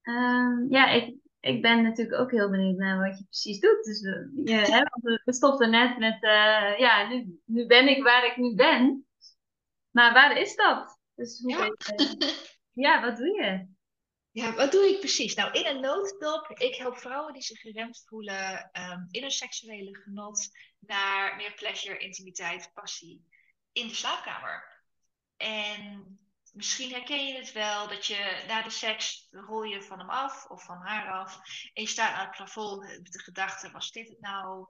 Ehm, 0.02 0.72
ja, 0.72 0.88
ik, 0.88 1.16
ik 1.40 1.62
ben 1.62 1.82
natuurlijk 1.82 2.20
ook 2.20 2.30
heel 2.30 2.50
benieuwd 2.50 2.76
naar 2.76 2.98
wat 3.08 3.18
je 3.18 3.24
precies 3.24 3.60
doet. 3.60 3.84
Dus 3.84 4.00
we, 4.00 4.40
je, 4.44 4.52
hè, 4.54 4.78
want 4.78 5.22
we- 5.24 5.32
stopten 5.32 5.70
net 5.70 5.98
met, 5.98 6.22
eh, 6.22 6.78
ja, 6.78 7.08
nu, 7.08 7.40
nu 7.44 7.66
ben 7.66 7.88
ik 7.88 8.02
waar 8.02 8.26
ik 8.26 8.36
nu 8.36 8.54
ben. 8.54 9.06
Maar 9.90 10.12
waar 10.12 10.38
is 10.38 10.56
dat? 10.56 10.98
Dus 11.14 11.40
hoe 11.40 11.50
Ja. 11.50 11.64
je- 11.64 12.46
ja, 12.84 13.00
wat 13.02 13.16
doe 13.16 13.26
je? 13.42 13.66
Ja, 14.30 14.54
wat 14.54 14.72
doe 14.72 14.88
ik 14.88 14.98
precies? 14.98 15.34
Nou, 15.34 15.52
in 15.52 15.66
een 15.66 15.80
notendop, 15.80 16.48
ik 16.58 16.74
help 16.74 16.98
vrouwen 16.98 17.32
die 17.32 17.42
zich 17.42 17.60
geremd 17.60 18.04
voelen 18.06 18.70
ehm, 18.72 19.00
in 19.10 19.20
hun 19.22 19.30
seksuele 19.30 19.96
genot 19.96 20.48
naar 20.78 21.36
meer 21.36 21.52
pleasure, 21.54 21.98
intimiteit, 21.98 22.70
passie 22.74 23.24
in 23.72 23.88
de 23.88 23.94
slaapkamer. 23.94 24.82
En 25.36 26.18
misschien 26.58 26.92
herken 26.92 27.26
je 27.26 27.34
het 27.34 27.52
wel 27.52 27.88
dat 27.88 28.06
je 28.06 28.44
na 28.46 28.62
de 28.62 28.70
seks 28.70 29.28
rol 29.30 29.62
je 29.62 29.82
van 29.82 29.98
hem 29.98 30.10
af 30.10 30.46
of 30.46 30.64
van 30.64 30.76
haar 30.76 31.12
af 31.12 31.36
en 31.72 31.82
je 31.82 31.88
staat 31.88 32.14
aan 32.14 32.26
het 32.26 32.36
plafond 32.36 32.80
met 32.80 33.12
de 33.12 33.18
gedachte, 33.18 33.70
was 33.70 33.90
dit 33.90 34.08
het 34.08 34.20
nou? 34.20 34.66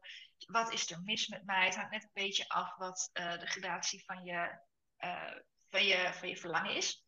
Wat 0.46 0.72
is 0.72 0.90
er 0.90 1.00
mis 1.02 1.28
met 1.28 1.44
mij? 1.44 1.64
Het 1.64 1.74
hangt 1.74 1.90
net 1.90 2.02
een 2.02 2.10
beetje 2.12 2.48
af 2.48 2.76
wat 2.76 3.10
eh, 3.12 3.38
de 3.38 3.46
gradatie 3.46 4.04
van 4.04 4.24
je, 4.24 4.60
eh, 4.96 5.36
van, 5.70 5.84
je, 5.84 6.10
van 6.12 6.28
je 6.28 6.36
verlangen 6.36 6.74
is. 6.74 7.04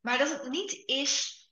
Maar 0.00 0.18
dat 0.18 0.30
het 0.30 0.48
niet 0.48 0.82
is, 0.86 1.44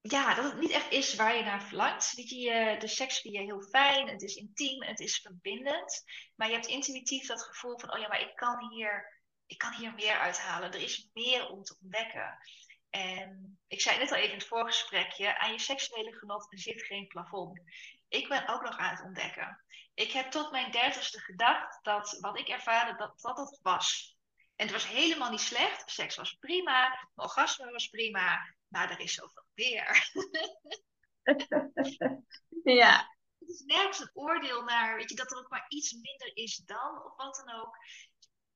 ja, 0.00 0.34
dat 0.34 0.44
het 0.44 0.60
niet 0.60 0.70
echt 0.70 0.92
is 0.92 1.14
waar 1.14 1.36
je 1.36 1.42
naar 1.42 1.62
verlangt. 1.62 2.12
Weet 2.14 2.30
je, 2.30 2.76
de 2.78 2.88
seks 2.88 3.20
vind 3.20 3.34
je 3.34 3.40
heel 3.40 3.62
fijn, 3.62 4.08
het 4.08 4.22
is 4.22 4.34
intiem, 4.34 4.82
het 4.82 5.00
is 5.00 5.20
verbindend. 5.20 6.04
Maar 6.34 6.48
je 6.48 6.54
hebt 6.54 6.66
intuïtief 6.66 7.26
dat 7.26 7.42
gevoel 7.42 7.78
van, 7.78 7.92
oh 7.92 7.98
ja, 7.98 8.08
maar 8.08 8.20
ik 8.20 8.36
kan 8.36 8.70
hier, 8.70 9.17
ik 9.48 9.58
kan 9.58 9.72
hier 9.72 9.94
meer 9.94 10.18
uithalen. 10.18 10.72
Er 10.72 10.80
is 10.80 11.10
meer 11.12 11.48
om 11.48 11.62
te 11.62 11.76
ontdekken. 11.82 12.38
En 12.90 13.58
ik 13.66 13.80
zei 13.80 13.98
net 13.98 14.10
al 14.10 14.16
even 14.16 14.32
in 14.32 14.38
het 14.38 14.46
voorgesprekje, 14.46 15.38
aan 15.38 15.52
je 15.52 15.58
seksuele 15.58 16.12
genot 16.12 16.46
zit 16.50 16.82
geen 16.82 17.06
plafond. 17.06 17.60
Ik 18.08 18.28
ben 18.28 18.48
ook 18.48 18.62
nog 18.62 18.78
aan 18.78 18.96
het 18.96 19.04
ontdekken. 19.04 19.64
Ik 19.94 20.12
heb 20.12 20.30
tot 20.30 20.50
mijn 20.50 20.70
dertigste 20.70 21.20
gedacht 21.20 21.84
dat 21.84 22.16
wat 22.20 22.38
ik 22.38 22.48
ervaarde, 22.48 22.96
dat 22.96 23.20
dat 23.20 23.38
het 23.38 23.58
was. 23.62 24.16
En 24.56 24.66
het 24.66 24.74
was 24.74 24.88
helemaal 24.88 25.30
niet 25.30 25.40
slecht. 25.40 25.90
Seks 25.90 26.16
was 26.16 26.36
prima, 26.40 26.88
mijn 26.88 27.28
orgasme 27.28 27.70
was 27.70 27.88
prima, 27.88 28.54
maar 28.68 28.90
er 28.90 29.00
is 29.00 29.14
zoveel 29.14 29.44
meer. 29.54 30.10
Ja, 32.62 33.16
Het 33.38 33.48
is 33.48 33.60
nergens 33.60 34.00
een 34.00 34.10
oordeel 34.14 34.62
naar, 34.62 34.96
weet 34.96 35.10
je, 35.10 35.16
dat 35.16 35.30
er 35.30 35.38
ook 35.38 35.50
maar 35.50 35.64
iets 35.68 35.92
minder 35.92 36.36
is 36.36 36.56
dan, 36.56 37.04
of 37.04 37.16
wat 37.16 37.42
dan 37.44 37.60
ook. 37.60 37.76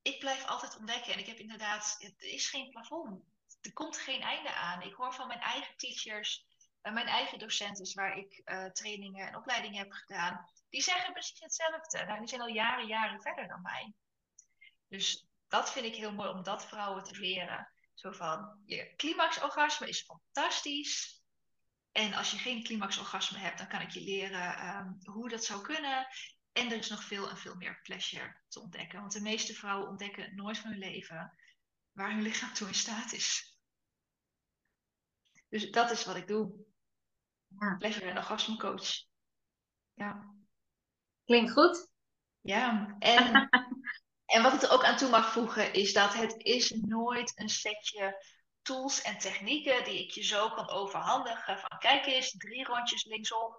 Ik 0.03 0.19
blijf 0.19 0.45
altijd 0.47 0.77
ontdekken 0.77 1.13
en 1.13 1.19
ik 1.19 1.27
heb 1.27 1.39
inderdaad, 1.39 1.97
het 1.99 2.23
is 2.23 2.49
geen 2.49 2.71
plafond. 2.71 3.25
Er 3.61 3.73
komt 3.73 3.97
geen 3.97 4.21
einde 4.21 4.55
aan. 4.55 4.83
Ik 4.83 4.95
hoor 4.95 5.15
van 5.15 5.27
mijn 5.27 5.41
eigen 5.41 5.77
teachers, 5.77 6.47
en 6.83 6.95
mijn 6.95 7.07
eigen 7.07 7.39
docenten 7.39 7.95
waar 7.95 8.19
ik 8.19 8.41
eh, 8.45 8.65
trainingen 8.65 9.27
en 9.27 9.37
opleidingen 9.37 9.79
heb 9.79 9.93
gedaan, 9.93 10.49
die 10.71 10.83
zeggen 10.83 11.13
precies 11.13 11.41
hetzelfde. 11.41 12.05
Nou, 12.05 12.19
die 12.19 12.29
zijn 12.29 12.41
al 12.41 12.49
jaren, 12.49 12.87
jaren 12.87 13.23
verder 13.23 13.49
dan 13.49 13.63
mij. 13.63 13.95
Dus 14.89 15.27
dat 15.49 15.73
vind 15.73 15.87
ik 15.87 15.95
heel 15.95 16.13
mooi 16.13 16.29
om 16.29 16.43
dat 16.43 16.67
vrouwen 16.67 17.05
te 17.05 17.19
leren. 17.19 17.73
Zo 17.95 18.11
van, 18.11 18.63
je 18.67 18.95
climaxorgasme 18.97 19.89
is 19.89 20.03
fantastisch. 20.03 21.23
En 21.93 22.15
als 22.15 22.31
je 22.31 22.39
geen 22.39 22.63
climaxorgasme 22.63 23.39
hebt, 23.39 23.59
dan 23.59 23.69
kan 23.69 23.81
ik 23.81 23.91
je 23.91 24.01
leren 24.01 24.55
ehm, 24.55 24.93
hoe 25.05 25.29
dat 25.29 25.45
zou 25.45 25.63
kunnen. 25.63 26.07
En 26.53 26.71
er 26.71 26.79
is 26.79 26.89
nog 26.89 27.05
veel 27.05 27.29
en 27.29 27.37
veel 27.37 27.55
meer 27.55 27.81
pleasure 27.83 28.37
te 28.49 28.61
ontdekken. 28.61 29.01
Want 29.01 29.13
de 29.13 29.21
meeste 29.21 29.55
vrouwen 29.55 29.89
ontdekken 29.89 30.35
nooit 30.35 30.59
van 30.59 30.71
hun 30.71 30.79
leven 30.79 31.37
waar 31.93 32.11
hun 32.11 32.23
lichaam 32.23 32.53
toe 32.53 32.69
in 32.69 32.75
staat 32.75 33.13
is. 33.13 33.57
Dus 35.49 35.71
dat 35.71 35.91
is 35.91 36.05
wat 36.05 36.17
ik 36.17 36.27
doe. 36.27 36.65
Ja. 37.59 37.77
Pleasure 37.77 38.11
en 38.11 38.17
orgasmecoach. 38.17 39.05
Ja. 39.95 40.35
klinkt 41.25 41.53
goed. 41.53 41.91
Ja, 42.41 42.97
en, 42.99 43.49
en 44.35 44.43
wat 44.43 44.53
ik 44.53 44.63
er 44.63 44.71
ook 44.71 44.85
aan 44.85 44.97
toe 44.97 45.11
mag 45.11 45.33
voegen 45.33 45.73
is 45.73 45.93
dat 45.93 46.15
het 46.15 46.35
is 46.37 46.71
nooit 46.71 47.33
een 47.41 47.49
setje 47.49 48.25
tools 48.63 49.03
en 49.03 49.19
technieken 49.19 49.85
die 49.85 50.05
ik 50.05 50.11
je 50.11 50.23
zo 50.23 50.51
kan 50.51 50.69
overhandigen. 50.69 51.59
Van 51.59 51.79
kijk 51.79 52.07
eens, 52.07 52.31
drie 52.37 52.65
rondjes 52.65 53.05
linksom 53.05 53.55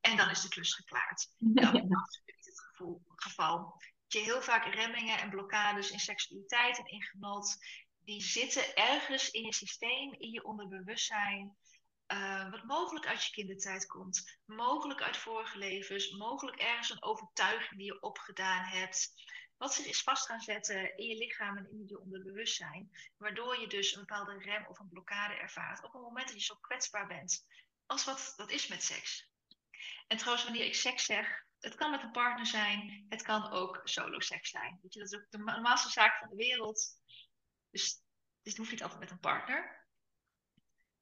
en 0.00 0.16
dan 0.16 0.30
is 0.30 0.40
de 0.42 0.48
klus 0.48 0.74
geklaard. 0.74 1.28
En 2.78 3.02
dat 3.06 3.22
geval. 3.22 3.82
Je 4.06 4.18
heel 4.18 4.42
vaak 4.42 4.74
remmingen 4.74 5.18
en 5.18 5.30
blokkades 5.30 5.90
in 5.90 5.98
seksualiteit 6.00 6.78
en 6.78 6.84
in 6.86 7.02
genot, 7.02 7.56
die 8.04 8.22
zitten 8.22 8.74
ergens 8.76 9.30
in 9.30 9.44
je 9.44 9.54
systeem, 9.54 10.14
in 10.14 10.30
je 10.30 10.44
onderbewustzijn. 10.44 11.56
eh, 12.06 12.50
wat 12.50 12.64
mogelijk 12.64 13.06
uit 13.06 13.24
je 13.24 13.30
kindertijd 13.30 13.86
komt, 13.86 14.40
mogelijk 14.44 15.02
uit 15.02 15.16
vorige 15.16 15.58
levens, 15.58 16.10
mogelijk 16.10 16.58
ergens 16.58 16.90
een 16.90 17.02
overtuiging 17.02 17.78
die 17.78 17.86
je 17.92 18.02
opgedaan 18.02 18.64
hebt, 18.64 19.12
wat 19.56 19.74
zich 19.74 19.86
is 19.86 20.02
vast 20.02 20.26
gaan 20.26 20.40
zetten 20.40 20.96
in 20.96 21.06
je 21.06 21.16
lichaam 21.16 21.56
en 21.56 21.70
in 21.70 21.84
je 21.86 22.00
onderbewustzijn, 22.00 22.90
waardoor 23.16 23.60
je 23.60 23.66
dus 23.68 23.94
een 23.94 24.00
bepaalde 24.00 24.38
rem 24.38 24.66
of 24.66 24.78
een 24.78 24.88
blokkade 24.88 25.34
ervaart 25.34 25.84
op 25.84 25.92
het 25.92 26.02
moment 26.02 26.26
dat 26.28 26.36
je 26.36 26.42
zo 26.44 26.54
kwetsbaar 26.60 27.06
bent 27.06 27.46
als 27.86 28.04
wat 28.04 28.32
dat 28.36 28.50
is 28.50 28.66
met 28.68 28.82
seks. 28.82 29.30
En 30.06 30.16
trouwens, 30.16 30.44
wanneer 30.46 30.64
ik 30.64 30.74
seks 30.74 31.04
zeg, 31.04 31.45
het 31.60 31.74
kan 31.74 31.90
met 31.90 32.02
een 32.02 32.10
partner 32.10 32.46
zijn, 32.46 33.06
het 33.08 33.22
kan 33.22 33.50
ook 33.50 33.80
solo 33.84 34.20
seks 34.20 34.50
zijn. 34.50 34.78
Weet 34.82 34.94
je, 34.94 35.00
dat 35.00 35.12
is 35.12 35.18
ook 35.18 35.30
de 35.30 35.38
normaalste 35.38 35.90
zaak 35.90 36.18
van 36.18 36.28
de 36.28 36.36
wereld. 36.36 37.00
Dus, 37.70 37.82
dus 38.42 38.52
het 38.52 38.56
hoeft 38.56 38.70
niet 38.70 38.82
altijd 38.82 39.00
met 39.00 39.10
een 39.10 39.20
partner. 39.20 39.86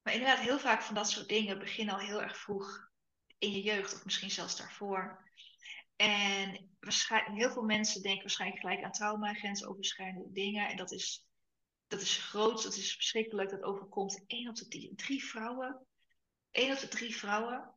Maar 0.02 0.12
inderdaad, 0.12 0.38
heel 0.38 0.59
vaak 0.59 0.82
van 0.82 0.94
dat 0.94 1.11
soort 1.11 1.28
dingen 1.28 1.59
beginnen 1.59 1.94
al 1.94 2.00
heel 2.00 2.22
erg 2.22 2.38
vroeg 2.38 2.90
in 3.38 3.50
je 3.50 3.62
jeugd, 3.62 3.94
of 3.94 4.05
misschien 4.05 4.30
zelfs 4.30 4.57
daarvoor. 4.57 5.30
En 5.96 6.70
waarschijnlijk, 6.80 7.36
heel 7.36 7.52
veel 7.52 7.62
mensen 7.62 8.02
denken 8.02 8.22
waarschijnlijk 8.22 8.61
gelijk 8.61 8.82
aan 8.82 8.92
trauma, 8.92 9.34
grensoverschrijdende 9.34 10.32
dingen. 10.32 10.68
En 10.68 10.76
dat 10.76 10.92
is 10.92 11.26
dat 11.86 12.00
is 12.00 12.16
groot, 12.16 12.62
dat 12.62 12.76
is 12.76 12.94
verschrikkelijk, 12.94 13.50
dat 13.50 13.62
overkomt 13.62 14.24
één 14.26 14.48
op 14.48 14.55
de 14.55 14.68
drie, 14.68 14.94
drie 14.94 15.24
vrouwen. 15.24 15.86
Één 16.50 16.72
op 16.72 16.78
de 16.78 16.88
drie 16.88 17.16
vrouwen. 17.16 17.73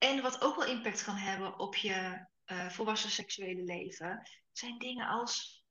En 0.00 0.22
wat 0.22 0.42
ook 0.42 0.56
wel 0.56 0.66
impact 0.66 1.04
kan 1.04 1.16
hebben 1.16 1.58
op 1.58 1.76
je 1.76 2.26
uh, 2.46 2.68
volwassen 2.68 3.10
seksuele 3.10 3.62
leven, 3.62 4.28
zijn 4.52 4.78
dingen 4.78 5.06
als 5.06 5.64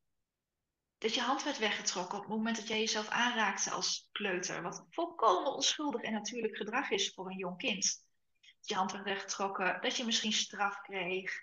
dat 0.98 1.16
je 1.16 1.22
hand 1.22 1.44
werd 1.44 1.58
weggetrokken 1.58 2.18
op 2.18 2.24
het 2.24 2.34
moment 2.34 2.56
dat 2.56 2.68
jij 2.68 2.80
jezelf 2.80 3.08
aanraakte 3.08 3.72
als 3.72 4.08
kleuter. 4.12 4.62
Wat 4.62 4.86
volkomen 4.90 5.54
onschuldig 5.54 6.02
en 6.02 6.14
natuurlijk 6.14 6.58
gedrag 6.58 6.90
is 6.90 7.14
voor 7.14 7.30
een 7.30 7.38
jong 7.38 7.58
kind. 7.58 8.04
Dat 8.60 8.70
je 8.70 8.76
hand 8.76 8.92
werd 8.92 9.04
weggetrokken, 9.04 9.82
dat 9.82 9.98
je 9.98 10.06
misschien 10.06 10.34
straf 10.34 10.82
kreeg, 10.82 11.34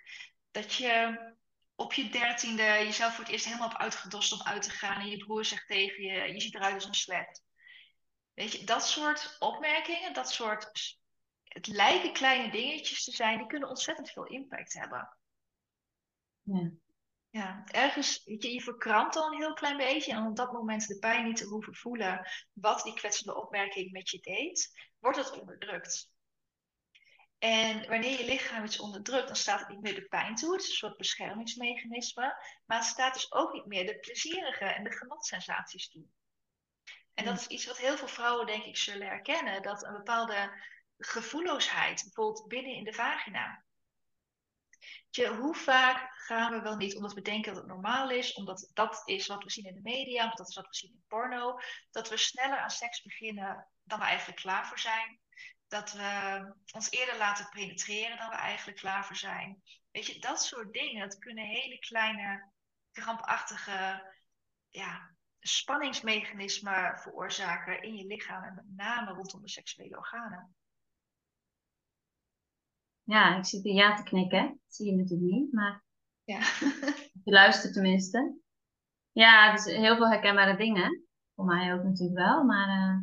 dat 0.51 0.75
je 0.75 1.19
op 1.75 1.93
je 1.93 2.09
dertiende 2.09 2.63
jezelf 2.63 3.15
voor 3.15 3.25
het 3.25 3.33
eerst 3.33 3.45
helemaal 3.45 3.69
hebt 3.69 3.81
uitgedost 3.81 4.33
om 4.33 4.43
uit 4.43 4.63
te 4.63 4.71
gaan 4.71 5.01
en 5.01 5.09
je 5.09 5.17
broer 5.17 5.45
zegt 5.45 5.67
tegen 5.67 6.03
je, 6.03 6.33
je 6.33 6.41
ziet 6.41 6.55
eruit 6.55 6.75
als 6.75 6.85
een 6.85 6.95
slet. 6.95 7.43
Weet 8.35 8.53
je, 8.53 8.65
dat 8.65 8.87
soort 8.87 9.37
opmerkingen, 9.39 10.13
dat 10.13 10.31
soort, 10.31 10.99
het 11.57 11.67
lijken 11.67 12.13
kleine 12.13 12.51
dingetjes 12.51 13.05
te 13.05 13.11
zijn, 13.11 13.39
die 13.39 13.47
kunnen 13.47 13.69
ontzettend 13.69 14.11
veel 14.11 14.27
impact 14.27 14.73
hebben. 14.73 15.17
Ja. 16.43 16.71
Ja, 17.31 17.65
ergens, 17.65 18.25
weet 18.25 18.43
je, 18.43 18.53
je 18.53 18.61
verkrampt 18.61 19.17
al 19.17 19.27
een 19.27 19.39
heel 19.39 19.55
klein 19.55 19.77
beetje 19.77 20.13
en 20.13 20.27
op 20.27 20.37
dat 20.37 20.53
moment 20.53 20.87
de 20.87 20.99
pijn 20.99 21.25
niet 21.25 21.37
te 21.37 21.45
hoeven 21.45 21.75
voelen 21.75 22.29
wat 22.53 22.83
die 22.83 22.95
kwetsende 22.95 23.37
opmerking 23.37 23.93
met 23.93 24.11
je 24.11 24.21
deed, 24.21 24.71
wordt 24.99 25.19
het 25.19 25.41
onderdrukt. 25.41 26.11
En 27.39 27.89
wanneer 27.89 28.19
je 28.19 28.25
lichaam 28.25 28.65
iets 28.65 28.81
onderdrukt, 28.81 29.27
dan 29.27 29.37
staat 29.37 29.61
het 29.61 29.69
niet 29.69 29.81
meer 29.81 29.95
de 29.95 30.07
pijn 30.07 30.35
toe. 30.35 30.53
Het 30.53 30.63
is 30.63 30.69
een 30.69 30.75
soort 30.75 30.97
beschermingsmechanisme. 30.97 32.37
Maar 32.67 32.79
het 32.79 32.87
staat 32.87 33.15
dus 33.15 33.33
ook 33.33 33.53
niet 33.53 33.67
meer 33.67 33.87
de 33.87 33.99
plezierige 33.99 34.65
en 34.65 34.85
de 34.85 34.93
genotsensaties 34.93 35.89
toe. 35.89 36.05
En 37.15 37.25
dat 37.25 37.39
is 37.39 37.47
iets 37.47 37.67
wat 37.67 37.79
heel 37.79 37.97
veel 37.97 38.09
vrouwen, 38.09 38.47
denk 38.47 38.65
ik, 38.65 38.77
zullen 38.77 39.07
herkennen. 39.07 39.63
Dat 39.63 39.85
een 39.85 39.93
bepaalde 39.93 40.51
gevoelloosheid, 40.99 42.03
bijvoorbeeld 42.03 42.49
binnen 42.49 42.75
in 42.75 42.85
de 42.85 42.93
vagina. 42.93 43.65
Hoe 45.39 45.55
vaak 45.55 46.11
gaan 46.15 46.53
we 46.53 46.61
wel 46.61 46.77
niet, 46.77 46.97
omdat 46.97 47.13
we 47.13 47.23
denken 47.23 47.53
dat 47.53 47.63
het 47.63 47.73
normaal 47.73 48.11
is, 48.11 48.35
omdat 48.35 48.71
dat 48.75 49.03
is 49.05 49.27
wat 49.27 49.45
we 49.45 49.51
zien 49.51 49.65
in 49.65 49.75
de 49.75 49.91
media, 49.91 50.23
omdat 50.23 50.39
dat 50.39 50.49
is 50.49 50.57
wat 50.57 50.69
we 50.69 50.77
zien 50.77 50.91
in 50.91 51.05
porno, 51.09 51.59
dat 51.91 52.09
we 52.09 52.17
sneller 52.17 52.59
aan 52.59 52.71
seks 52.71 53.03
beginnen 53.03 53.69
dan 53.85 53.99
we 53.99 54.05
eigenlijk 54.05 54.41
klaar 54.41 54.67
voor 54.67 54.79
zijn 54.79 55.21
dat 55.69 55.93
we 55.93 56.41
ons 56.73 56.91
eerder 56.91 57.17
laten 57.17 57.49
penetreren 57.49 58.19
dan 58.19 58.29
we 58.29 58.35
eigenlijk 58.35 58.79
klaar 58.79 59.07
voor 59.07 59.17
zijn. 59.17 59.63
Weet 59.91 60.07
je, 60.07 60.21
dat 60.21 60.43
soort 60.43 60.73
dingen, 60.73 61.09
dat 61.09 61.19
kunnen 61.19 61.45
hele 61.45 61.79
kleine, 61.79 62.53
krampachtige 62.93 64.13
ja, 64.71 65.15
spanningsmechanismen 65.41 66.99
veroorzaken 66.99 67.83
in 67.83 67.97
je 67.97 68.07
lichaam 68.07 68.43
en 68.43 68.55
met 68.55 68.77
name 68.77 69.13
rondom 69.13 69.43
de 69.43 69.49
seksuele 69.49 69.97
organen. 69.97 70.57
Ja, 73.07 73.37
ik 73.37 73.45
zit 73.45 73.63
hier 73.63 73.75
ja 73.75 73.97
te 73.97 74.03
knikken. 74.03 74.47
Dat 74.47 74.75
zie 74.75 74.91
je 74.91 74.97
natuurlijk 74.97 75.31
niet, 75.31 75.53
maar 75.53 75.85
ja. 76.25 76.39
je 77.25 77.33
luistert 77.33 77.73
tenminste. 77.73 78.39
Ja, 79.13 79.53
dus 79.53 79.65
heel 79.65 79.97
veel 79.97 80.09
herkenbare 80.09 80.57
dingen. 80.57 81.05
Voor 81.35 81.45
mij 81.45 81.75
ook 81.75 81.83
natuurlijk 81.83 82.19
wel, 82.19 82.45
maar 82.45 82.69
uh, 82.69 82.99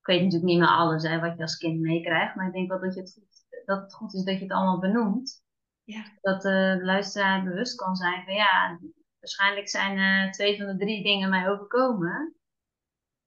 ik 0.00 0.06
weet 0.06 0.22
natuurlijk 0.22 0.50
niet 0.50 0.58
meer 0.58 0.68
alles 0.68 1.02
hè, 1.02 1.20
wat 1.20 1.36
je 1.36 1.42
als 1.42 1.56
kind 1.56 1.80
meekrijgt, 1.80 2.34
maar 2.34 2.46
ik 2.46 2.52
denk 2.52 2.68
wel 2.68 2.80
dat, 2.80 2.94
je 2.94 3.00
het 3.00 3.12
goed, 3.12 3.64
dat 3.64 3.82
het 3.82 3.94
goed 3.94 4.14
is 4.14 4.24
dat 4.24 4.34
je 4.34 4.42
het 4.42 4.52
allemaal 4.52 4.78
benoemt. 4.78 5.44
Ja. 5.84 6.04
Dat 6.20 6.42
de 6.42 6.80
luisteraar 6.82 7.44
bewust 7.44 7.76
kan 7.76 7.96
zijn 7.96 8.24
van 8.24 8.34
ja, 8.34 8.78
waarschijnlijk 9.18 9.68
zijn 9.68 9.98
uh, 9.98 10.30
twee 10.30 10.56
van 10.56 10.66
de 10.66 10.76
drie 10.76 11.02
dingen 11.02 11.30
mij 11.30 11.48
overkomen. 11.48 12.34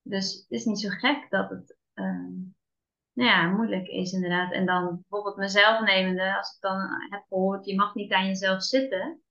Dus 0.01 0.33
het 0.33 0.51
is 0.51 0.65
niet 0.65 0.79
zo 0.79 0.89
gek 0.89 1.29
dat 1.29 1.49
het 1.49 1.77
uh, 1.93 2.27
nou 3.14 3.30
ja, 3.30 3.47
moeilijk 3.47 3.88
is 3.88 4.11
inderdaad. 4.11 4.51
En 4.51 4.66
dan 4.66 4.95
bijvoorbeeld 4.95 5.38
mezelf 5.38 5.80
nemende, 5.80 6.38
als 6.38 6.55
ik 6.55 6.61
dan 6.61 6.80
heb 7.09 7.24
gehoord, 7.30 7.66
je 7.66 7.76
mag 7.76 7.95
niet 7.95 8.11
aan 8.11 8.28
jezelf 8.28 8.64
zitten. 8.64 9.22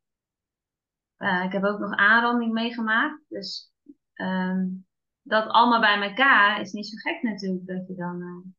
Uh, 1.19 1.45
ik 1.45 1.53
heb 1.53 1.65
ook 1.65 1.79
nog 1.79 1.97
aanranding 1.97 2.53
meegemaakt. 2.53 3.23
Dus 3.29 3.73
um, 4.15 4.87
dat 5.23 5.49
allemaal 5.49 5.81
bij 5.81 6.09
elkaar 6.09 6.61
is 6.61 6.73
niet 6.73 6.87
zo 6.87 6.97
gek 6.97 7.23
natuurlijk 7.23 7.67
dat 7.67 7.87
je 7.89 7.95
dan 7.95 8.21
uh, 8.21 8.53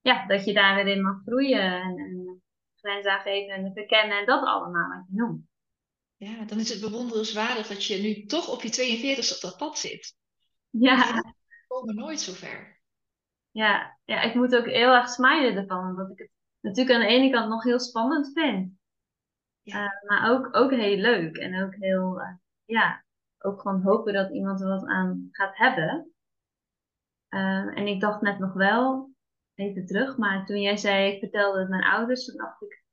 ja, 0.00 0.26
dat 0.26 0.44
je 0.44 0.52
daar 0.52 0.74
weer 0.74 0.96
in 0.96 1.02
mag 1.02 1.22
groeien 1.24 1.80
en, 1.80 1.98
en 1.98 2.42
grenzen 2.76 3.12
aangeven 3.12 3.54
en 3.54 3.72
verkennen 3.74 4.18
en 4.18 4.26
dat 4.26 4.44
allemaal 4.44 4.88
wat 4.88 5.04
je 5.08 5.14
noemt. 5.16 5.50
Ja, 6.16 6.44
dan 6.44 6.58
is 6.58 6.68
het 6.68 6.80
bewonderenswaardig 6.80 7.66
dat 7.66 7.84
je 7.84 8.02
nu 8.02 8.24
toch 8.26 8.48
op 8.48 8.62
je 8.62 8.70
42 8.70 9.34
op 9.34 9.40
dat 9.40 9.56
pad 9.56 9.78
zit. 9.78 10.16
Ja. 10.70 11.14
We 11.14 11.34
komen 11.66 11.94
nooit 11.94 12.20
zo 12.20 12.32
ver. 12.32 12.71
Ja, 13.52 13.98
ja, 14.04 14.20
ik 14.22 14.34
moet 14.34 14.56
ook 14.56 14.66
heel 14.66 14.94
erg 14.94 15.08
smijden 15.08 15.56
ervan, 15.56 15.88
omdat 15.88 16.10
ik 16.10 16.18
het 16.18 16.30
natuurlijk 16.60 16.96
aan 16.96 17.06
de 17.06 17.12
ene 17.12 17.30
kant 17.30 17.48
nog 17.48 17.62
heel 17.62 17.80
spannend 17.80 18.32
vind. 18.32 18.72
Ja. 19.60 19.84
Uh, 19.84 20.08
maar 20.08 20.30
ook, 20.30 20.56
ook 20.56 20.70
heel 20.70 20.96
leuk 20.96 21.36
en 21.36 21.62
ook 21.62 21.74
heel, 21.74 22.20
uh, 22.20 22.34
ja, 22.64 23.04
ook 23.38 23.60
gewoon 23.60 23.82
hopen 23.82 24.12
dat 24.12 24.32
iemand 24.32 24.60
er 24.60 24.68
wat 24.68 24.86
aan 24.86 25.28
gaat 25.30 25.56
hebben. 25.56 26.12
Ehm, 27.28 27.68
en 27.68 27.86
ik 27.86 28.00
dacht 28.00 28.20
net 28.20 28.38
nog 28.38 28.52
wel, 28.52 29.10
even 29.54 29.86
terug, 29.86 30.16
maar 30.16 30.46
toen 30.46 30.60
jij 30.60 30.76
zei, 30.76 31.12
ik 31.12 31.18
vertelde 31.18 31.58
het 31.60 31.68
mijn 31.68 31.84
ouders, 31.84 32.24
toen 32.24 32.36
dacht 32.36 32.62
ik, 32.62 32.84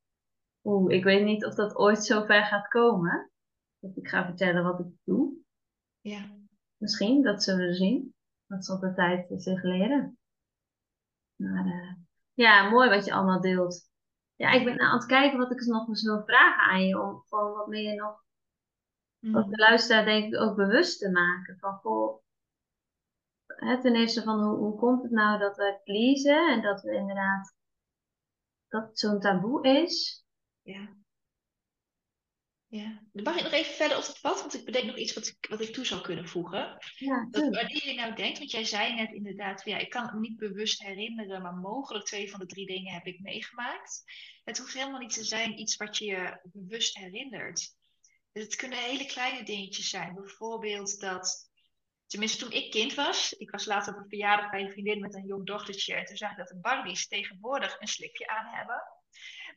oeh, 0.64 0.93
ik 0.93 1.03
weet 1.03 1.24
niet 1.24 1.45
of 1.45 1.55
dat 1.55 1.76
ooit 1.76 2.05
zo 2.05 2.24
ver 2.26 2.43
gaat 2.43 2.68
komen. 2.68 3.32
Dat 3.80 3.97
ik 3.97 4.07
ga 4.07 4.26
vertellen 4.26 4.64
wat 4.64 4.80
ik 4.80 4.88
doe. 5.03 5.34
Ja. 6.01 6.26
Misschien, 6.78 7.24
dat 7.24 7.43
zullen 7.43 7.68
we 7.68 7.74
zien. 7.74 8.14
Dat 8.47 8.66
zal 8.66 8.80
de 8.80 8.93
tijd 8.93 9.41
zich 9.41 9.64
leren. 9.64 10.18
Maar 11.40 11.66
uh, 11.66 11.94
ja, 12.34 12.70
mooi 12.70 12.90
wat 12.90 13.06
je 13.06 13.14
allemaal 13.14 13.42
deelt. 13.42 13.90
Ja, 14.36 14.52
ik 14.52 14.66
ben 14.66 14.80
aan 14.80 14.98
het 14.98 15.06
kijken 15.06 15.38
wat 15.38 15.52
ik 15.52 15.66
nog 15.66 15.88
eens 15.88 16.04
wil 16.04 16.24
vragen 16.26 16.64
aan 16.64 16.86
je, 16.86 17.02
om 17.02 17.24
gewoon 17.28 17.54
wat 17.54 17.68
meer 17.68 17.96
nog 17.96 18.24
wat 19.20 19.50
de 19.50 19.58
luisteraar 19.58 20.06
denk 20.06 20.34
ik 20.34 20.40
ook 20.42 20.56
bewust 20.56 21.00
te 21.00 21.12
maken. 21.12 21.58
Van, 21.60 21.74
goh, 21.74 22.22
hè, 23.46 23.82
ten 23.82 23.96
eerste 23.96 24.24
van 24.24 24.44
hoe, 24.44 24.58
hoe 24.58 24.80
komt 24.80 25.04
het 25.04 25.12
nou 25.12 25.40
dat 25.40 25.58
we 25.58 25.80
pleasen 25.84 26.52
en 26.52 26.62
dat 26.62 26.82
we 26.82 26.96
inderdaad, 26.96 27.56
dat 28.68 28.88
het 28.88 29.00
zo'n 29.00 29.20
taboe 29.20 29.68
is. 29.68 30.26
Ja. 30.62 30.99
Ja, 32.72 33.01
dan 33.11 33.24
mag 33.24 33.36
ik 33.36 33.43
nog 33.43 33.51
even 33.51 33.74
verder 33.74 33.97
op 33.97 34.05
het 34.05 34.22
pad, 34.22 34.39
want 34.39 34.53
ik 34.53 34.65
bedenk 34.65 34.86
nog 34.86 34.97
iets 34.97 35.13
wat 35.13 35.28
ik, 35.28 35.47
wat 35.49 35.61
ik 35.61 35.74
toe 35.74 35.86
zou 35.86 36.01
kunnen 36.01 36.28
voegen. 36.28 36.78
Ja, 36.95 37.28
dat, 37.32 37.41
wanneer 37.41 37.88
je 37.88 37.93
nou 37.93 38.15
denkt, 38.15 38.38
want 38.38 38.51
jij 38.51 38.65
zei 38.65 38.95
net 38.95 39.11
inderdaad, 39.11 39.65
ja, 39.65 39.78
ik 39.78 39.89
kan 39.89 40.03
het 40.03 40.13
me 40.13 40.20
niet 40.20 40.38
bewust 40.38 40.84
herinneren, 40.84 41.41
maar 41.41 41.53
mogelijk 41.53 42.05
twee 42.05 42.32
van 42.32 42.39
de 42.39 42.45
drie 42.45 42.65
dingen 42.65 42.93
heb 42.93 43.05
ik 43.05 43.20
meegemaakt. 43.20 44.03
Het 44.43 44.57
hoeft 44.57 44.74
helemaal 44.74 44.99
niet 44.99 45.13
te 45.13 45.24
zijn 45.24 45.59
iets 45.59 45.76
wat 45.76 45.97
je 45.97 46.39
bewust 46.43 46.97
herinnert. 46.97 47.76
Het 48.32 48.55
kunnen 48.55 48.78
hele 48.78 49.05
kleine 49.05 49.43
dingetjes 49.43 49.89
zijn. 49.89 50.13
Bijvoorbeeld 50.13 50.99
dat, 50.99 51.49
tenminste 52.07 52.43
toen 52.43 52.51
ik 52.51 52.72
kind 52.72 52.93
was, 52.93 53.34
ik 53.34 53.51
was 53.51 53.65
later 53.65 53.93
op 53.93 53.99
een 53.99 54.09
verjaardag 54.09 54.49
bij 54.49 54.61
een 54.61 54.72
vriendin 54.72 54.99
met 54.99 55.15
een 55.15 55.26
jong 55.26 55.45
dochtertje. 55.45 55.93
En 55.93 56.05
toen 56.05 56.17
zag 56.17 56.32
ik 56.32 56.38
dat 56.38 56.47
de 56.47 56.59
Barbies 56.59 57.07
tegenwoordig 57.07 57.80
een 57.80 57.88
slipje 57.88 58.28
aan 58.28 58.55
hebben. 58.55 58.84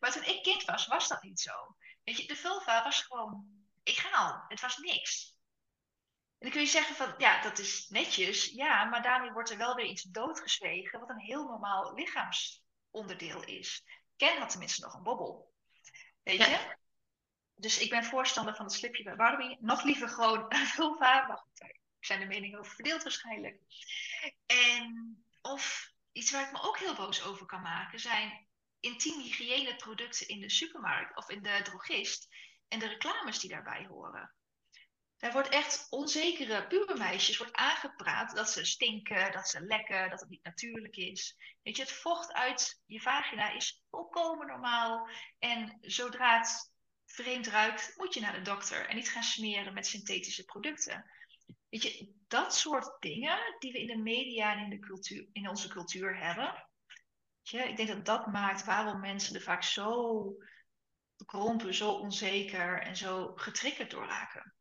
Maar 0.01 0.13
toen 0.13 0.25
ik 0.25 0.43
kind 0.43 0.65
was, 0.65 0.87
was 0.87 1.09
dat 1.09 1.23
niet 1.23 1.41
zo. 1.41 1.53
Weet 2.05 2.17
je, 2.17 2.27
de 2.27 2.37
vulva 2.37 2.83
was 2.83 3.03
gewoon 3.03 3.47
egaal. 3.83 4.45
Het 4.49 4.61
was 4.61 4.77
niks. 4.77 5.37
En 6.39 6.49
dan 6.49 6.51
kun 6.51 6.61
je 6.61 6.67
zeggen 6.67 6.97
van, 6.97 7.15
ja, 7.19 7.43
dat 7.43 7.59
is 7.59 7.89
netjes. 7.89 8.45
Ja, 8.45 8.85
maar 8.85 9.03
daarmee 9.03 9.33
wordt 9.33 9.51
er 9.51 9.57
wel 9.57 9.75
weer 9.75 9.87
iets 9.87 10.03
doodgezwegen, 10.03 11.01
wat 11.01 11.09
een 11.09 11.21
heel 11.21 11.45
normaal 11.45 11.95
lichaamsonderdeel 11.95 13.45
is. 13.45 13.85
Ken 14.17 14.39
had 14.39 14.51
tenminste 14.51 14.81
nog 14.81 14.95
een 14.95 15.03
bobbel. 15.03 15.55
Weet 16.23 16.45
je? 16.45 16.77
Dus 17.55 17.79
ik 17.79 17.91
ben 17.91 18.05
voorstander 18.05 18.55
van 18.55 18.65
het 18.65 18.75
slipje 18.75 19.03
bij 19.03 19.17
Barbie. 19.17 19.57
Nog 19.61 19.83
liever 19.83 20.09
gewoon 20.09 20.45
een 20.49 20.67
vulva. 20.67 21.27
Maar 21.27 21.37
goed, 21.37 21.59
daar 21.59 21.79
zijn 22.01 22.21
de 22.21 22.27
meningen 22.27 22.59
over 22.59 22.75
verdeeld 22.75 23.03
waarschijnlijk. 23.03 23.61
En 24.47 25.25
of 25.43 25.93
iets 26.13 26.31
waar 26.31 26.47
ik 26.47 26.53
me 26.53 26.63
ook 26.63 26.79
heel 26.79 26.95
boos 26.95 27.25
over 27.25 27.47
kan 27.47 27.63
maken, 27.63 28.01
zijn 28.01 28.47
intiem 28.83 29.21
hygiëneproducten 29.21 30.29
in 30.29 30.41
de 30.41 30.51
supermarkt 30.51 31.17
of 31.17 31.31
in 31.31 31.43
de 31.43 31.61
drogist 31.63 32.29
en 32.69 32.79
de 32.79 32.89
reclames 32.89 33.39
die 33.39 33.51
daarbij 33.51 33.87
horen. 33.87 34.35
Daar 35.17 35.33
wordt 35.33 35.49
echt 35.49 35.87
onzekere 35.91 36.67
pubermeisjes 36.67 37.37
wordt 37.37 37.53
aangepraat 37.53 38.35
dat 38.35 38.51
ze 38.51 38.65
stinken, 38.65 39.33
dat 39.33 39.49
ze 39.49 39.61
lekken, 39.61 40.11
dat 40.11 40.21
het 40.21 40.29
niet 40.29 40.45
natuurlijk 40.45 40.97
is. 40.97 41.37
Weet 41.63 41.77
je, 41.77 41.83
het 41.83 41.93
vocht 41.93 42.33
uit 42.33 42.83
je 42.87 43.01
vagina 43.01 43.51
is 43.51 43.83
volkomen 43.91 44.47
normaal. 44.47 45.09
En 45.39 45.79
zodra 45.81 46.39
het 46.39 46.73
vreemd 47.07 47.47
ruikt, 47.47 47.93
moet 47.97 48.15
je 48.15 48.21
naar 48.21 48.33
de 48.33 48.43
dokter 48.43 48.89
en 48.89 48.97
niet 48.97 49.11
gaan 49.11 49.23
smeren 49.23 49.75
met 49.75 49.87
synthetische 49.87 50.45
producten. 50.45 51.11
Weet 51.69 51.83
je, 51.83 52.13
dat 52.29 52.57
soort 52.57 53.01
dingen 53.01 53.57
die 53.59 53.73
we 53.73 53.81
in 53.81 53.87
de 53.87 54.03
media 54.03 54.53
en 54.53 54.59
in, 54.59 54.71
de 54.71 54.79
cultuur, 54.79 55.29
in 55.33 55.49
onze 55.49 55.69
cultuur 55.69 56.17
hebben. 56.17 56.69
Je, 57.43 57.59
ik 57.59 57.77
denk 57.77 57.89
dat 57.89 58.05
dat 58.05 58.27
maakt 58.27 58.65
waarom 58.65 59.01
mensen 59.01 59.35
er 59.35 59.41
vaak 59.41 59.63
zo 59.63 60.37
bekrompen, 61.17 61.75
zo 61.75 61.91
onzeker 61.91 62.81
en 62.81 62.97
zo 62.97 63.33
getriggerd 63.35 63.91
door 63.91 64.07
raken. 64.07 64.55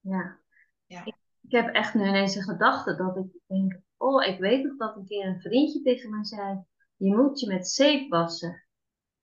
Ja, 0.00 0.40
Ja. 0.86 1.04
Ik, 1.04 1.14
ik 1.40 1.50
heb 1.50 1.74
echt 1.74 1.94
nu 1.94 2.06
ineens 2.06 2.34
een 2.34 2.42
gedachte 2.42 2.96
dat 2.96 3.16
ik 3.16 3.40
denk, 3.46 3.80
oh, 3.96 4.24
ik 4.24 4.38
weet 4.38 4.64
nog 4.64 4.76
dat 4.76 4.96
een 4.96 5.06
keer 5.06 5.26
een 5.26 5.40
vriendje 5.40 5.82
tegen 5.82 6.10
mij 6.10 6.24
zei, 6.24 6.64
je 6.96 7.14
moet 7.16 7.40
je 7.40 7.46
met 7.46 7.68
zeep 7.68 8.10
wassen. 8.10 8.66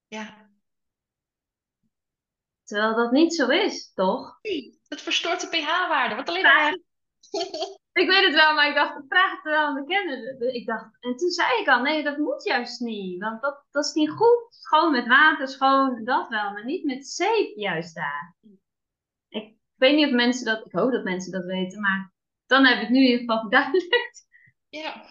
Ja. 0.08 0.52
Terwijl 2.64 2.96
dat 2.96 3.12
niet 3.12 3.36
zo 3.36 3.48
is, 3.48 3.94
toch? 3.94 4.40
Het 4.88 5.02
verstoort 5.02 5.42
de 5.42 5.48
pH-waarde, 5.48 6.16
wat 6.16 6.30
alleen 6.30 6.44
maar... 6.44 6.80
Ik 7.94 8.08
weet 8.08 8.26
het 8.26 8.34
wel, 8.34 8.54
maar 8.54 8.68
ik 8.70 8.76
dacht, 8.76 9.06
vraag 9.08 9.32
het 9.32 9.44
wel 9.44 9.66
aan 9.66 9.76
de 9.76 9.86
kenner. 9.86 10.54
Ik 10.54 10.66
dacht, 10.66 10.98
en 11.00 11.16
toen 11.16 11.30
zei 11.30 11.62
ik 11.62 11.68
al, 11.68 11.82
nee, 11.82 12.04
dat 12.04 12.18
moet 12.18 12.44
juist 12.44 12.80
niet. 12.80 13.20
Want 13.20 13.42
dat, 13.42 13.66
dat 13.72 13.86
is 13.86 13.94
niet 13.94 14.10
goed. 14.10 14.46
Schoon 14.50 14.92
met 14.92 15.08
water, 15.08 15.48
schoon, 15.48 16.04
dat 16.04 16.28
wel. 16.30 16.52
Maar 16.52 16.66
niet 16.66 16.84
met 16.84 17.08
zeep 17.08 17.56
juist 17.56 17.96
daar. 17.96 18.36
Ik 19.28 19.56
weet 19.76 19.96
niet 19.96 20.06
of 20.06 20.12
mensen 20.12 20.46
dat, 20.46 20.66
ik 20.66 20.72
hoop 20.72 20.92
dat 20.92 21.04
mensen 21.04 21.32
dat 21.32 21.46
weten. 21.46 21.82
Maar 21.82 22.14
dan 22.46 22.66
heb 22.66 22.82
ik 22.82 22.90
nu 22.90 22.98
in 22.98 23.04
ieder 23.04 23.20
geval 23.20 23.40
verduidelijkt. 23.40 24.28
Ja, 24.70 25.06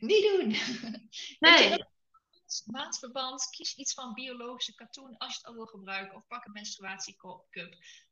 niet 0.00 0.22
doen. 0.22 0.54
Nee. 1.38 1.86
Maandverband, 2.66 3.48
kies 3.50 3.76
iets 3.76 3.94
van 3.94 4.14
biologische 4.14 4.74
katoen 4.74 5.16
als 5.16 5.32
je 5.32 5.38
het 5.38 5.46
al 5.46 5.54
wil 5.54 5.66
gebruiken. 5.66 6.16
Of 6.16 6.26
pak 6.26 6.46
een 6.46 6.52
menstruatiecup. 6.52 7.46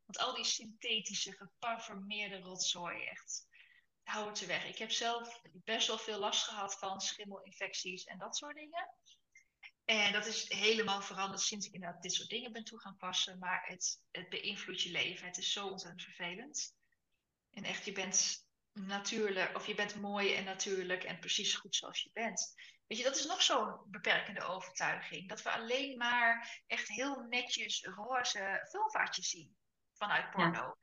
Want 0.04 0.18
al 0.18 0.34
die 0.34 0.44
synthetische, 0.44 1.32
geparfumeerde 1.32 2.38
rotzooi, 2.38 3.04
echt 3.04 3.45
hou 4.06 4.28
het 4.28 4.38
ze 4.38 4.46
weg. 4.46 4.66
Ik 4.66 4.78
heb 4.78 4.90
zelf 4.90 5.42
best 5.52 5.86
wel 5.86 5.98
veel 5.98 6.18
last 6.18 6.44
gehad 6.44 6.78
van 6.78 7.00
schimmelinfecties 7.00 8.04
en 8.04 8.18
dat 8.18 8.36
soort 8.36 8.56
dingen. 8.56 8.90
En 9.84 10.12
dat 10.12 10.26
is 10.26 10.48
helemaal 10.48 11.02
veranderd 11.02 11.40
sinds 11.40 11.66
ik 11.66 11.72
inderdaad 11.72 12.02
dit 12.02 12.12
soort 12.12 12.28
dingen 12.28 12.52
ben 12.52 12.64
toe 12.64 12.80
gaan 12.80 12.96
passen. 12.96 13.38
Maar 13.38 13.64
het, 13.66 14.00
het 14.10 14.28
beïnvloedt 14.28 14.82
je 14.82 14.90
leven. 14.90 15.26
Het 15.26 15.38
is 15.38 15.52
zo 15.52 15.68
ontzettend 15.68 16.02
vervelend. 16.02 16.74
En 17.50 17.64
echt, 17.64 17.84
je 17.84 17.92
bent 17.92 18.46
natuurlijk, 18.72 19.56
of 19.56 19.66
je 19.66 19.74
bent 19.74 20.00
mooi 20.00 20.34
en 20.34 20.44
natuurlijk 20.44 21.04
en 21.04 21.18
precies 21.18 21.54
goed 21.54 21.74
zoals 21.74 22.02
je 22.02 22.10
bent. 22.12 22.54
Weet 22.86 22.98
je, 22.98 23.04
dat 23.04 23.16
is 23.16 23.26
nog 23.26 23.42
zo'n 23.42 23.80
beperkende 23.86 24.42
overtuiging. 24.42 25.28
Dat 25.28 25.42
we 25.42 25.50
alleen 25.50 25.96
maar 25.96 26.62
echt 26.66 26.88
heel 26.88 27.20
netjes 27.20 27.84
roze 27.84 28.66
vulvaatjes 28.70 29.28
zien 29.28 29.56
vanuit 29.92 30.30
porno. 30.30 30.76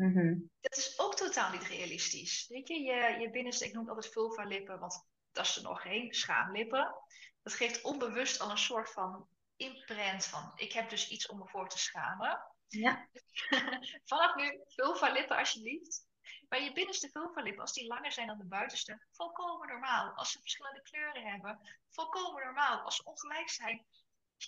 Mhm. 0.00 0.38
Dat 0.60 0.76
is 0.76 0.98
ook 0.98 1.16
totaal 1.16 1.50
niet 1.50 1.62
realistisch. 1.62 2.46
Weet 2.48 2.68
je, 2.68 2.80
je, 2.80 3.16
je 3.20 3.30
binnenste, 3.30 3.64
ik 3.64 3.72
noem 3.72 3.86
het 3.86 3.94
altijd 3.94 4.12
vulva-lippen, 4.12 4.78
want 4.78 5.06
dat 5.32 5.46
is 5.46 5.56
er 5.56 5.62
nog 5.62 5.82
geen, 5.82 6.14
schaamlippen. 6.14 6.94
Dat 7.42 7.52
geeft 7.52 7.82
onbewust 7.82 8.40
al 8.40 8.50
een 8.50 8.58
soort 8.58 8.90
van 8.90 9.28
imprint 9.56 10.26
van, 10.26 10.52
ik 10.54 10.72
heb 10.72 10.90
dus 10.90 11.08
iets 11.08 11.26
om 11.26 11.38
me 11.38 11.48
voor 11.48 11.68
te 11.68 11.78
schamen. 11.78 12.42
Ja. 12.66 13.08
Vanaf 14.10 14.34
nu, 14.34 14.60
vulva-lippen 14.66 15.36
alsjeblieft. 15.36 16.08
Maar 16.48 16.62
je 16.62 16.72
binnenste 16.72 17.08
vulva-lippen, 17.08 17.60
als 17.60 17.72
die 17.72 17.86
langer 17.86 18.12
zijn 18.12 18.26
dan 18.26 18.38
de 18.38 18.46
buitenste, 18.46 19.06
volkomen 19.10 19.68
normaal. 19.68 20.12
Als 20.14 20.30
ze 20.30 20.40
verschillende 20.40 20.82
kleuren 20.82 21.22
hebben, 21.22 21.78
volkomen 21.88 22.44
normaal. 22.44 22.80
Als 22.80 22.96
ze 22.96 23.04
ongelijk 23.04 23.50
zijn, 23.50 23.86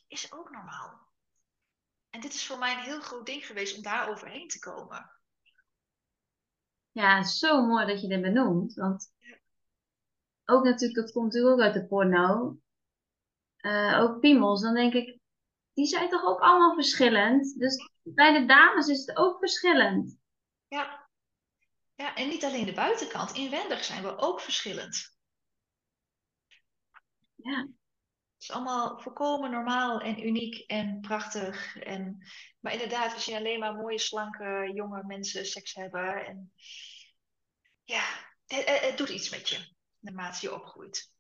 is 0.09 0.33
ook 0.33 0.51
normaal. 0.51 1.11
En 2.11 2.21
dit 2.21 2.35
is 2.35 2.47
voor 2.47 2.59
mij 2.59 2.73
een 2.73 2.83
heel 2.83 3.01
groot 3.01 3.27
ding 3.27 3.47
geweest 3.47 3.77
om 3.77 3.83
daar 3.83 4.09
overheen 4.09 4.49
te 4.49 4.59
komen. 4.59 5.22
Ja, 6.93 7.22
zo 7.22 7.66
mooi 7.66 7.86
dat 7.86 8.01
je 8.01 8.09
dit 8.09 8.20
benoemt. 8.20 8.74
Want 8.74 9.12
ook 10.45 10.64
natuurlijk, 10.64 11.01
dat 11.01 11.12
komt 11.12 11.24
natuurlijk 11.24 11.55
ook 11.55 11.64
uit 11.64 11.74
de 11.74 11.86
porno. 11.86 12.57
Eh, 13.57 13.99
ook 14.01 14.20
piemels, 14.20 14.62
dan 14.62 14.74
denk 14.74 14.93
ik, 14.93 15.18
die 15.72 15.86
zijn 15.86 16.09
toch 16.09 16.24
ook 16.24 16.40
allemaal 16.40 16.74
verschillend. 16.74 17.59
Dus 17.59 17.90
bij 18.03 18.40
de 18.40 18.47
dames 18.47 18.88
is 18.88 19.07
het 19.07 19.16
ook 19.16 19.38
verschillend. 19.38 20.18
Ja. 20.68 21.09
Ja, 21.95 22.14
en 22.14 22.28
niet 22.28 22.45
alleen 22.45 22.66
de 22.66 22.72
buitenkant. 22.72 23.32
Inwendig 23.32 23.84
zijn 23.84 24.03
we 24.03 24.18
ook 24.18 24.40
verschillend. 24.40 25.16
Ja. 27.34 27.68
Het 28.43 28.51
is 28.51 28.57
allemaal 28.57 28.99
volkomen 28.99 29.51
normaal 29.51 30.01
en 30.01 30.26
uniek 30.26 30.59
en 30.66 31.01
prachtig. 31.01 31.76
En, 31.76 32.26
maar 32.61 32.72
inderdaad, 32.72 33.14
we 33.14 33.20
zien 33.20 33.36
alleen 33.36 33.59
maar 33.59 33.74
mooie, 33.74 33.99
slanke, 33.99 34.70
jonge 34.74 35.03
mensen 35.07 35.47
seks 35.47 35.74
hebben. 35.74 36.26
En 36.26 36.53
ja, 37.84 38.03
het, 38.47 38.80
het, 38.80 38.99
doet 38.99 39.09
iets 39.09 39.30
met 39.30 39.49
je 39.49 39.74
naarmate 39.99 40.38
je 40.40 40.55
opgroeit. 40.55 41.12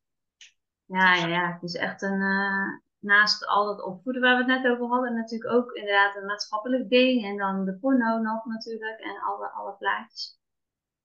Ja, 0.84 1.14
ja, 1.14 1.26
ja. 1.26 1.52
Het 1.52 1.62
is 1.62 1.74
echt 1.74 2.02
een, 2.02 2.20
eh, 2.20 2.78
naast 2.98 3.46
al 3.46 3.66
dat 3.66 3.84
opvoeden 3.84 4.22
waar 4.22 4.44
we 4.44 4.52
het 4.52 4.62
net 4.62 4.72
over 4.72 4.86
hadden, 4.86 5.14
natuurlijk 5.14 5.52
ook 5.52 5.72
inderdaad 5.72 6.16
een 6.16 6.26
maatschappelijk 6.26 6.88
ding. 6.88 7.24
En 7.24 7.36
dan 7.36 7.64
de 7.64 7.78
porno 7.78 8.18
nog 8.18 8.44
natuurlijk 8.44 9.00
en 9.00 9.20
alle, 9.20 9.50
alle 9.50 9.76
plaatjes. 9.76 10.38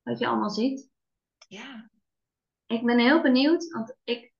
Wat 0.04 0.20
je 0.20 0.28
allemaal 0.28 0.50
ziet. 0.50 0.90
Ja, 1.48 1.90
Ik 2.66 2.86
ben 2.86 3.00
heel 3.00 3.22
benieuwd, 3.22 3.72
want 3.72 3.98
ik, 4.04 4.34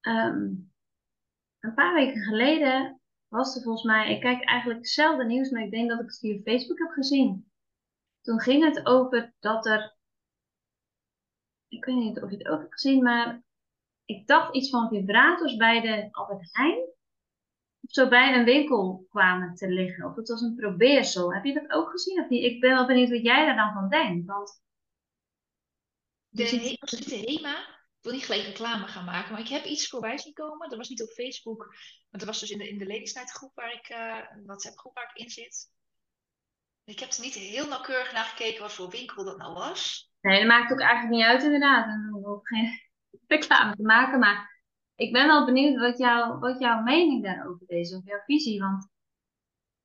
ehm, 0.00 0.66
een 1.60 1.74
paar 1.74 1.94
weken 1.94 2.22
geleden 2.22 3.00
was 3.28 3.56
er 3.56 3.62
volgens 3.62 3.84
mij, 3.84 4.14
ik 4.14 4.20
kijk 4.20 4.44
eigenlijk 4.44 4.86
zelden 4.86 5.26
nieuws, 5.26 5.50
maar 5.50 5.62
ik 5.62 5.70
denk 5.70 5.88
dat 5.88 6.00
ik 6.00 6.06
het 6.06 6.18
via 6.18 6.40
Facebook 6.44 6.78
heb 6.78 6.90
gezien. 6.90 7.50
Toen 8.20 8.40
ging 8.40 8.64
het 8.64 8.86
over 8.86 9.34
dat 9.38 9.66
er, 9.66 9.96
ik 11.68 11.84
weet 11.84 11.96
niet 11.96 12.22
of 12.22 12.30
je 12.30 12.36
het 12.36 12.48
ook 12.48 12.60
hebt 12.60 12.72
gezien, 12.72 13.02
maar 13.02 13.42
ik 14.04 14.26
dacht 14.26 14.54
iets 14.54 14.70
van 14.70 14.88
vibrators 14.88 15.56
bij 15.56 15.80
de 15.80 16.08
Albert 16.10 16.48
Heijn. 16.56 16.78
Of 17.80 17.90
zo 17.90 18.08
bij 18.08 18.34
een 18.34 18.44
winkel 18.44 19.06
kwamen 19.08 19.54
te 19.54 19.68
liggen. 19.68 20.06
Of 20.06 20.16
het 20.16 20.28
was 20.28 20.40
een 20.40 20.54
probeersel. 20.54 21.34
Heb 21.34 21.44
je 21.44 21.54
dat 21.54 21.70
ook 21.70 21.90
gezien 21.90 22.20
of 22.20 22.28
niet? 22.28 22.44
Ik 22.44 22.60
ben 22.60 22.70
wel 22.70 22.86
benieuwd 22.86 23.10
wat 23.10 23.22
jij 23.22 23.46
daar 23.46 23.56
dan 23.56 23.72
van 23.72 23.88
denkt. 23.88 24.26
Want 24.26 24.62
de, 26.28 26.76
was 26.80 26.90
dit 26.90 27.08
de 27.08 27.32
HEMA? 27.32 27.77
Ik 27.98 28.04
wil 28.04 28.12
niet 28.12 28.24
gelijk 28.24 28.46
reclame 28.46 28.86
gaan 28.86 29.04
maken, 29.04 29.32
maar 29.32 29.40
ik 29.40 29.48
heb 29.48 29.64
iets 29.64 29.88
voorbij 29.88 30.18
zien 30.18 30.32
komen. 30.32 30.68
Dat 30.68 30.78
was 30.78 30.88
niet 30.88 31.02
op 31.02 31.08
Facebook, 31.08 31.66
maar 32.10 32.20
dat 32.20 32.24
was 32.24 32.40
dus 32.40 32.50
in 32.50 32.58
de, 32.58 32.68
in 32.68 32.78
de 32.78 32.86
Ladies 32.86 33.20
groep 33.32 33.54
waar 33.54 33.72
ik, 33.72 33.88
eh, 33.88 34.44
WhatsApp 34.44 34.78
groep 34.78 34.94
waar 34.94 35.12
ik 35.14 35.22
in 35.22 35.30
zit. 35.30 35.70
Ik 36.84 36.98
heb 36.98 37.10
er 37.10 37.20
niet 37.20 37.34
heel 37.34 37.68
nauwkeurig 37.68 38.12
naar 38.12 38.24
gekeken 38.24 38.62
wat 38.62 38.72
voor 38.72 38.88
winkel 38.88 39.24
dat 39.24 39.38
nou 39.38 39.54
was. 39.54 40.10
Nee, 40.20 40.38
dat 40.38 40.48
maakt 40.48 40.72
ook 40.72 40.80
eigenlijk 40.80 41.10
niet 41.14 41.24
uit 41.24 41.42
inderdaad. 41.42 41.86
We 41.86 42.10
hoeven 42.12 42.46
geen 42.46 42.80
reclame 43.26 43.76
te 43.76 43.82
maken. 43.82 44.18
Maar 44.18 44.62
ik 44.94 45.12
ben 45.12 45.26
wel 45.26 45.44
benieuwd 45.44 45.78
wat, 45.78 45.98
jou, 45.98 46.38
wat 46.38 46.58
jouw 46.58 46.82
mening 46.82 47.22
daarover 47.22 47.70
is. 47.70 47.94
Of 47.94 48.04
jouw 48.04 48.22
visie. 48.26 48.60
Want 48.60 48.88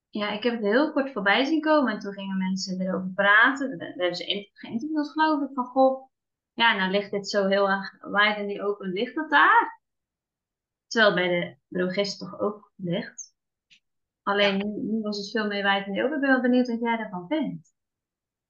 ja, 0.10 0.30
ik 0.30 0.44
heb 0.44 0.54
het 0.54 0.64
heel 0.64 0.92
kort 0.92 1.12
voorbij 1.12 1.46
zien 1.46 1.62
komen. 1.62 1.94
En 1.94 2.00
toen 2.00 2.14
gingen 2.14 2.38
mensen 2.38 2.82
erover 2.82 3.12
praten. 3.16 3.78
Daar 3.78 3.88
hebben 3.88 4.16
ze 4.16 4.50
geïnterviewd 4.54 5.12
geloof 5.12 5.50
ik. 5.50 5.54
Van 5.54 5.66
goh, 5.66 6.10
ja, 6.54 6.76
nou 6.76 6.92
ligt 6.92 7.12
dit 7.12 7.30
zo 7.30 7.48
heel 7.48 7.70
erg 7.70 7.98
wijd 8.00 8.38
en 8.38 8.48
die 8.48 8.64
open. 8.64 8.92
Ligt 8.92 9.16
dat 9.16 9.30
daar? 9.30 9.82
Terwijl 10.88 11.14
bij 11.14 11.28
de 11.28 11.58
drogist 11.68 12.20
toch 12.20 12.40
ook 12.40 12.72
ligt. 12.76 13.36
Alleen 14.24 14.58
nu, 14.58 14.92
nu 14.92 15.02
was 15.02 15.18
het 15.18 15.32
veel 15.32 15.48
meer 15.48 15.64
wijd 15.64 15.86
en 15.86 15.94
die 15.94 16.04
open. 16.04 16.16
Ik 16.16 16.22
ben 16.22 16.30
wel 16.30 16.42
benieuwd 16.42 16.68
wat 16.68 16.80
jij 16.80 16.98
daarvan 16.98 17.28
vindt. 17.28 17.74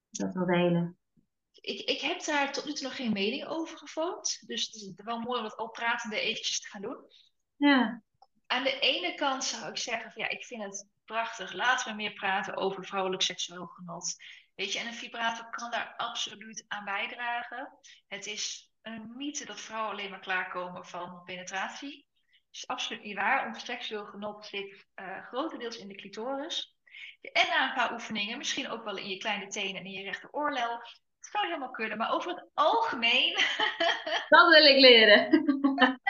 Dat 0.10 0.34
wil 0.34 0.46
delen. 0.46 0.98
Ik, 1.52 1.80
ik 1.90 2.02
heb 2.02 2.24
daar 2.26 2.52
tot 2.54 2.66
nu 2.66 2.74
toe 2.74 2.84
nog 2.84 2.96
geen 2.96 3.12
mening 3.14 3.46
over 3.46 3.78
gevormd. 3.78 4.44
Dus 4.48 4.66
het 4.66 4.76
is 4.76 4.92
wel 4.96 5.20
mooi 5.20 5.40
om 5.40 5.46
het 5.46 5.58
al 5.58 5.70
pratende 5.70 6.20
eventjes 6.20 6.60
te 6.60 6.68
gaan 6.68 6.82
doen. 6.82 6.98
Ja, 7.56 8.04
Aan 8.48 8.64
de 8.64 8.80
ene 8.80 9.16
kant 9.16 9.44
zou 9.44 9.70
ik 9.70 9.78
zeggen, 9.78 10.12
van, 10.12 10.22
ja, 10.22 10.30
ik 10.30 10.46
vind 10.46 10.64
het 10.64 10.88
prachtig. 11.06 11.54
Laten 11.54 11.90
we 11.90 11.96
meer 11.96 12.14
praten 12.14 12.56
over 12.56 12.86
vrouwelijk 12.86 13.22
seksueel 13.22 13.66
genot. 13.66 14.16
Weet 14.56 14.74
je, 14.74 14.80
en 14.80 14.88
een 14.88 14.94
vibrator 14.94 15.50
kan 15.50 15.72
daar 15.72 15.94
absoluut 15.98 16.66
aan 16.68 16.86
bijdragen. 16.86 17.78
Het 18.08 18.26
is 18.26 18.72
een 18.82 19.14
mythe 19.16 19.46
dat 19.46 19.60
vrouwen 19.60 19.92
alleen 19.92 20.10
maar 20.10 20.20
klaarkomen 20.20 20.86
van 20.86 21.24
penetratie. 21.24 22.08
Dat 22.22 22.62
is 22.62 22.68
absoluut 22.68 23.04
niet 23.04 23.16
waar. 23.16 23.48
Ons 23.48 23.66
seksueel 23.66 24.06
genot 24.06 24.46
zit 24.46 24.88
eh, 24.94 25.26
grotendeels 25.26 25.78
in 25.78 25.88
de 25.88 25.96
clitoris. 25.96 26.78
En 27.22 27.48
na 27.48 27.68
een 27.68 27.76
paar 27.76 27.94
oefeningen, 27.94 28.38
misschien 28.38 28.70
ook 28.70 28.84
wel 28.84 28.98
in 28.98 29.10
je 29.10 29.18
kleine 29.18 29.48
tenen 29.48 29.76
en 29.76 29.86
in 29.86 29.92
je 29.92 30.04
rechter 30.04 30.32
oorlel. 30.32 30.72
Het 30.72 31.32
zou 31.32 31.46
helemaal 31.46 31.72
kunnen, 31.72 31.98
maar 31.98 32.12
over 32.12 32.32
het 32.32 32.50
algemeen 32.54 33.34
dat 34.30 34.50
wil 34.50 34.66
ik 34.66 34.80
leren. 34.80 35.30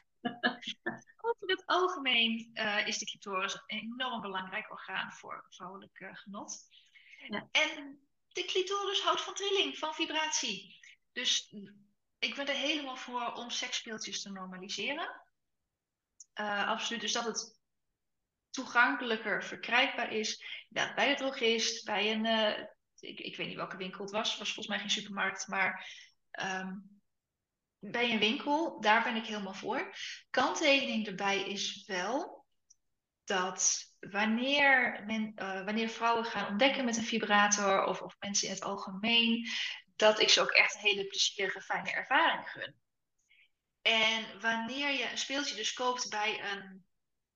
Over 1.21 1.47
het 1.47 1.65
algemeen 1.65 2.49
eh, 2.53 2.87
is 2.87 2.97
de 2.97 3.05
clitoris 3.05 3.53
een 3.53 3.79
enorm 3.79 4.21
belangrijk 4.21 4.71
orgaan 4.71 5.11
voor 5.11 5.45
vrouwelijk 5.49 5.99
eh, 5.99 6.09
genot. 6.13 6.57
Ja. 7.27 7.47
En 7.51 7.99
de 8.34 8.45
clitoris 8.45 9.01
houdt 9.01 9.21
van 9.21 9.34
trilling, 9.34 9.77
van 9.77 9.93
vibratie. 9.93 10.79
Dus 11.11 11.53
ik 12.19 12.36
ben 12.36 12.47
er 12.47 12.55
helemaal 12.55 12.95
voor 12.95 13.34
om 13.34 13.49
seksspeeltjes 13.49 14.21
te 14.21 14.31
normaliseren. 14.31 15.21
Eh, 16.34 16.67
absoluut, 16.67 17.01
dus 17.01 17.11
dat 17.11 17.25
het 17.25 17.59
toegankelijker 18.49 19.43
verkrijgbaar 19.43 20.11
is. 20.11 20.43
Ja, 20.69 20.93
bij 20.93 21.09
de 21.09 21.15
drogist, 21.15 21.86
bij 21.86 22.11
een, 22.11 22.25
eh, 22.25 22.65
ik, 22.99 23.19
ik 23.19 23.36
weet 23.36 23.47
niet 23.47 23.55
welke 23.55 23.77
winkel 23.77 24.01
het 24.01 24.11
was, 24.11 24.29
het 24.29 24.39
was 24.39 24.53
volgens 24.53 24.67
mij 24.67 24.79
geen 24.79 24.89
supermarkt, 24.89 25.47
maar 25.47 25.88
ehm, 26.31 26.75
bij 27.79 28.11
een 28.11 28.19
winkel, 28.19 28.81
daar 28.81 29.03
ben 29.03 29.15
ik 29.15 29.25
helemaal 29.25 29.53
voor. 29.53 29.95
Kanttekening 30.29 31.07
erbij 31.07 31.43
is 31.43 31.86
wel 31.86 32.45
dat 33.23 33.92
wanneer, 34.12 35.04
eh, 35.36 35.64
wanneer 35.66 35.89
vrouwen 35.89 36.26
gaan 36.26 36.47
ontdekken 36.47 36.86
met 36.86 36.97
een 36.97 37.04
vibrator 37.04 37.86
of, 37.86 38.01
of 38.01 38.16
mensen 38.20 38.47
in 38.47 38.54
het 38.54 38.64
algemeen, 38.64 39.49
dat 39.95 40.20
ik 40.20 40.30
ze 40.30 40.41
ook 40.41 40.51
echt 40.51 40.74
een 40.74 40.82
hele 40.82 41.06
plezierige, 41.06 41.62
fijne 41.62 41.91
ervaring 41.91 42.49
gun. 42.49 42.76
En 43.82 44.39
wanneer 44.41 44.91
je 44.91 45.12
een 45.12 45.18
speeltje 45.18 45.56
dus 45.56 45.74
koopt 45.74 46.10
bij 46.10 46.51
een, 46.51 46.86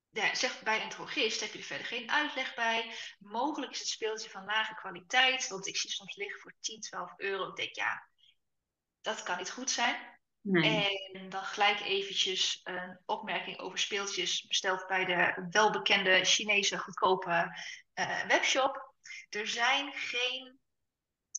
ja, 0.10 0.36
zeg 0.36 0.64
bij 0.64 0.82
een 0.84 0.90
drogist, 0.90 1.40
heb 1.40 1.52
je 1.52 1.58
er 1.58 1.64
verder 1.64 1.88
geen 1.88 2.12
uitleg 2.12 2.56
bij. 2.56 2.96
Mogelijk 3.20 3.72
is 3.72 3.80
het 3.80 3.88
speeltje 3.88 4.30
van 4.30 4.46
lage 4.46 4.76
kwaliteit, 4.76 5.48
want 5.48 5.68
ik 5.68 5.78
zie 5.78 5.90
soms 5.90 6.16
liggen 6.16 6.40
voor 6.40 6.54
10, 6.60 6.82
12 6.82 7.14
euro. 7.18 7.50
Ik 7.50 7.56
denk, 7.56 7.76
ja, 7.76 8.10
dat 9.02 9.24
kan 9.24 9.38
niet 9.38 9.52
goed 9.52 9.72
zijn. 9.72 10.17
En 10.52 11.30
dan 11.30 11.44
gelijk 11.44 11.80
eventjes 11.80 12.62
een 12.64 13.00
opmerking 13.06 13.60
over 13.60 13.80
speeltjes 13.80 14.48
besteld 14.48 14.88
bij 14.88 15.06
de 15.06 15.48
welbekende 15.50 16.26
Chinese 16.26 16.78
goedkope 16.78 17.60
uh, 17.96 18.26
webshop. 18.26 18.94
Er 19.30 19.48
zijn 19.48 19.94
geen 19.94 20.60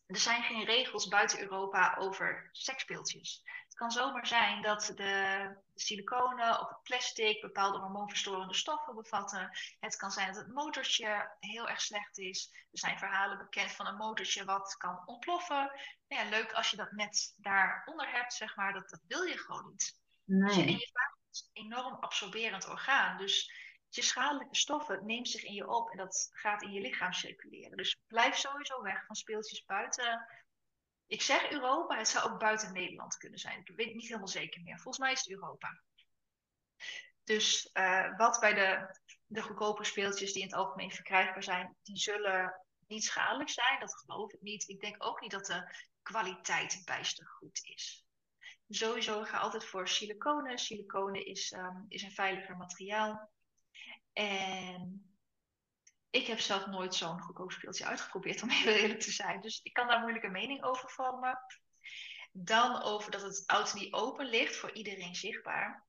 er 0.06 0.16
zijn 0.16 0.42
geen 0.42 0.64
regels 0.64 1.08
buiten 1.08 1.40
Europa 1.40 1.96
over 1.98 2.48
seksspeeltjes. 2.52 3.42
Het 3.78 3.86
kan 3.86 4.04
zomaar 4.04 4.26
zijn 4.26 4.62
dat 4.62 4.86
de, 4.86 4.94
de 4.94 5.80
siliconen 5.80 6.60
of 6.60 6.68
het 6.68 6.82
plastic 6.82 7.40
bepaalde 7.40 7.78
hormoonverstorende 7.78 8.54
stoffen 8.54 8.94
bevatten. 8.94 9.58
Het 9.80 9.96
kan 9.96 10.10
zijn 10.10 10.26
dat 10.26 10.36
het 10.36 10.54
motortje 10.54 11.36
heel 11.40 11.68
erg 11.68 11.80
slecht 11.80 12.18
is. 12.18 12.52
Er 12.52 12.78
zijn 12.78 12.98
verhalen 12.98 13.38
bekend 13.38 13.72
van 13.72 13.86
een 13.86 13.96
motortje 13.96 14.44
wat 14.44 14.76
kan 14.76 15.02
ontploffen. 15.06 15.70
Nou 16.08 16.24
ja, 16.24 16.28
leuk 16.30 16.52
als 16.52 16.70
je 16.70 16.76
dat 16.76 16.92
net 16.92 17.34
daaronder 17.36 18.10
hebt, 18.10 18.32
zeg 18.32 18.56
maar. 18.56 18.72
Dat, 18.72 18.90
dat 18.90 19.00
wil 19.06 19.22
je 19.22 19.38
gewoon 19.38 19.68
niet. 19.70 20.00
Nee. 20.24 20.66
en 20.66 20.78
je 20.78 20.90
vaak 20.92 21.16
is 21.30 21.50
een 21.52 21.64
enorm 21.64 21.94
absorberend 22.00 22.68
orgaan. 22.68 23.18
Dus 23.18 23.52
je 23.88 24.02
schadelijke 24.02 24.56
stoffen 24.56 25.06
neemt 25.06 25.28
zich 25.28 25.42
in 25.42 25.54
je 25.54 25.68
op 25.68 25.90
en 25.90 25.96
dat 25.96 26.28
gaat 26.32 26.62
in 26.62 26.72
je 26.72 26.80
lichaam 26.80 27.12
circuleren. 27.12 27.76
Dus 27.76 27.96
blijf 28.06 28.36
sowieso 28.36 28.82
weg 28.82 29.06
van 29.06 29.16
speeltjes 29.16 29.64
buiten. 29.64 30.26
Ik 31.08 31.22
zeg 31.22 31.50
Europa, 31.50 31.96
het 31.96 32.08
zou 32.08 32.30
ook 32.30 32.38
buiten 32.38 32.72
Nederland 32.72 33.16
kunnen 33.16 33.38
zijn. 33.38 33.60
Ik 33.60 33.76
weet 33.76 33.86
het 33.86 33.94
niet 33.94 34.06
helemaal 34.06 34.28
zeker 34.28 34.62
meer. 34.62 34.76
Volgens 34.76 34.98
mij 34.98 35.12
is 35.12 35.20
het 35.20 35.30
Europa. 35.30 35.82
Dus 37.24 37.70
uh, 37.72 38.16
wat 38.16 38.40
bij 38.40 38.54
de, 38.54 38.98
de 39.26 39.42
goedkope 39.42 39.84
speeltjes 39.84 40.32
die 40.32 40.42
in 40.42 40.48
het 40.48 40.56
algemeen 40.56 40.90
verkrijgbaar 40.90 41.42
zijn, 41.42 41.76
die 41.82 41.96
zullen 41.96 42.62
niet 42.86 43.04
schadelijk 43.04 43.50
zijn. 43.50 43.80
Dat 43.80 43.94
geloof 43.94 44.32
ik 44.32 44.40
niet. 44.40 44.68
Ik 44.68 44.80
denk 44.80 45.04
ook 45.04 45.20
niet 45.20 45.30
dat 45.30 45.46
de 45.46 45.74
kwaliteit 46.02 46.82
bijster 46.84 47.26
goed 47.26 47.60
is. 47.62 48.04
Sowieso 48.68 49.24
ga 49.24 49.38
altijd 49.38 49.64
voor 49.64 49.88
siliconen. 49.88 50.58
Siliconen 50.58 51.26
is, 51.26 51.52
um, 51.52 51.84
is 51.88 52.02
een 52.02 52.12
veiliger 52.12 52.56
materiaal. 52.56 53.30
En 54.12 55.17
ik 56.10 56.26
heb 56.26 56.40
zelf 56.40 56.66
nooit 56.66 56.94
zo'n 56.94 57.20
goedkoop 57.20 57.52
speeltje 57.52 57.86
uitgeprobeerd, 57.86 58.42
om 58.42 58.48
heel 58.64 58.72
eerlijk 58.72 59.00
te 59.00 59.12
zijn. 59.12 59.40
Dus 59.40 59.60
ik 59.62 59.72
kan 59.72 59.86
daar 59.86 60.00
moeilijk 60.00 60.24
een 60.24 60.32
mening 60.32 60.64
over 60.64 60.90
vormen. 60.90 61.38
Dan 62.32 62.82
over 62.82 63.10
dat 63.10 63.22
het 63.22 63.42
auto 63.46 63.78
niet 63.78 63.92
open 63.92 64.26
ligt, 64.26 64.56
voor 64.56 64.72
iedereen 64.72 65.14
zichtbaar. 65.14 65.86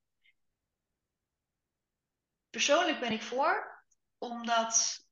Persoonlijk 2.50 3.00
ben 3.00 3.12
ik 3.12 3.22
voor, 3.22 3.84
omdat 4.18 5.08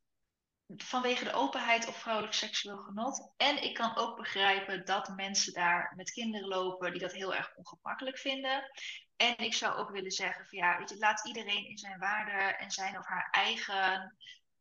vanwege 0.76 1.24
de 1.24 1.34
openheid 1.34 1.88
op 1.88 1.96
vrouwelijk 1.96 2.34
seksueel 2.34 2.78
genot. 2.78 3.32
En 3.38 3.64
ik 3.64 3.74
kan 3.74 3.96
ook 3.96 4.18
begrijpen 4.18 4.86
dat 4.86 5.16
mensen 5.16 5.54
daar 5.54 5.94
met 5.96 6.12
kinderen 6.12 6.48
lopen 6.48 6.92
die 6.92 7.02
dat 7.02 7.14
heel 7.14 7.36
erg 7.36 7.56
ongemakkelijk 7.56 8.18
vinden. 8.18 8.72
En 9.16 9.38
ik 9.38 9.54
zou 9.54 9.76
ook 9.76 9.90
willen 9.90 10.12
zeggen 10.12 10.46
van 10.46 10.58
ja, 10.58 10.78
weet 10.78 10.90
je, 10.90 10.98
laat 10.98 11.28
iedereen 11.28 11.68
in 11.68 11.78
zijn 11.78 12.00
waarde 12.00 12.56
en 12.56 12.72
zijn 12.72 12.98
of 12.98 13.06
haar 13.06 13.30
eigen 13.32 14.18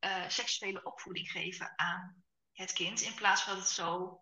uh, 0.07 0.29
seksuele 0.29 0.83
opvoeding 0.83 1.31
geven 1.31 1.73
aan 1.79 2.25
het 2.53 2.73
kind. 2.73 3.01
In 3.01 3.15
plaats 3.15 3.43
van 3.43 3.55
dat 3.55 3.63
het 3.63 3.73
zo 3.73 4.21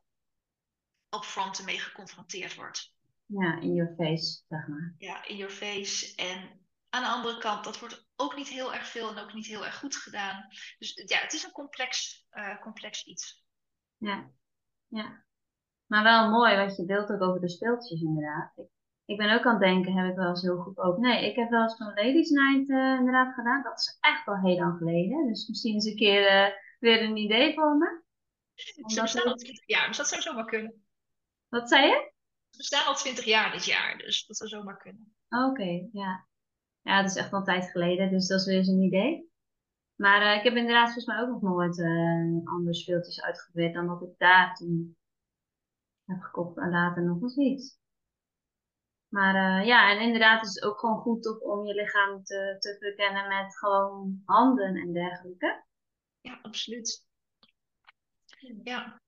upfront 1.15 1.59
ermee 1.59 1.79
geconfronteerd 1.79 2.55
wordt. 2.55 2.93
Ja, 3.27 3.61
in 3.61 3.75
your 3.75 3.95
face, 3.97 4.43
zeg 4.49 4.67
maar. 4.67 4.95
Ja, 4.99 5.27
in 5.27 5.37
your 5.37 5.53
face. 5.53 6.15
En 6.15 6.67
aan 6.89 7.03
de 7.03 7.09
andere 7.09 7.39
kant, 7.39 7.65
dat 7.65 7.79
wordt 7.79 8.07
ook 8.17 8.37
niet 8.37 8.49
heel 8.49 8.75
erg 8.75 8.89
veel 8.89 9.11
en 9.11 9.19
ook 9.19 9.35
niet 9.35 9.47
heel 9.47 9.65
erg 9.65 9.79
goed 9.79 9.97
gedaan. 9.97 10.47
Dus 10.79 10.93
ja, 11.05 11.19
het 11.19 11.33
is 11.33 11.45
een 11.45 11.53
complex, 11.53 12.25
uh, 12.31 12.61
complex 12.61 13.05
iets. 13.05 13.45
Ja, 13.97 14.31
ja. 14.87 15.25
Maar 15.87 16.03
wel 16.03 16.31
mooi 16.31 16.57
wat 16.57 16.77
je 16.77 16.85
deelt 16.85 17.11
ook 17.11 17.23
over 17.23 17.41
de 17.41 17.49
speeltjes 17.49 18.01
inderdaad. 18.01 18.53
Ik 18.57 18.69
ik 19.05 19.17
ben 19.17 19.35
ook 19.35 19.45
aan 19.45 19.53
het 19.53 19.63
denken, 19.63 19.93
heb 19.93 20.11
ik 20.11 20.17
wel 20.17 20.29
eens 20.29 20.43
heel 20.43 20.57
goedkoop. 20.57 20.99
Nee, 20.99 21.31
ik 21.31 21.37
heb 21.37 21.51
wel 21.51 21.63
eens 21.63 21.77
zo'n 21.77 21.95
Ladies 21.95 22.31
Night 22.31 22.69
uh, 22.69 22.95
inderdaad 22.99 23.35
gedaan. 23.35 23.63
Dat 23.63 23.79
is 23.79 23.99
echt 24.01 24.27
al 24.27 24.39
heel 24.39 24.59
lang 24.59 24.79
geleden. 24.79 25.27
Dus 25.27 25.49
misschien 25.49 25.75
eens 25.75 25.87
een 25.87 25.97
keer 25.97 26.47
uh, 26.47 26.53
weer 26.79 27.03
een 27.03 27.17
idee 27.17 27.55
voor 27.55 27.77
me. 27.77 28.03
Ze 28.55 29.01
bestaan 29.03 29.25
al 29.25 29.35
20 29.35 29.67
jaar, 29.67 29.89
dus 29.89 29.97
dat 29.97 30.09
zou 30.09 30.23
zomaar 30.23 30.45
kunnen. 30.45 30.85
Wat 31.49 31.69
zei 31.69 31.87
je? 31.87 32.13
Ze 32.51 32.57
bestaan 32.57 32.87
al 32.87 32.95
20 32.95 33.25
jaar 33.25 33.53
dit 33.53 33.65
jaar, 33.65 33.99
dus 33.99 34.27
dat 34.27 34.37
zou 34.37 34.49
zomaar 34.51 34.77
kunnen. 34.77 35.15
Oké, 35.29 35.89
ja. 35.93 36.27
Ja, 36.81 37.03
dat 37.03 37.11
is 37.11 37.17
echt 37.17 37.33
al 37.33 37.39
een 37.39 37.45
tijd 37.45 37.71
geleden, 37.71 38.11
dus 38.11 38.27
dat 38.27 38.41
is 38.41 38.47
weer 38.47 38.57
eens 38.57 38.69
een 38.69 38.83
idee. 38.83 39.33
Maar 39.95 40.23
uh, 40.23 40.37
ik 40.37 40.43
heb 40.43 40.55
inderdaad 40.55 40.85
volgens 40.85 41.07
mij 41.07 41.21
ook 41.21 41.29
nog 41.29 41.43
nooit 41.43 41.79
andere 42.45 42.75
speeltjes 42.75 43.23
uitgeprobeerd 43.23 43.75
dan 43.75 43.87
dat 43.87 44.03
ik 44.03 44.19
daar 44.19 44.55
toen 44.55 44.97
heb 46.05 46.21
gekocht 46.21 46.57
en 46.57 46.71
later 46.71 47.03
nog 47.03 47.23
eens 47.23 47.37
iets. 47.37 47.83
Maar 49.15 49.61
uh, 49.61 49.67
ja, 49.67 49.91
en 49.91 50.01
inderdaad 50.01 50.45
is 50.45 50.55
het 50.55 50.65
ook 50.65 50.79
gewoon 50.79 50.99
goed 50.99 51.43
om 51.43 51.67
je 51.67 51.75
lichaam 51.75 52.25
te, 52.25 52.57
te 52.59 52.77
verkennen 52.79 53.29
met 53.29 53.59
gewoon 53.59 54.23
handen 54.25 54.77
en 54.77 54.93
dergelijke. 54.93 55.65
Ja, 56.21 56.39
absoluut. 56.43 57.07
Ja. 58.65 59.01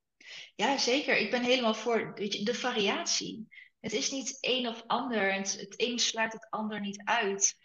ja, 0.55 0.79
zeker. 0.79 1.17
Ik 1.17 1.31
ben 1.31 1.43
helemaal 1.43 1.75
voor 1.75 2.13
weet 2.15 2.33
je, 2.33 2.45
de 2.45 2.55
variatie. 2.55 3.49
Het 3.81 3.93
is 3.93 4.11
niet 4.11 4.41
één 4.41 4.67
of 4.67 4.85
ander. 4.87 5.35
Het, 5.35 5.75
een 5.77 5.99
sluit 5.99 6.33
het 6.33 6.51
ander 6.51 6.81
niet 6.81 7.03
uit. 7.05 7.57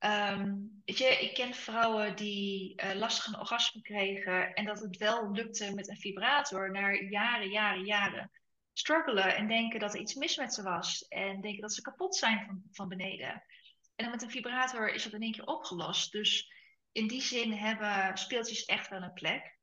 Um, 0.00 0.82
weet 0.84 0.98
je, 0.98 1.04
ik 1.04 1.34
ken 1.34 1.54
vrouwen 1.54 2.16
die 2.16 2.82
uh, 2.82 2.94
lastig 2.94 3.26
een 3.26 3.40
orgasme 3.40 3.82
kregen 3.82 4.54
en 4.54 4.64
dat 4.64 4.80
het 4.80 4.96
wel 4.96 5.32
lukte 5.32 5.74
met 5.74 5.88
een 5.88 5.96
vibrator 5.96 6.70
na 6.70 6.92
jaren, 6.92 7.50
jaren, 7.50 7.84
jaren 7.84 8.30
struggelen 8.78 9.36
en 9.36 9.48
denken 9.48 9.80
dat 9.80 9.94
er 9.94 10.00
iets 10.00 10.14
mis 10.14 10.36
met 10.36 10.54
ze 10.54 10.62
was. 10.62 11.08
En 11.08 11.40
denken 11.40 11.60
dat 11.60 11.74
ze 11.74 11.82
kapot 11.82 12.16
zijn 12.16 12.46
van, 12.46 12.62
van 12.70 12.88
beneden. 12.88 13.30
En 13.94 14.04
dan 14.04 14.10
met 14.10 14.22
een 14.22 14.30
vibrator 14.30 14.92
is 14.92 15.02
dat 15.02 15.12
in 15.12 15.22
één 15.22 15.32
keer 15.32 15.46
opgelost. 15.46 16.12
Dus 16.12 16.52
in 16.92 17.08
die 17.08 17.22
zin 17.22 17.52
hebben 17.52 18.18
speeltjes 18.18 18.64
echt 18.64 18.88
wel 18.88 19.02
een 19.02 19.12
plek. 19.12 19.58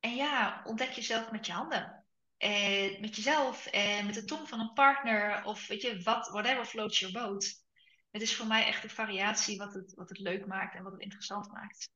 En 0.00 0.14
ja, 0.14 0.62
ontdek 0.64 0.90
jezelf 0.90 1.30
met 1.30 1.46
je 1.46 1.52
handen. 1.52 2.04
En 2.36 3.00
met 3.00 3.16
jezelf 3.16 3.66
en 3.66 4.06
met 4.06 4.14
de 4.14 4.24
tong 4.24 4.48
van 4.48 4.60
een 4.60 4.72
partner 4.72 5.44
of 5.44 5.66
weet 5.66 5.82
je, 5.82 6.02
wat, 6.02 6.28
whatever 6.28 6.64
floats 6.64 6.98
your 6.98 7.14
boat. 7.14 7.66
Het 8.10 8.22
is 8.22 8.36
voor 8.36 8.46
mij 8.46 8.66
echt 8.66 8.82
de 8.82 8.88
variatie 8.88 9.58
wat 9.58 9.74
het, 9.74 9.94
wat 9.94 10.08
het 10.08 10.18
leuk 10.18 10.46
maakt 10.46 10.74
en 10.74 10.82
wat 10.82 10.92
het 10.92 11.00
interessant 11.00 11.52
maakt. 11.52 11.90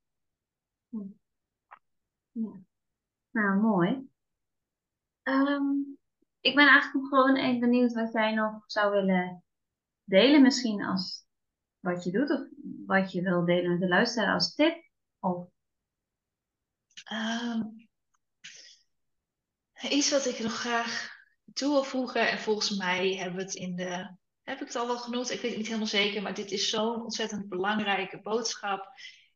Ja. 2.32 2.60
Nou, 3.30 3.60
mooi. 3.60 4.10
Um, 5.22 6.00
ik 6.42 6.54
ben 6.54 6.68
eigenlijk 6.68 7.08
gewoon 7.08 7.36
even 7.36 7.60
benieuwd 7.60 7.92
wat 7.92 8.12
jij 8.12 8.34
nog 8.34 8.62
zou 8.66 8.92
willen 8.92 9.44
delen, 10.04 10.42
misschien 10.42 10.84
als 10.84 11.24
wat 11.80 12.04
je 12.04 12.10
doet, 12.10 12.30
of 12.30 12.40
wat 12.86 13.12
je 13.12 13.22
wil 13.22 13.44
delen 13.44 13.70
met 13.70 13.80
de 13.80 13.88
luisteraar 13.88 14.34
als 14.34 14.54
tip. 14.54 14.90
Of... 15.18 15.46
Um, 17.12 17.88
iets 19.82 20.10
wat 20.10 20.26
ik 20.26 20.38
nog 20.38 20.52
graag 20.52 21.10
toe 21.52 21.70
wil 21.70 21.84
voegen, 21.84 22.30
en 22.30 22.38
volgens 22.38 22.70
mij 22.70 23.14
hebben 23.14 23.36
we 23.36 23.42
het 23.42 23.54
in 23.54 23.76
de. 23.76 24.20
Heb 24.42 24.60
ik 24.60 24.66
het 24.66 24.76
al 24.76 24.86
wel 24.86 24.98
genoemd? 24.98 25.30
Ik 25.30 25.40
weet 25.40 25.50
het 25.50 25.58
niet 25.58 25.66
helemaal 25.66 25.86
zeker, 25.86 26.22
maar 26.22 26.34
dit 26.34 26.50
is 26.50 26.70
zo'n 26.70 27.02
ontzettend 27.02 27.48
belangrijke 27.48 28.20
boodschap. 28.20 28.88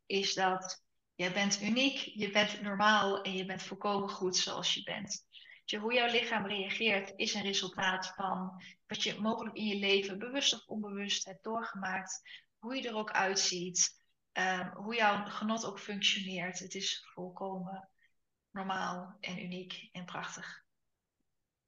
Is 0.06 0.34
dat 0.34 0.84
jij 1.14 1.32
bent 1.32 1.62
uniek, 1.62 1.98
je 1.98 2.30
bent 2.30 2.62
normaal 2.62 3.22
en 3.22 3.32
je 3.32 3.44
bent 3.44 3.62
volkomen 3.62 4.08
goed 4.08 4.36
zoals 4.36 4.74
je 4.74 4.82
bent 4.82 5.26
hoe 5.74 5.94
jouw 5.94 6.10
lichaam 6.10 6.46
reageert 6.46 7.12
is 7.16 7.34
een 7.34 7.42
resultaat 7.42 8.06
van 8.06 8.62
wat 8.86 9.02
je 9.02 9.20
mogelijk 9.20 9.56
in 9.56 9.66
je 9.66 9.76
leven 9.76 10.18
bewust 10.18 10.54
of 10.54 10.66
onbewust 10.66 11.24
hebt 11.24 11.44
doorgemaakt. 11.44 12.20
Hoe 12.58 12.76
je 12.76 12.88
er 12.88 12.94
ook 12.94 13.10
uitziet. 13.10 14.04
Um, 14.32 14.70
hoe 14.74 14.94
jouw 14.94 15.24
genot 15.24 15.64
ook 15.64 15.80
functioneert. 15.80 16.58
Het 16.58 16.74
is 16.74 17.08
volkomen 17.14 17.88
normaal 18.50 19.16
en 19.20 19.44
uniek 19.44 19.88
en 19.92 20.04
prachtig. 20.04 20.64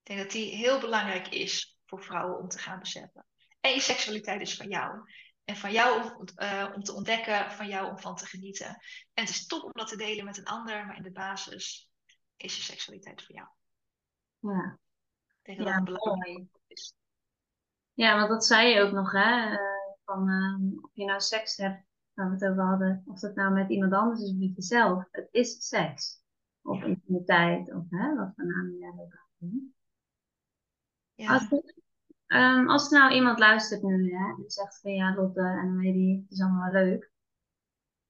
Ik 0.02 0.14
denk 0.14 0.18
dat 0.18 0.30
die 0.30 0.54
heel 0.54 0.80
belangrijk 0.80 1.28
is 1.28 1.78
voor 1.86 2.02
vrouwen 2.02 2.38
om 2.38 2.48
te 2.48 2.58
gaan 2.58 2.78
beseffen. 2.78 3.26
En 3.60 3.70
je 3.70 3.80
seksualiteit 3.80 4.40
is 4.40 4.56
van 4.56 4.68
jou. 4.68 5.10
En 5.44 5.56
van 5.56 5.72
jou 5.72 6.16
om, 6.16 6.28
uh, 6.36 6.72
om 6.74 6.82
te 6.82 6.94
ontdekken, 6.94 7.52
van 7.52 7.68
jou 7.68 7.90
om 7.90 7.98
van 7.98 8.16
te 8.16 8.26
genieten. 8.26 8.66
En 9.14 9.24
het 9.24 9.28
is 9.28 9.46
top 9.46 9.62
om 9.62 9.72
dat 9.72 9.88
te 9.88 9.96
delen 9.96 10.24
met 10.24 10.38
een 10.38 10.44
ander, 10.44 10.86
maar 10.86 10.96
in 10.96 11.02
de 11.02 11.12
basis 11.12 11.90
is 12.36 12.56
je 12.56 12.62
seksualiteit 12.62 13.24
voor 13.24 13.34
jou. 13.34 13.48
Ja. 14.52 14.78
Ik 15.42 15.56
denk 15.56 15.68
dat 15.68 15.84
belangrijk 15.84 16.46
is. 16.66 16.94
Ja, 17.92 18.16
want 18.16 18.28
dat 18.28 18.44
zei 18.44 18.68
je 18.68 18.80
ook 18.80 18.92
nog, 18.92 19.12
hè? 19.12 19.50
Uh, 19.50 19.58
van 20.04 20.28
uh, 20.28 20.82
of 20.82 20.90
je 20.92 21.04
nou 21.04 21.20
seks 21.20 21.56
hebt, 21.56 21.84
waar 22.14 22.26
we 22.26 22.32
het 22.32 22.44
over 22.44 22.62
hadden, 22.62 23.02
of 23.06 23.20
dat 23.20 23.34
nou 23.34 23.52
met 23.52 23.70
iemand 23.70 23.92
anders 23.92 24.20
is 24.20 24.30
of 24.30 24.36
met 24.36 24.54
jezelf. 24.54 25.04
Het 25.10 25.28
is 25.30 25.68
seks. 25.68 26.22
Of 26.62 26.82
intimiteit, 26.82 27.74
of 27.74 27.84
hè, 27.88 28.16
wat 28.16 28.32
voor 28.34 28.46
naam 28.46 28.70
je 28.70 28.78
daar 28.80 29.26
aan 29.40 29.72
Ja. 31.14 31.32
Als, 31.32 31.62
ehm, 32.26 32.68
als 32.68 32.90
nou 32.90 33.12
iemand 33.12 33.38
luistert 33.38 33.82
nu 33.82 34.14
hè, 34.14 34.24
en 34.24 34.44
zegt 34.46 34.80
van 34.80 34.92
ja, 34.92 35.14
Lotte 35.14 35.40
en 35.40 35.76
Lady, 35.76 36.20
het 36.22 36.30
is 36.30 36.42
allemaal 36.42 36.72
wel 36.72 36.82
leuk. 36.82 37.10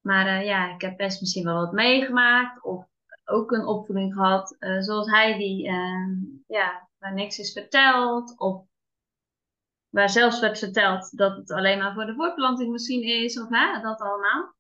Maar 0.01 0.27
eh, 0.27 0.45
ja, 0.45 0.75
ik 0.75 0.81
heb 0.81 0.97
best 0.97 1.21
misschien 1.21 1.45
wel 1.45 1.55
wat 1.55 1.73
meegemaakt 1.73 2.63
of 2.63 2.87
ook 3.29 3.51
een 3.53 3.67
opvoeding 3.67 4.15
gehad 4.15 4.57
eh, 4.59 4.81
zoals 4.81 5.11
hij 5.11 5.39
die, 5.39 5.67
ehm, 5.67 6.15
ja, 6.47 6.89
waar 6.99 7.15
niks 7.15 7.39
is 7.39 7.53
verteld 7.53 8.39
of 8.39 8.67
waar 9.89 10.11
zelfs 10.11 10.41
werd 10.41 10.59
verteld 10.59 11.17
dat 11.17 11.37
het 11.37 11.51
alleen 11.51 11.79
maar 11.79 11.95
voor 11.95 12.07
de 12.07 12.15
voortplanting 12.15 12.71
misschien 12.71 13.03
is 13.03 13.41
of 13.41 13.49
hè, 13.49 13.81
dat 13.81 14.01
allemaal. 14.01 14.57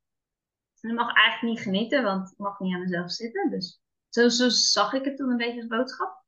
En 0.80 0.94
mag 0.94 1.14
eigenlijk 1.14 1.54
niet 1.54 1.64
genieten, 1.64 2.02
want 2.02 2.32
ik 2.32 2.38
mag 2.38 2.58
niet 2.58 2.74
aan 2.74 2.80
mezelf 2.80 3.10
zitten. 3.10 3.50
Dus 3.50 3.80
zo, 4.08 4.28
zo 4.28 4.48
zag 4.48 4.92
ik 4.92 5.04
het 5.04 5.16
toen 5.16 5.30
een 5.30 5.36
beetje 5.36 5.60
als 5.60 5.66
boodschap. 5.66 6.24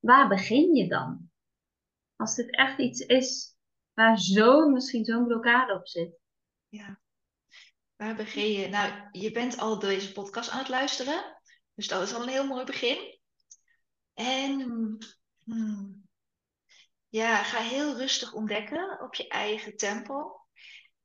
Waar 0.00 0.28
begin 0.28 0.74
je 0.74 0.88
dan? 0.88 1.30
Als 2.16 2.34
dit 2.34 2.56
echt 2.56 2.78
iets 2.78 3.00
is 3.00 3.56
waar 3.94 4.18
zo, 4.18 4.68
misschien 4.68 5.04
zo'n 5.04 5.26
blokkade 5.26 5.74
op 5.74 5.88
zit. 5.88 6.20
Ja. 6.68 7.00
Waar 7.96 8.14
begin 8.14 8.52
je? 8.52 8.68
Nou, 8.68 9.08
je 9.12 9.30
bent 9.30 9.58
al 9.58 9.78
deze 9.78 10.12
podcast 10.12 10.50
aan 10.50 10.58
het 10.58 10.68
luisteren. 10.68 11.40
Dus 11.74 11.88
dat 11.88 12.02
is 12.02 12.14
al 12.14 12.22
een 12.22 12.28
heel 12.28 12.46
mooi 12.46 12.64
begin. 12.64 13.18
En 14.14 14.60
hmm, 15.44 16.08
ja, 17.08 17.42
ga 17.42 17.58
heel 17.58 17.96
rustig 17.96 18.32
ontdekken 18.32 19.00
op 19.00 19.14
je 19.14 19.28
eigen 19.28 19.76
tempo. 19.76 20.40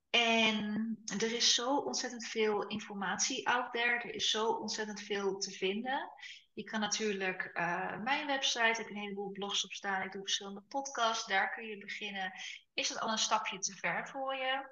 En 0.09 0.97
er 1.17 1.33
is 1.33 1.53
zo 1.53 1.77
ontzettend 1.77 2.27
veel 2.27 2.67
informatie 2.67 3.47
out 3.47 3.71
there. 3.71 3.99
Er 3.99 4.13
is 4.13 4.29
zo 4.29 4.47
ontzettend 4.47 5.01
veel 5.01 5.37
te 5.37 5.51
vinden. 5.51 6.11
Je 6.53 6.63
kan 6.63 6.79
natuurlijk 6.79 7.49
uh, 7.53 8.01
mijn 8.01 8.27
website, 8.27 8.59
heb 8.59 8.87
je 8.87 8.93
een 8.93 9.01
heleboel 9.01 9.31
blogs 9.31 9.65
op 9.65 9.71
staan. 9.71 10.01
Ik 10.01 10.11
doe 10.11 10.21
verschillende 10.21 10.63
podcasts, 10.67 11.27
daar 11.27 11.53
kun 11.53 11.65
je 11.65 11.77
beginnen. 11.77 12.31
Is 12.73 12.87
dat 12.87 12.99
al 12.99 13.11
een 13.11 13.17
stapje 13.17 13.59
te 13.59 13.75
ver 13.75 14.07
voor 14.07 14.35
je? 14.35 14.69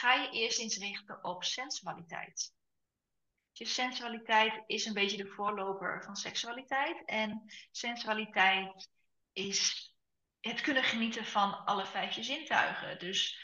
Ga 0.00 0.14
je 0.14 0.30
eerst 0.30 0.58
eens 0.58 0.76
richten 0.76 1.24
op 1.24 1.44
sensualiteit. 1.44 2.52
Je 3.52 3.64
sensualiteit 3.64 4.62
is 4.66 4.86
een 4.86 4.94
beetje 4.94 5.16
de 5.16 5.26
voorloper 5.26 6.02
van 6.04 6.16
seksualiteit. 6.16 7.04
En 7.04 7.52
sensualiteit 7.70 8.88
is 9.32 9.90
het 10.40 10.60
kunnen 10.60 10.82
genieten 10.82 11.24
van 11.24 11.64
alle 11.64 11.86
vijf 11.86 12.14
je 12.14 12.22
zintuigen. 12.22 12.98
Dus 12.98 13.38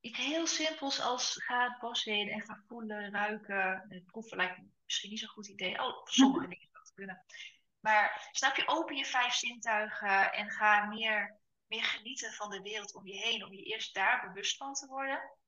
iets 0.00 0.18
heel 0.18 0.46
simpels 0.46 1.00
als 1.00 1.44
ga 1.44 1.68
het 1.68 1.78
bos 1.78 2.04
in 2.04 2.28
en 2.28 2.42
ga 2.42 2.62
voelen, 2.66 3.12
ruiken. 3.12 4.02
Proeven 4.06 4.36
lijkt 4.36 4.58
me 4.58 4.64
misschien 4.84 5.10
niet 5.10 5.18
zo'n 5.18 5.28
goed 5.28 5.48
idee. 5.48 5.82
Oh, 5.82 6.06
sommige 6.06 6.48
dingen 6.48 6.68
zou 6.70 6.82
het 6.84 6.94
kunnen. 6.94 7.24
Maar 7.80 8.28
snap 8.32 8.56
je, 8.56 8.68
open 8.68 8.96
je 8.96 9.04
vijf 9.04 9.34
zintuigen 9.34 10.32
en 10.32 10.50
ga 10.50 10.84
meer, 10.84 11.40
meer 11.66 11.84
genieten 11.84 12.32
van 12.32 12.50
de 12.50 12.60
wereld 12.60 12.94
om 12.94 13.06
je 13.06 13.16
heen. 13.16 13.44
Om 13.44 13.52
je 13.52 13.62
eerst 13.62 13.94
daar 13.94 14.26
bewust 14.26 14.56
van 14.56 14.74
te 14.74 14.86
worden. 14.86 15.38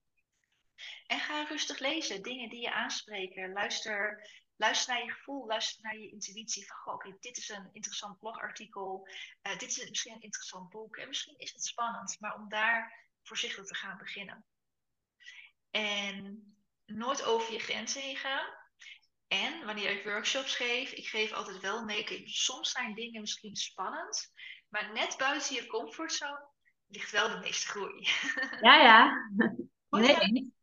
En 1.07 1.20
ga 1.20 1.45
rustig 1.45 1.78
lezen, 1.78 2.22
dingen 2.22 2.49
die 2.49 2.61
je 2.61 2.72
aanspreken. 2.72 3.53
Luister, 3.53 4.28
luister 4.57 4.95
naar 4.95 5.05
je 5.05 5.11
gevoel, 5.11 5.47
luister 5.47 5.83
naar 5.83 5.99
je 5.99 6.11
intuïtie. 6.11 6.66
Van, 6.66 6.76
goh, 6.76 6.95
okay, 6.95 7.16
dit 7.20 7.37
is 7.37 7.49
een 7.49 7.68
interessant 7.72 8.18
blogartikel, 8.18 9.09
uh, 9.43 9.59
dit 9.59 9.68
is 9.68 9.89
misschien 9.89 10.14
een 10.14 10.20
interessant 10.20 10.70
boek. 10.70 10.97
En 10.97 11.09
misschien 11.09 11.39
is 11.39 11.53
het 11.53 11.64
spannend, 11.64 12.16
maar 12.20 12.35
om 12.35 12.49
daar 12.49 13.09
voorzichtig 13.22 13.66
te 13.66 13.74
gaan 13.74 13.99
beginnen. 13.99 14.45
En 15.70 16.47
nooit 16.87 17.24
over 17.24 17.53
je 17.53 17.59
grenzen 17.59 18.01
heen 18.03 18.16
gaan. 18.16 18.61
En 19.28 19.64
wanneer 19.64 19.91
ik 19.91 20.05
workshops 20.05 20.57
geef, 20.57 20.93
ik 20.93 21.07
geef 21.07 21.33
altijd 21.33 21.61
wel 21.61 21.85
mee. 21.85 22.22
soms 22.24 22.70
zijn 22.70 22.95
dingen 22.95 23.20
misschien 23.20 23.57
spannend, 23.57 24.33
maar 24.68 24.93
net 24.93 25.16
buiten 25.18 25.55
je 25.55 25.66
comfortzone 25.66 26.51
ligt 26.93 27.11
wel 27.11 27.28
de 27.28 27.39
meeste 27.39 27.68
groei. 27.68 28.09
Ja, 28.61 28.76
ja. 28.76 29.12
Nee. 29.91 30.55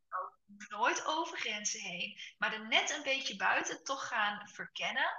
Nooit 0.69 1.05
over 1.07 1.37
grenzen 1.37 1.81
heen, 1.81 2.17
maar 2.37 2.53
er 2.53 2.67
net 2.67 2.95
een 2.97 3.03
beetje 3.03 3.35
buiten 3.35 3.83
toch 3.83 4.07
gaan 4.07 4.47
verkennen. 4.47 5.09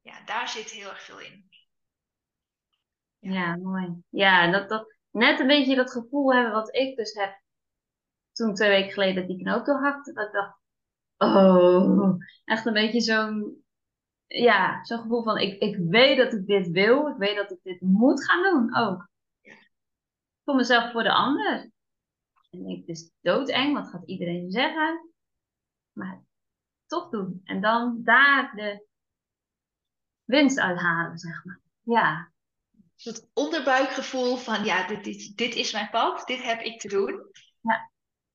Ja, 0.00 0.24
daar 0.24 0.48
zit 0.48 0.70
heel 0.70 0.88
erg 0.88 1.02
veel 1.02 1.20
in. 1.20 1.48
Ja, 3.18 3.32
ja 3.32 3.56
mooi. 3.56 4.02
Ja, 4.08 4.50
dat, 4.50 4.68
dat, 4.68 4.94
net 5.10 5.40
een 5.40 5.46
beetje 5.46 5.76
dat 5.76 5.90
gevoel 5.90 6.34
hebben 6.34 6.52
wat 6.52 6.74
ik 6.74 6.96
dus 6.96 7.14
heb 7.14 7.40
toen 8.32 8.54
twee 8.54 8.68
weken 8.68 8.92
geleden 8.92 9.26
die 9.26 9.42
knoop 9.42 9.64
doorhakte. 9.64 10.12
Dat 10.12 10.26
ik 10.26 10.32
dacht, 10.32 10.58
oh, 11.16 12.14
echt 12.44 12.66
een 12.66 12.72
beetje 12.72 13.00
zo'n, 13.00 13.64
ja, 14.26 14.84
zo'n 14.84 14.98
gevoel 14.98 15.22
van 15.22 15.38
ik, 15.38 15.60
ik 15.60 15.76
weet 15.76 16.16
dat 16.16 16.32
ik 16.32 16.46
dit 16.46 16.68
wil. 16.68 17.08
Ik 17.08 17.16
weet 17.16 17.36
dat 17.36 17.50
ik 17.50 17.58
dit 17.62 17.80
moet 17.80 18.24
gaan 18.24 18.42
doen 18.42 18.76
ook. 18.76 19.08
Voor 20.44 20.54
mezelf, 20.54 20.92
voor 20.92 21.02
de 21.02 21.12
ander. 21.12 21.70
En 22.64 22.68
ik, 22.68 22.86
dus 22.86 23.10
doodeng, 23.20 23.74
wat 23.74 23.88
gaat 23.88 24.08
iedereen 24.08 24.50
zeggen? 24.50 25.10
Maar 25.92 26.24
toch 26.86 27.10
doen. 27.10 27.40
En 27.44 27.60
dan 27.60 28.00
daar 28.04 28.52
de 28.54 28.86
winst 30.24 30.58
uithalen, 30.58 31.18
zeg 31.18 31.44
maar. 31.44 31.60
Ja 31.82 32.34
soort 32.96 33.26
onderbuikgevoel 33.32 34.36
van 34.36 34.64
ja, 34.64 34.86
dit, 34.86 35.04
dit, 35.04 35.36
dit 35.36 35.54
is 35.54 35.72
mijn 35.72 35.90
pad, 35.90 36.26
dit 36.26 36.42
heb 36.42 36.60
ik 36.60 36.80
te 36.80 36.88
doen. 36.88 37.30
Ja. 37.60 37.90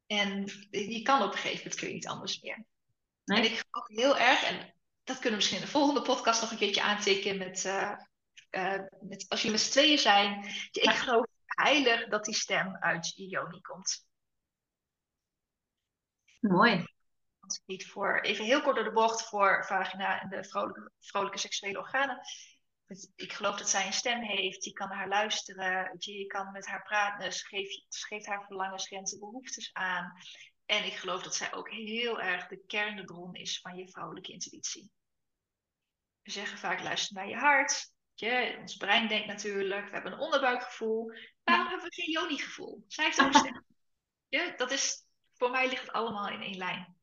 En 0.06 0.46
je 0.70 1.02
kan 1.02 1.22
op 1.22 1.32
een 1.32 1.38
gegeven 1.38 1.58
moment 1.58 1.76
kun 1.76 1.88
je 1.88 1.94
niet 1.94 2.08
anders 2.08 2.42
meer. 2.42 2.66
En 3.26 3.44
ik 3.44 3.64
geloof 3.70 3.88
heel 3.88 4.18
erg, 4.18 4.44
en 4.44 4.74
dat 5.04 5.16
kunnen 5.16 5.32
we 5.32 5.36
misschien 5.36 5.58
in 5.58 5.66
de 5.66 5.72
volgende 5.72 6.02
podcast 6.02 6.42
nog 6.42 6.52
een 6.52 6.58
keertje 6.58 6.82
aantikken 6.82 7.38
met, 7.38 7.66
uh, 7.66 7.98
uh, 8.52 8.80
met 9.02 9.26
als 9.30 9.42
jullie 9.42 9.58
met 9.58 9.66
z'n 9.66 9.72
tweeën 9.72 9.98
zijn. 9.98 10.46
Ik 10.72 10.90
geloof 10.90 11.26
heilig 11.46 12.08
dat 12.08 12.26
die 12.26 12.36
stem 12.36 12.76
uit 12.76 13.14
Ioni 13.16 13.62
komt. 13.62 14.06
Mooi. 16.42 16.86
Niet 17.66 17.88
voor, 17.88 18.20
even 18.20 18.46
heel 18.46 18.62
kort 18.62 18.76
door 18.76 18.84
de 18.84 18.92
bocht 18.92 19.28
voor 19.28 19.66
vagina 19.66 20.22
en 20.22 20.30
de 20.30 20.44
vrolijke, 20.44 20.92
vrolijke 21.00 21.38
seksuele 21.38 21.80
organen 21.80 22.22
ik 23.16 23.34
geloof 23.34 23.58
dat 23.58 23.70
zij 23.70 23.86
een 23.86 23.94
stem 23.94 24.22
heeft. 24.22 24.64
Je 24.64 24.72
kan 24.72 24.88
naar 24.90 24.98
haar 24.98 25.08
luisteren. 25.08 25.96
Je 25.98 26.26
kan 26.26 26.52
met 26.52 26.68
haar 26.68 26.84
praten. 26.84 27.34
Ze 27.34 27.46
geeft, 27.46 27.86
ze 27.90 28.06
geeft 28.06 28.26
haar 28.26 28.46
verlangens, 28.46 28.88
grenzen, 28.88 29.20
behoeftes 29.20 29.70
aan. 29.74 30.14
En 30.66 30.86
ik 30.86 30.94
geloof 30.94 31.24
dat 31.24 31.36
zij 31.36 31.54
ook 31.54 31.70
heel 31.70 32.22
erg 32.22 32.48
de 32.48 32.64
kern, 32.68 32.96
de 32.96 33.04
bron 33.04 33.36
is 33.36 33.60
van 33.60 33.76
je 33.76 33.90
vrouwelijke 33.90 34.32
intuïtie. 34.32 34.92
We 36.22 36.32
zeggen 36.32 36.58
vaak 36.58 36.84
luister 36.84 37.16
naar 37.16 37.30
je 37.30 37.36
hart. 37.36 37.92
Je, 38.14 38.58
ons 38.60 38.76
brein 38.76 39.08
denkt 39.08 39.28
natuurlijk, 39.28 39.86
we 39.86 39.94
hebben 39.94 40.12
een 40.12 40.20
onderbuikgevoel. 40.20 41.12
Waarom 41.44 41.68
hebben 41.68 41.88
we 41.88 41.94
geen 41.94 42.12
joni-gevoel? 42.12 42.84
Zij 42.88 43.06
heeft 43.06 43.22
ook 43.22 43.34
een 43.34 43.34
stem. 43.34 43.66
Dat 44.58 44.72
is, 44.72 45.06
voor 45.42 45.52
mij 45.52 45.70
ligt 45.70 45.82
het 45.82 45.92
allemaal 45.92 46.30
in 46.30 46.42
één 46.42 46.58
lijn. 46.58 46.96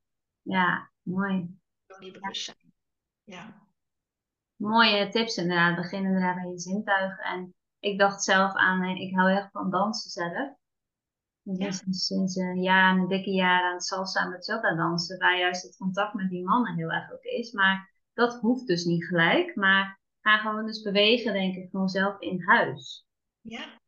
Ja, 0.42 0.90
mooi. 1.02 1.58
Joni-bewustzijn. 1.86 2.72
Ja 3.24 3.66
mooie 4.58 5.08
tips 5.08 5.36
inderdaad. 5.36 5.76
Begin 5.76 6.04
inderdaad 6.04 6.34
bij 6.34 6.50
je 6.50 6.58
zintuigen. 6.58 7.24
En 7.24 7.54
ik 7.78 7.98
dacht 7.98 8.24
zelf 8.24 8.54
aan, 8.54 8.82
eh, 8.82 9.00
ik 9.00 9.14
hou 9.14 9.30
echt 9.30 9.50
van 9.50 9.70
dansen 9.70 10.10
zelf. 10.10 10.56
Ik 11.42 11.58
ben 11.58 11.72
sinds, 11.72 12.06
sinds, 12.06 12.36
een 12.36 12.62
jaar, 12.62 12.96
een 12.96 13.08
dikke 13.08 13.30
jaar 13.30 13.62
aan 13.62 13.72
het 13.72 13.84
salsa 13.84 14.28
met 14.28 14.46
yoga 14.46 14.74
dansen. 14.74 15.18
Waar 15.18 15.38
juist 15.38 15.62
het 15.62 15.76
contact 15.76 16.14
met 16.14 16.30
die 16.30 16.44
mannen 16.44 16.74
heel 16.74 16.90
erg 16.90 17.12
ook 17.12 17.22
is. 17.22 17.52
Maar 17.52 17.90
dat 18.12 18.40
hoeft 18.40 18.66
dus 18.66 18.84
niet 18.84 19.04
gelijk. 19.04 19.56
Maar 19.56 20.00
ga 20.20 20.38
gewoon 20.38 20.66
dus 20.66 20.82
bewegen, 20.82 21.32
denk 21.32 21.54
ik, 21.54 21.70
gewoon 21.70 21.88
zelf 21.88 22.20
in 22.20 22.42
huis. 22.42 23.06
Ja. 23.40 23.78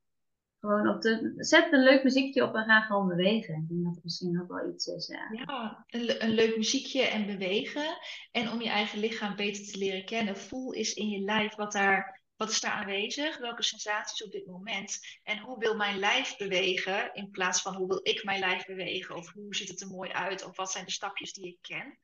Gewoon 0.61 0.88
op 0.88 1.02
de, 1.02 1.34
zet 1.36 1.72
een 1.72 1.82
leuk 1.82 2.02
muziekje 2.02 2.44
op 2.44 2.54
en 2.54 2.64
ga 2.64 2.80
gewoon 2.80 3.08
bewegen. 3.08 3.54
Ik 3.54 3.68
denk 3.68 3.84
dat 3.84 3.94
het 3.94 4.04
misschien 4.04 4.40
ook 4.40 4.48
wel 4.48 4.68
iets 4.68 4.86
is. 4.86 5.06
Ja, 5.06 5.28
ja 5.32 5.84
een, 5.88 6.30
leuk 6.30 6.56
muziekje 6.56 7.02
en 7.02 7.26
bewegen. 7.26 7.98
En 8.30 8.50
om 8.50 8.62
je 8.62 8.68
eigen 8.68 8.98
lichaam 8.98 9.36
beter 9.36 9.64
te 9.64 9.78
leren 9.78 10.04
kennen. 10.04 10.36
Voel 10.36 10.72
is 10.72 10.94
in 10.94 11.08
je 11.08 11.20
lijf 11.20 11.54
wat, 11.54 11.72
daar, 11.72 12.22
wat 12.36 12.50
is 12.50 12.61
daar 12.61 12.72
aanwezig. 12.72 13.38
Welke 13.38 13.62
sensaties 13.62 14.24
op 14.24 14.32
dit 14.32 14.46
moment. 14.46 14.98
En 15.22 15.38
hoe 15.38 15.58
wil 15.58 15.76
mijn 15.76 15.98
lijf 15.98 16.36
bewegen. 16.36 17.14
In 17.14 17.30
plaats 17.30 17.62
van 17.62 17.74
hoe 17.74 17.88
wil 17.88 18.00
ik 18.02 18.24
mijn 18.24 18.40
lijf 18.40 18.64
bewegen. 18.64 19.16
Of 19.16 19.32
hoe 19.32 19.54
ziet 19.54 19.68
het 19.68 19.80
er 19.80 19.88
mooi 19.88 20.11
uit. 20.11 20.44
Of 20.44 20.56
wat 20.56 20.72
zijn 20.72 20.84
de 20.84 20.92
stapjes 20.92 21.32
die 21.32 21.46
ik 21.46 21.58
ken. 21.61 21.98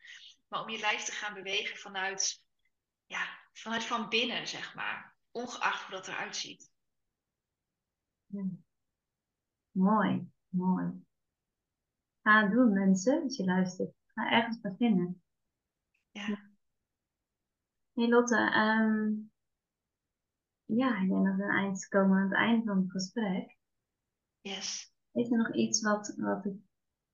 Maar 0.48 0.62
om 0.62 0.70
je 0.70 0.78
lijf 0.78 1.02
te 1.02 1.12
gaan 1.12 1.34
bewegen 1.34 1.76
vanuit, 1.76 2.42
ja, 3.06 3.38
vanuit 3.52 3.84
van 3.84 4.08
binnen, 4.08 4.48
zeg 4.48 4.74
maar. 4.74 5.16
Ongeacht 5.30 5.82
hoe 5.82 5.94
dat 5.94 6.08
eruit 6.08 6.36
ziet. 6.36 6.74
Mooi, 9.70 10.30
mooi. 10.48 11.04
Ga 12.22 12.42
het 12.42 12.52
doen, 12.52 12.72
mensen, 12.72 13.22
als 13.22 13.36
je 13.36 13.44
luistert. 13.44 13.94
Ga 14.06 14.30
ergens 14.30 14.60
beginnen. 14.60 15.22
Ja. 16.10 16.54
Hey 17.92 18.08
Lotte, 18.08 18.36
um, 18.36 19.30
ja, 20.64 21.00
ik 21.02 21.08
dat 21.08 21.36
we 21.36 21.42
een 21.42 21.50
eind 21.50 21.88
komen 21.88 22.18
aan 22.18 22.28
het 22.28 22.38
einde 22.38 22.64
van 22.64 22.78
het 22.78 22.90
gesprek. 22.90 23.58
Yes. 24.40 24.92
Is 25.12 25.30
er 25.30 25.36
nog 25.36 25.54
iets 25.54 25.82
wat, 25.82 26.14
wat 26.16 26.44
ik 26.44 26.56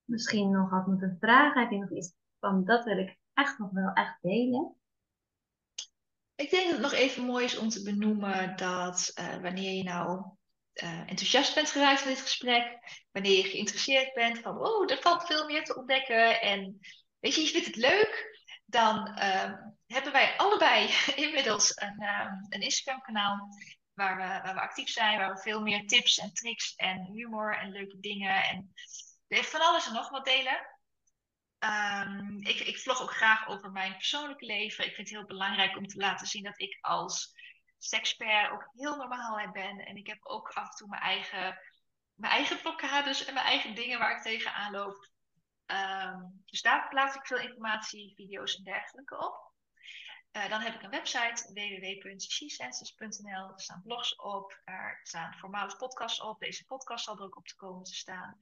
misschien 0.05 0.51
nog 0.51 0.71
had 0.71 0.87
moeten 0.87 1.17
vragen? 1.21 1.61
Heb 1.61 1.71
je 1.71 1.79
nog 1.79 1.93
iets 1.93 2.15
van 2.39 2.65
dat 2.65 2.85
wil 2.85 2.99
ik 2.99 3.19
echt 3.33 3.59
nog 3.59 3.71
wel 3.71 3.93
echt 3.93 4.23
delen? 4.23 4.77
Ik 6.35 6.51
denk 6.51 6.65
dat 6.65 6.73
het 6.73 6.81
nog 6.81 6.93
even 6.93 7.25
mooi 7.25 7.45
is 7.45 7.59
om 7.59 7.69
te 7.69 7.83
benoemen 7.83 8.57
dat 8.57 9.13
uh, 9.19 9.43
wanneer 9.43 9.73
je 9.73 9.83
nou 9.83 10.25
uh, 10.75 10.99
enthousiast 10.99 11.55
bent 11.55 11.71
geraakt 11.71 12.01
van 12.01 12.11
dit 12.11 12.21
gesprek, 12.21 12.79
wanneer 13.13 13.37
je 13.37 13.51
geïnteresseerd 13.51 14.15
bent 14.15 14.39
van, 14.39 14.59
oh, 14.59 14.91
er 14.91 15.01
valt 15.01 15.27
veel 15.27 15.47
meer 15.47 15.65
te 15.65 15.77
ontdekken 15.77 16.41
en 16.41 16.79
weet 17.19 17.35
je, 17.35 17.41
je 17.41 17.49
vindt 17.49 17.67
het 17.67 17.77
leuk, 17.77 18.41
dan 18.65 19.09
uh, 19.09 19.53
hebben 19.87 20.13
wij 20.13 20.37
allebei 20.37 20.91
inmiddels 21.27 21.73
een, 21.75 22.03
een 22.49 22.61
Instagram-kanaal 22.61 23.49
waar 23.95 24.17
we, 24.17 24.23
waar 24.23 24.55
we 24.55 24.61
actief 24.61 24.89
zijn, 24.89 25.19
waar 25.19 25.35
we 25.35 25.41
veel 25.41 25.61
meer 25.61 25.87
tips 25.87 26.19
en 26.19 26.33
tricks 26.33 26.75
en 26.75 27.05
humor 27.13 27.57
en 27.57 27.71
leuke 27.71 28.01
dingen 28.01 28.45
en 28.45 28.73
van 29.29 29.61
alles 29.61 29.87
en 29.87 29.93
nog 29.93 30.11
wat 30.11 30.25
delen. 30.25 30.67
Um, 31.59 32.39
ik, 32.41 32.61
ik 32.61 32.79
vlog 32.79 33.03
ook 33.03 33.15
graag 33.15 33.49
over 33.49 33.71
mijn 33.71 33.93
persoonlijke 33.93 34.45
leven. 34.45 34.87
Ik 34.87 34.95
vind 34.95 35.09
het 35.09 35.17
heel 35.19 35.27
belangrijk 35.27 35.77
om 35.77 35.87
te 35.87 35.97
laten 35.97 36.27
zien 36.27 36.43
dat 36.43 36.61
ik 36.61 36.79
als 36.81 37.35
sexpert 37.85 38.51
ook 38.51 38.71
heel 38.73 38.97
normaal 38.97 39.53
ben. 39.53 39.79
En 39.79 39.97
ik 39.97 40.07
heb 40.07 40.19
ook 40.23 40.49
af 40.49 40.71
en 40.71 40.77
toe 40.77 40.89
mijn 40.89 41.03
eigen, 41.03 41.59
mijn 42.15 42.33
eigen 42.33 42.61
blokkades 42.61 43.25
en 43.25 43.35
mijn 43.35 43.47
eigen 43.47 43.75
dingen 43.75 43.99
waar 43.99 44.17
ik 44.17 44.23
tegenaan 44.23 44.73
loop. 44.73 45.11
Um, 45.67 46.43
dus 46.45 46.63
daar 46.63 46.89
plaats 46.89 47.17
ik 47.17 47.27
veel 47.27 47.39
informatie, 47.39 48.15
video's 48.15 48.57
en 48.57 48.65
dergelijke 48.65 49.27
op. 49.27 49.51
Uh, 50.33 50.49
dan 50.49 50.61
heb 50.61 50.75
ik 50.75 50.83
een 50.83 50.91
website 50.91 51.53
www.shesenses.nl. 51.53 53.53
Er 53.53 53.61
staan 53.61 53.83
blogs 53.83 54.17
op, 54.17 54.61
er 54.65 55.01
staan 55.03 55.35
formale 55.35 55.77
podcasts 55.77 56.21
op. 56.21 56.41
Deze 56.41 56.65
podcast 56.65 57.05
zal 57.05 57.17
er 57.17 57.25
ook 57.25 57.37
op 57.37 57.47
te 57.47 57.57
komen 57.57 57.85
te 57.85 57.95
staan. 57.95 58.41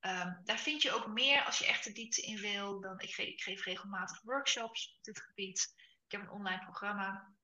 Um, 0.00 0.40
daar 0.44 0.58
vind 0.58 0.82
je 0.82 0.92
ook 0.92 1.06
meer 1.06 1.44
als 1.44 1.58
je 1.58 1.66
echt 1.66 1.84
de 1.84 1.92
diepte 1.92 2.22
in 2.22 2.36
wil. 2.36 2.80
Dan, 2.80 3.00
ik, 3.00 3.14
geef, 3.14 3.26
ik 3.26 3.42
geef 3.42 3.64
regelmatig 3.64 4.22
workshops 4.22 4.94
op 4.96 5.04
dit 5.04 5.20
gebied. 5.20 5.72
Ik 6.06 6.12
heb 6.12 6.20
een 6.20 6.30
online 6.30 6.62
programma. 6.62 7.34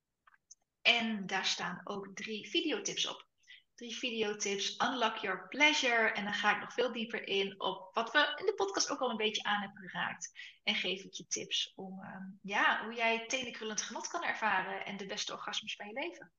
En 0.82 1.26
daar 1.26 1.44
staan 1.44 1.80
ook 1.84 2.08
drie 2.14 2.48
videotips 2.48 3.06
op. 3.06 3.28
Drie 3.74 3.96
videotips, 3.96 4.78
unlock 4.78 5.16
your 5.16 5.48
pleasure. 5.48 6.12
En 6.12 6.24
dan 6.24 6.34
ga 6.34 6.54
ik 6.54 6.60
nog 6.60 6.72
veel 6.72 6.92
dieper 6.92 7.26
in 7.26 7.60
op 7.60 7.94
wat 7.94 8.12
we 8.12 8.34
in 8.36 8.46
de 8.46 8.54
podcast 8.54 8.90
ook 8.90 9.00
al 9.00 9.10
een 9.10 9.16
beetje 9.16 9.42
aan 9.42 9.60
hebben 9.60 9.88
geraakt. 9.88 10.30
En 10.62 10.74
geef 10.74 11.02
ik 11.02 11.12
je 11.12 11.26
tips 11.26 11.72
om 11.74 12.00
um, 12.02 12.38
ja, 12.42 12.84
hoe 12.84 12.94
jij 12.94 13.26
tenenkrullend 13.26 13.82
genot 13.82 14.08
kan 14.08 14.24
ervaren 14.24 14.84
en 14.84 14.96
de 14.96 15.06
beste 15.06 15.32
orgasmes 15.32 15.76
van 15.76 15.86
je 15.86 15.92
leven. 15.92 16.32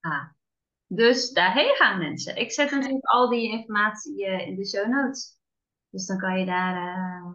Ah, 0.00 0.28
dus 0.86 1.30
daarheen 1.30 1.74
gaan 1.76 1.98
mensen. 1.98 2.36
Ik 2.36 2.52
zet 2.52 2.70
natuurlijk 2.70 3.04
al 3.04 3.28
die 3.28 3.50
informatie 3.50 4.26
uh, 4.26 4.46
in 4.46 4.56
de 4.56 4.66
show 4.66 4.88
notes. 4.88 5.38
Dus 5.90 6.06
dan 6.06 6.18
kan 6.18 6.38
je 6.38 6.46
daar 6.46 6.76
uh, 6.76 7.32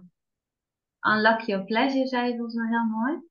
unlock 1.13 1.41
your 1.41 1.65
pleasure, 1.65 2.07
zei 2.07 2.28
je 2.28 2.36
volgens 2.36 2.55
mij 2.55 2.67
heel 2.67 2.86
mooi. 2.86 3.22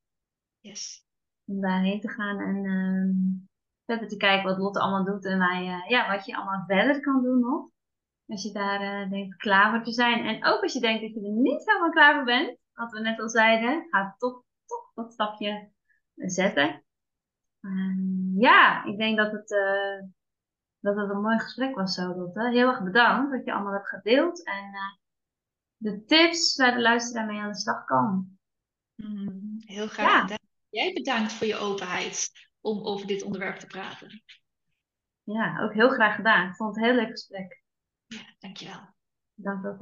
Yes. 0.61 1.07
Om 1.49 1.61
daarheen 1.61 2.01
te 2.01 2.09
gaan 2.09 2.41
en 2.41 2.65
uh, 2.65 3.39
verder 3.85 4.09
te 4.09 4.17
kijken 4.17 4.49
wat 4.49 4.59
Lotte 4.59 4.81
allemaal 4.81 5.05
doet 5.05 5.25
en 5.25 5.63
je, 5.65 5.85
ja, 5.89 6.09
wat 6.09 6.27
je 6.27 6.37
allemaal 6.37 6.65
verder 6.67 7.01
kan 7.01 7.23
doen 7.23 7.41
nog. 7.41 7.69
Als 8.27 8.43
je 8.43 8.53
daar 8.53 9.09
denkt 9.09 9.37
klaar 9.37 9.71
voor 9.71 9.85
te 9.85 9.93
zijn. 9.93 10.25
En 10.25 10.47
ook 10.47 10.63
als 10.63 10.73
je 10.73 10.81
denkt 10.81 11.03
dat 11.03 11.15
je 11.15 11.27
er 11.27 11.33
niet 11.33 11.67
helemaal 11.67 11.91
klaar 11.91 12.15
voor 12.15 12.25
bent, 12.25 12.59
wat 12.73 12.93
we 12.93 13.01
net 13.01 13.21
al 13.21 13.29
zeiden, 13.29 13.87
ga 13.91 14.15
toch, 14.19 14.43
toch 14.67 14.91
dat 14.95 15.13
stapje 15.13 15.71
zetten. 16.15 16.85
Ehm, 17.61 18.41
ja, 18.41 18.85
ik 18.85 18.99
denk 18.99 19.17
dat 19.17 19.33
het, 19.33 19.51
uh, 19.51 20.09
dat 20.81 20.97
het 20.97 21.11
een 21.11 21.21
mooi 21.21 21.39
gesprek 21.39 21.75
was 21.75 21.95
zo, 21.95 22.15
Lotte. 22.15 22.49
Heel 22.49 22.69
erg 22.69 22.83
bedankt 22.83 23.33
dat 23.33 23.45
je 23.45 23.53
allemaal 23.53 23.73
hebt 23.73 23.89
gedeeld. 23.89 24.45
En 24.45 24.65
uh, 24.65 24.97
de 25.77 26.05
tips 26.05 26.57
waar 26.57 26.75
de 26.75 26.81
luisteraar 26.81 27.27
mee 27.27 27.41
aan 27.41 27.53
de 27.53 27.59
slag 27.59 27.85
kan. 27.85 28.39
Mm, 28.95 29.57
heel 29.65 29.87
graag 29.87 30.21
gedaan 30.21 30.38
jij 30.71 30.93
bedankt 30.93 31.33
voor 31.33 31.47
je 31.47 31.57
openheid 31.57 32.31
om 32.61 32.87
over 32.87 33.07
dit 33.07 33.23
onderwerp 33.23 33.57
te 33.57 33.67
praten. 33.67 34.23
Ja, 35.23 35.63
ook 35.63 35.75
heel 35.75 35.89
graag 35.89 36.15
gedaan. 36.15 36.49
Ik 36.49 36.57
vond 36.57 36.75
het 36.75 36.85
een 36.85 36.91
heel 36.91 37.01
leuk 37.01 37.11
gesprek. 37.11 37.63
Ja, 38.07 38.35
dankjewel. 38.39 38.95
Dank 39.35 39.67
ook, 39.67 39.79